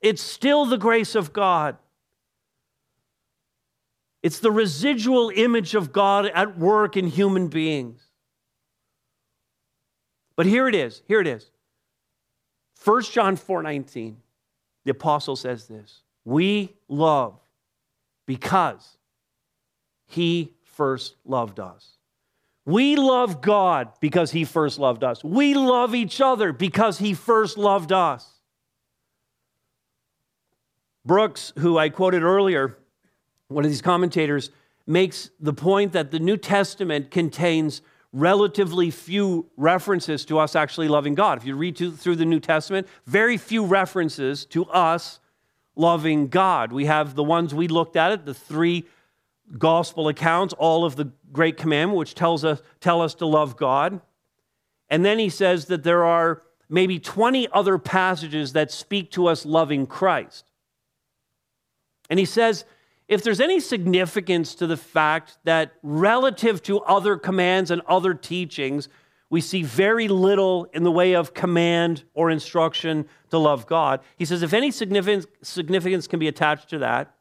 It's 0.00 0.22
still 0.22 0.66
the 0.66 0.78
grace 0.78 1.14
of 1.14 1.32
God. 1.32 1.76
It's 4.22 4.38
the 4.38 4.52
residual 4.52 5.30
image 5.34 5.74
of 5.74 5.92
God 5.92 6.26
at 6.26 6.58
work 6.58 6.96
in 6.96 7.06
human 7.06 7.48
beings. 7.48 8.00
But 10.36 10.46
here 10.46 10.68
it 10.68 10.74
is. 10.74 11.02
Here 11.06 11.20
it 11.20 11.26
is. 11.26 11.50
1 12.84 13.02
John 13.02 13.36
4 13.36 13.62
19. 13.62 14.21
The 14.84 14.90
apostle 14.90 15.36
says 15.36 15.66
this 15.66 16.02
We 16.24 16.74
love 16.88 17.38
because 18.26 18.98
he 20.06 20.52
first 20.64 21.16
loved 21.24 21.60
us. 21.60 21.96
We 22.64 22.96
love 22.96 23.40
God 23.40 23.88
because 24.00 24.30
he 24.30 24.44
first 24.44 24.78
loved 24.78 25.02
us. 25.02 25.24
We 25.24 25.54
love 25.54 25.94
each 25.94 26.20
other 26.20 26.52
because 26.52 26.98
he 26.98 27.12
first 27.14 27.58
loved 27.58 27.90
us. 27.90 28.28
Brooks, 31.04 31.52
who 31.58 31.76
I 31.76 31.88
quoted 31.88 32.22
earlier, 32.22 32.78
one 33.48 33.64
of 33.64 33.70
these 33.70 33.82
commentators, 33.82 34.50
makes 34.86 35.30
the 35.40 35.52
point 35.52 35.92
that 35.92 36.12
the 36.12 36.20
New 36.20 36.36
Testament 36.36 37.10
contains 37.10 37.82
relatively 38.12 38.90
few 38.90 39.50
references 39.56 40.24
to 40.26 40.38
us 40.38 40.54
actually 40.54 40.88
loving 40.88 41.14
God. 41.14 41.38
If 41.38 41.46
you 41.46 41.56
read 41.56 41.76
through 41.76 42.16
the 42.16 42.24
New 42.24 42.40
Testament, 42.40 42.86
very 43.06 43.36
few 43.36 43.64
references 43.64 44.44
to 44.46 44.66
us 44.66 45.18
loving 45.74 46.28
God. 46.28 46.72
We 46.72 46.84
have 46.84 47.14
the 47.14 47.24
ones 47.24 47.54
we 47.54 47.68
looked 47.68 47.96
at 47.96 48.12
it, 48.12 48.26
the 48.26 48.34
three 48.34 48.84
gospel 49.58 50.08
accounts, 50.08 50.54
all 50.54 50.84
of 50.84 50.96
the 50.96 51.10
great 51.32 51.56
commandment 51.56 51.98
which 51.98 52.14
tells 52.14 52.44
us 52.44 52.60
tell 52.80 53.00
us 53.00 53.14
to 53.16 53.26
love 53.26 53.56
God. 53.56 54.00
And 54.90 55.04
then 55.04 55.18
he 55.18 55.30
says 55.30 55.66
that 55.66 55.82
there 55.82 56.04
are 56.04 56.42
maybe 56.68 56.98
20 56.98 57.48
other 57.52 57.78
passages 57.78 58.52
that 58.52 58.70
speak 58.70 59.10
to 59.12 59.26
us 59.26 59.46
loving 59.46 59.86
Christ. 59.86 60.44
And 62.10 62.18
he 62.18 62.24
says, 62.26 62.64
if 63.08 63.22
there's 63.22 63.40
any 63.40 63.60
significance 63.60 64.54
to 64.56 64.66
the 64.66 64.76
fact 64.76 65.38
that 65.44 65.72
relative 65.82 66.62
to 66.64 66.80
other 66.80 67.16
commands 67.16 67.70
and 67.70 67.82
other 67.86 68.14
teachings, 68.14 68.88
we 69.28 69.40
see 69.40 69.62
very 69.62 70.08
little 70.08 70.66
in 70.72 70.82
the 70.82 70.90
way 70.90 71.14
of 71.14 71.34
command 71.34 72.04
or 72.14 72.30
instruction 72.30 73.06
to 73.30 73.38
love 73.38 73.66
God. 73.66 74.00
He 74.16 74.24
says, 74.24 74.42
if 74.42 74.52
any 74.52 74.70
significance, 74.70 76.06
can 76.06 76.18
be 76.18 76.28
attached 76.28 76.68
to 76.70 76.78
that, 76.78 77.14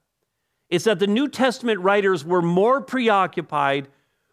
it's 0.70 0.86
that 0.86 1.00
the 1.00 1.08
New 1.08 1.28
Testament 1.28 1.80
writers 1.80 2.24
were 2.24 2.42
more 2.42 2.82
preoccupied 2.82 3.88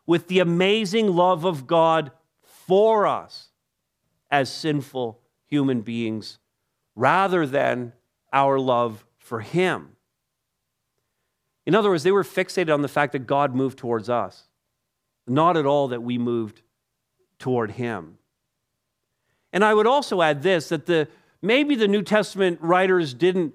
with 0.07 0.29
the 0.29 0.39
amazing 0.39 1.09
love 1.09 1.45
of 1.45 1.67
God 1.67 2.13
for 2.43 3.07
us 3.07 3.49
as 4.31 4.53
sinful 4.53 5.21
human 5.47 5.81
beings 5.81 6.39
rather 6.95 7.47
than 7.47 7.93
our 8.33 8.59
love 8.59 9.05
for 9.17 9.41
Him. 9.41 9.91
In 11.69 11.75
other 11.75 11.91
words, 11.91 12.03
they 12.03 12.13
were 12.13 12.25
fixated 12.25 12.73
on 12.73 12.81
the 12.81 12.89
fact 12.89 13.13
that 13.13 13.27
God 13.27 13.55
moved 13.55 13.77
towards 13.77 14.09
us, 14.09 14.45
not 15.27 15.55
at 15.55 15.67
all 15.67 15.89
that 15.89 16.03
we 16.03 16.17
moved 16.17 16.63
toward 17.39 17.73
Him. 17.73 18.17
And 19.53 19.63
I 19.63 19.75
would 19.75 19.87
also 19.87 20.23
add 20.23 20.43
this 20.43 20.71
that 20.71 20.87
the, 20.87 21.09
maybe 21.43 21.75
the 21.75 21.87
New 21.87 22.01
Testament 22.01 22.59
writers 22.63 23.13
didn't 23.13 23.53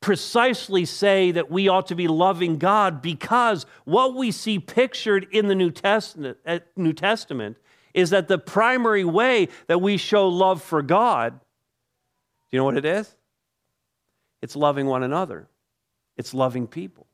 precisely 0.00 0.84
say 0.84 1.30
that 1.30 1.48
we 1.48 1.68
ought 1.68 1.86
to 1.86 1.94
be 1.94 2.08
loving 2.08 2.58
God 2.58 3.00
because 3.00 3.64
what 3.84 4.16
we 4.16 4.32
see 4.32 4.58
pictured 4.58 5.28
in 5.30 5.46
the 5.46 5.54
New 5.54 5.70
Testament, 5.70 6.38
uh, 6.44 6.58
New 6.74 6.92
Testament 6.92 7.58
is 7.94 8.10
that 8.10 8.26
the 8.26 8.38
primary 8.38 9.04
way 9.04 9.50
that 9.68 9.80
we 9.80 9.98
show 9.98 10.26
love 10.26 10.64
for 10.64 10.82
God, 10.82 11.38
do 11.38 11.38
you 12.50 12.58
know 12.58 12.64
what 12.64 12.76
it 12.76 12.84
is? 12.84 13.14
It's 14.42 14.56
loving 14.56 14.86
one 14.86 15.04
another, 15.04 15.46
it's 16.16 16.34
loving 16.34 16.66
people. 16.66 17.06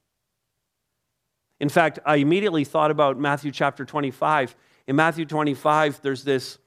In 1.63 1.69
fact, 1.69 2.01
I 2.05 2.17
immediately 2.17 2.65
thought 2.65 2.91
about 2.91 3.21
Matthew 3.21 3.53
chapter 3.53 3.85
25. 3.85 4.57
In 4.89 4.97
Matthew 4.97 5.25
25, 5.25 6.03
there's 6.03 6.25
this 6.25 6.59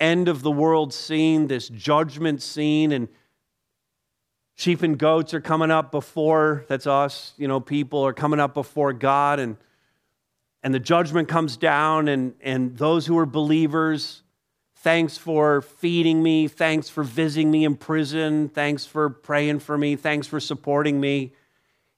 end 0.00 0.26
of 0.26 0.42
the 0.42 0.50
world 0.50 0.92
scene, 0.92 1.46
this 1.46 1.68
judgment 1.68 2.42
scene, 2.42 2.90
and 2.90 3.06
sheep 4.56 4.82
and 4.82 4.98
goats 4.98 5.32
are 5.32 5.40
coming 5.40 5.70
up 5.70 5.92
before, 5.92 6.64
that's 6.66 6.88
us, 6.88 7.34
you 7.36 7.46
know, 7.46 7.60
people 7.60 8.04
are 8.04 8.12
coming 8.12 8.40
up 8.40 8.52
before 8.52 8.92
God, 8.92 9.38
and, 9.38 9.56
and 10.64 10.74
the 10.74 10.80
judgment 10.80 11.28
comes 11.28 11.56
down, 11.56 12.08
and, 12.08 12.34
and 12.40 12.76
those 12.76 13.06
who 13.06 13.16
are 13.18 13.26
believers, 13.26 14.24
thanks 14.78 15.16
for 15.16 15.62
feeding 15.62 16.20
me, 16.20 16.48
thanks 16.48 16.88
for 16.88 17.04
visiting 17.04 17.48
me 17.48 17.64
in 17.64 17.76
prison, 17.76 18.48
thanks 18.48 18.86
for 18.86 19.08
praying 19.08 19.60
for 19.60 19.78
me, 19.78 19.94
thanks 19.94 20.26
for 20.26 20.40
supporting 20.40 21.00
me. 21.00 21.30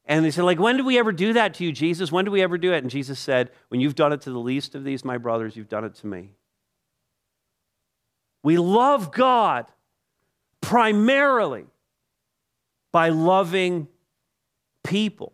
And 0.07 0.25
they 0.25 0.31
said, 0.31 0.45
like, 0.45 0.59
when 0.59 0.77
did 0.77 0.85
we 0.85 0.99
ever 0.99 1.13
do 1.13 1.33
that 1.33 1.55
to 1.55 1.65
you, 1.65 1.73
Jesus? 1.73 2.13
When 2.13 2.25
did 2.25 2.31
we 2.31 2.43
ever 2.43 2.59
do 2.59 2.73
it? 2.73 2.79
And 2.79 2.91
Jesus 2.91 3.19
said, 3.19 3.51
when 3.69 3.81
you've 3.81 3.95
done 3.95 4.13
it 4.13 4.21
to 4.23 4.31
the 4.31 4.39
least 4.39 4.75
of 4.75 4.85
these, 4.85 5.05
my 5.05 5.17
brothers, 5.17 5.57
you've 5.57 5.69
done 5.69 5.85
it 5.85 5.95
to 5.97 6.07
me. 6.07 6.31
We 8.43 8.59
love 8.59 9.11
God 9.13 9.67
primarily 10.61 11.65
by 12.93 13.09
loving 13.09 13.89
people. 14.83 15.33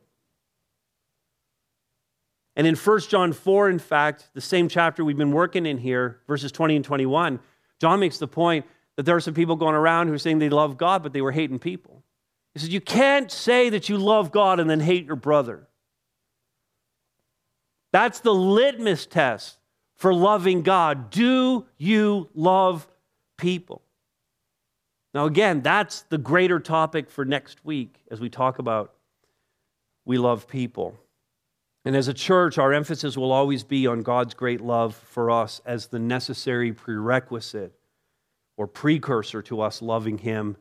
And 2.55 2.67
in 2.67 2.77
1 2.77 3.01
John 3.03 3.33
4, 3.33 3.71
in 3.71 3.79
fact, 3.79 4.29
the 4.35 4.41
same 4.41 4.69
chapter 4.69 5.05
we've 5.05 5.17
been 5.17 5.33
working 5.33 5.67
in 5.67 5.79
here, 5.79 6.21
verses 6.29 6.53
20 6.53 6.77
and 6.77 6.85
21, 6.85 7.41
John 7.81 8.01
makes 8.01 8.19
the 8.19 8.29
point 8.29 8.67
that 8.97 9.05
there 9.05 9.17
are 9.17 9.21
some 9.21 9.35
people 9.35 9.57
going 9.57 9.75
around 9.75 10.09
who 10.09 10.13
are 10.13 10.19
saying 10.19 10.39
they 10.39 10.49
love 10.49 10.77
God, 10.77 11.03
but 11.03 11.13
they 11.13 11.23
were 11.23 11.33
hating 11.33 11.59
people. 11.59 12.00
He 12.55 12.61
says, 12.61 12.69
You 12.71 12.81
can't 12.81 13.31
say 13.31 13.71
that 13.71 13.89
you 13.89 13.97
love 13.97 14.33
God 14.33 14.61
and 14.61 14.69
then 14.69 14.81
hate 14.81 15.07
your 15.07 15.17
brother. 15.17 15.67
That's 17.93 18.21
the 18.21 18.35
litmus 18.35 19.07
test 19.07 19.59
for 19.97 20.15
loving 20.15 20.63
God. 20.63 21.11
Do 21.11 21.67
you 21.77 22.29
love 22.35 22.87
people. 23.41 23.83
Now, 25.13 25.25
again, 25.25 25.63
that's 25.63 26.03
the 26.03 26.19
greater 26.19 26.61
topic 26.61 27.11
for 27.11 27.25
next 27.25 27.65
week 27.65 28.05
as 28.11 28.21
we 28.21 28.29
talk 28.29 28.61
about 28.61 28.93
we 30.05 30.19
love 30.19 30.47
people. 30.47 30.97
And 31.85 31.97
as 31.97 32.09
a 32.09 32.15
church, 32.15 32.59
our 32.59 32.73
emphasis 32.73 33.17
will 33.17 33.33
always 33.33 33.65
be 33.65 33.87
on 33.87 34.03
God's 34.03 34.35
great 34.35 34.61
love 34.61 34.95
for 34.95 35.31
us 35.31 35.61
as 35.65 35.87
the 35.87 35.99
necessary 35.99 36.73
prerequisite 36.73 37.73
or 38.57 38.67
precursor 38.67 39.41
to 39.43 39.63
us 39.63 39.81
loving 39.81 40.19
Him 40.19 40.57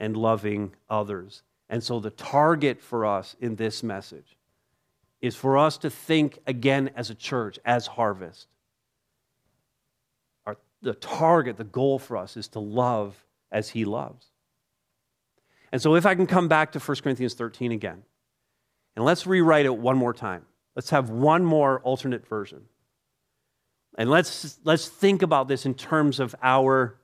and 0.00 0.16
loving 0.16 0.72
others. 0.88 1.42
And 1.68 1.82
so, 1.84 2.00
the 2.00 2.10
target 2.10 2.80
for 2.80 3.06
us 3.06 3.36
in 3.40 3.54
this 3.54 3.82
message 3.82 4.36
is 5.20 5.36
for 5.36 5.58
us 5.58 5.78
to 5.78 5.90
think 5.90 6.38
again 6.46 6.90
as 6.96 7.10
a 7.10 7.14
church, 7.14 7.58
as 7.64 7.86
harvest 7.86 8.48
Our, 10.46 10.56
the 10.82 10.94
target, 10.94 11.58
the 11.58 11.64
goal 11.64 11.98
for 11.98 12.16
us 12.16 12.36
is 12.36 12.48
to 12.48 12.58
love 12.58 13.22
as 13.52 13.68
he 13.68 13.84
loves. 13.84 14.26
And 15.70 15.80
so, 15.80 15.94
if 15.94 16.06
I 16.06 16.16
can 16.16 16.26
come 16.26 16.48
back 16.48 16.72
to 16.72 16.80
1 16.80 16.96
Corinthians 17.02 17.34
13 17.34 17.70
again, 17.70 18.02
and 18.96 19.04
let's 19.04 19.26
rewrite 19.26 19.66
it 19.66 19.76
one 19.76 19.96
more 19.96 20.14
time. 20.14 20.46
Let's 20.74 20.90
have 20.90 21.10
one 21.10 21.44
more 21.44 21.80
alternate 21.80 22.26
version. 22.26 22.62
And 23.98 24.08
let's, 24.08 24.58
let's 24.64 24.88
think 24.88 25.22
about 25.22 25.48
this 25.48 25.66
in 25.66 25.74
terms 25.74 26.20
of 26.20 26.34
our 26.42 26.99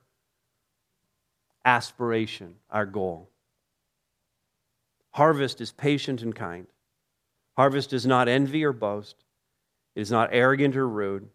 aspiration, 1.67 2.55
our 2.71 2.85
goal. 2.85 3.29
Harvest 5.11 5.59
is 5.59 5.73
patient 5.73 6.21
and 6.21 6.33
kind. 6.33 6.65
Harvest 7.57 7.89
does 7.89 8.05
not 8.05 8.29
envy 8.29 8.63
or 8.63 8.71
boast. 8.71 9.25
It 9.93 9.99
is 9.99 10.09
not 10.09 10.29
arrogant 10.31 10.77
or 10.77 10.87
rude. 10.87 11.27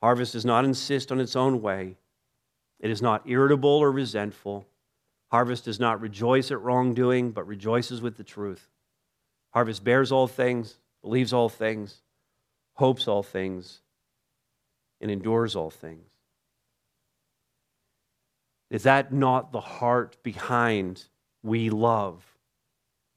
Harvest 0.00 0.32
does 0.32 0.44
not 0.46 0.64
insist 0.64 1.12
on 1.12 1.20
its 1.20 1.36
own 1.36 1.60
way. 1.60 1.96
It 2.80 2.90
is 2.90 3.02
not 3.02 3.28
irritable 3.28 3.68
or 3.68 3.92
resentful. 3.92 4.66
Harvest 5.30 5.66
does 5.66 5.78
not 5.78 6.00
rejoice 6.00 6.50
at 6.50 6.62
wrongdoing, 6.62 7.32
but 7.32 7.46
rejoices 7.46 8.00
with 8.00 8.16
the 8.16 8.24
truth. 8.24 8.70
Harvest 9.52 9.84
bears 9.84 10.10
all 10.10 10.26
things, 10.26 10.78
believes 11.02 11.34
all 11.34 11.50
things, 11.50 12.00
hopes 12.74 13.06
all 13.06 13.22
things, 13.22 13.80
and 15.02 15.10
endures 15.10 15.54
all 15.54 15.70
things. 15.70 16.13
Is 18.74 18.82
that 18.82 19.12
not 19.12 19.52
the 19.52 19.60
heart 19.60 20.16
behind 20.22 21.04
we 21.42 21.70
love 21.70 22.24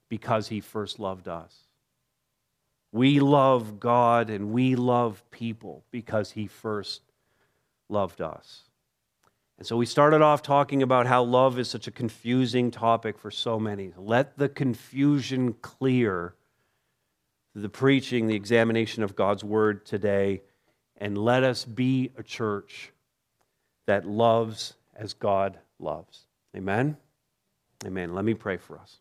because 0.07 0.47
he 0.47 0.59
first 0.59 0.99
loved 0.99 1.27
us? 1.27 1.67
We 2.91 3.19
love 3.19 3.79
God 3.79 4.29
and 4.29 4.51
we 4.51 4.75
love 4.75 5.23
people 5.29 5.83
because 5.91 6.31
He 6.31 6.47
first 6.47 7.01
loved 7.89 8.21
us. 8.21 8.63
And 9.57 9.65
so 9.65 9.75
we 9.75 9.85
started 9.85 10.21
off 10.21 10.41
talking 10.41 10.83
about 10.83 11.07
how 11.07 11.23
love 11.23 11.57
is 11.59 11.69
such 11.69 11.87
a 11.87 11.91
confusing 11.91 12.71
topic 12.71 13.17
for 13.17 13.31
so 13.31 13.59
many. 13.59 13.91
Let 13.97 14.37
the 14.37 14.49
confusion 14.49 15.53
clear 15.61 16.35
the 17.55 17.69
preaching, 17.69 18.27
the 18.27 18.35
examination 18.35 19.03
of 19.03 19.15
God's 19.15 19.43
word 19.43 19.85
today, 19.85 20.41
and 20.95 21.17
let 21.17 21.43
us 21.43 21.65
be 21.65 22.11
a 22.17 22.23
church 22.23 22.91
that 23.87 24.07
loves 24.07 24.75
as 24.97 25.13
God 25.13 25.59
loves. 25.79 26.25
Amen? 26.55 26.97
Amen. 27.85 28.13
Let 28.13 28.25
me 28.25 28.33
pray 28.33 28.57
for 28.57 28.79
us. 28.79 28.97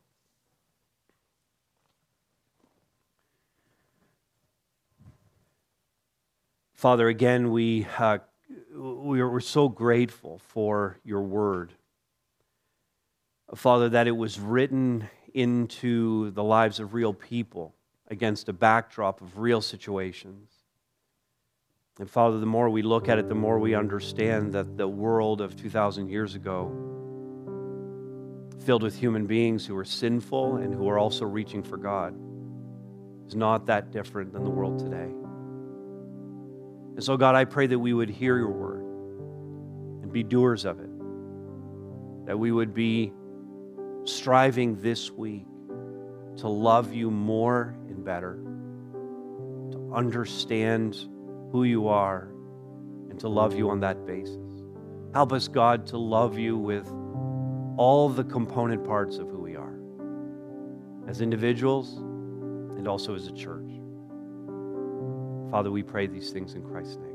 Father, 6.74 7.08
again, 7.08 7.50
we, 7.50 7.86
uh, 7.98 8.18
we 8.74 9.20
are, 9.20 9.30
we're 9.30 9.40
so 9.40 9.68
grateful 9.68 10.38
for 10.48 10.98
your 11.04 11.22
word. 11.22 11.72
Father, 13.54 13.88
that 13.88 14.06
it 14.06 14.12
was 14.12 14.38
written 14.38 15.08
into 15.32 16.30
the 16.32 16.44
lives 16.44 16.78
of 16.78 16.92
real 16.92 17.14
people 17.14 17.74
against 18.08 18.48
a 18.48 18.52
backdrop 18.52 19.22
of 19.22 19.38
real 19.38 19.62
situations. 19.62 20.50
And 21.98 22.10
Father, 22.10 22.38
the 22.38 22.46
more 22.46 22.68
we 22.68 22.82
look 22.82 23.08
at 23.08 23.18
it, 23.18 23.26
the 23.28 23.34
more 23.34 23.58
we 23.58 23.74
understand 23.74 24.52
that 24.52 24.76
the 24.76 24.86
world 24.86 25.40
of 25.40 25.56
2,000 25.56 26.10
years 26.10 26.34
ago, 26.34 26.70
filled 28.64 28.82
with 28.82 28.94
human 28.98 29.26
beings 29.26 29.64
who 29.64 29.74
are 29.76 29.84
sinful 29.84 30.56
and 30.56 30.74
who 30.74 30.88
are 30.88 30.98
also 30.98 31.24
reaching 31.24 31.62
for 31.62 31.78
God, 31.78 32.14
is 33.26 33.34
not 33.34 33.66
that 33.66 33.92
different 33.92 34.32
than 34.32 34.44
the 34.44 34.50
world 34.50 34.78
today. 34.78 35.10
And 36.96 37.02
so, 37.02 37.16
God, 37.16 37.34
I 37.34 37.46
pray 37.46 37.66
that 37.66 37.78
we 37.78 37.94
would 37.94 38.10
hear 38.10 38.36
your 38.36 38.50
word 38.50 38.82
and 40.02 40.12
be 40.12 40.22
doers 40.22 40.66
of 40.66 40.80
it, 40.80 40.90
that 42.26 42.38
we 42.38 42.52
would 42.52 42.74
be 42.74 43.12
striving 44.04 44.76
this 44.82 45.10
week 45.10 45.46
to 46.38 46.48
love 46.48 46.92
you 46.92 47.10
more 47.10 47.74
and 47.88 48.04
better, 48.04 48.34
to 49.72 49.92
understand 49.94 51.08
who 51.50 51.64
you 51.64 51.88
are, 51.88 52.28
and 53.10 53.18
to 53.20 53.28
love 53.28 53.54
you 53.54 53.70
on 53.70 53.80
that 53.80 54.06
basis. 54.06 54.62
Help 55.14 55.32
us, 55.32 55.48
God, 55.48 55.86
to 55.86 55.98
love 55.98 56.38
you 56.38 56.58
with 56.58 56.86
all 57.76 58.08
the 58.08 58.24
component 58.24 58.84
parts 58.84 59.18
of 59.18 59.28
who 59.28 59.38
we 59.38 59.56
are 59.56 59.78
as 61.08 61.20
individuals 61.20 61.98
and 62.76 62.88
also 62.88 63.14
as 63.14 63.26
a 63.28 63.32
church. 63.32 63.70
Father, 65.50 65.70
we 65.70 65.82
pray 65.82 66.06
these 66.06 66.30
things 66.30 66.54
in 66.54 66.62
Christ's 66.62 66.96
name. 66.96 67.05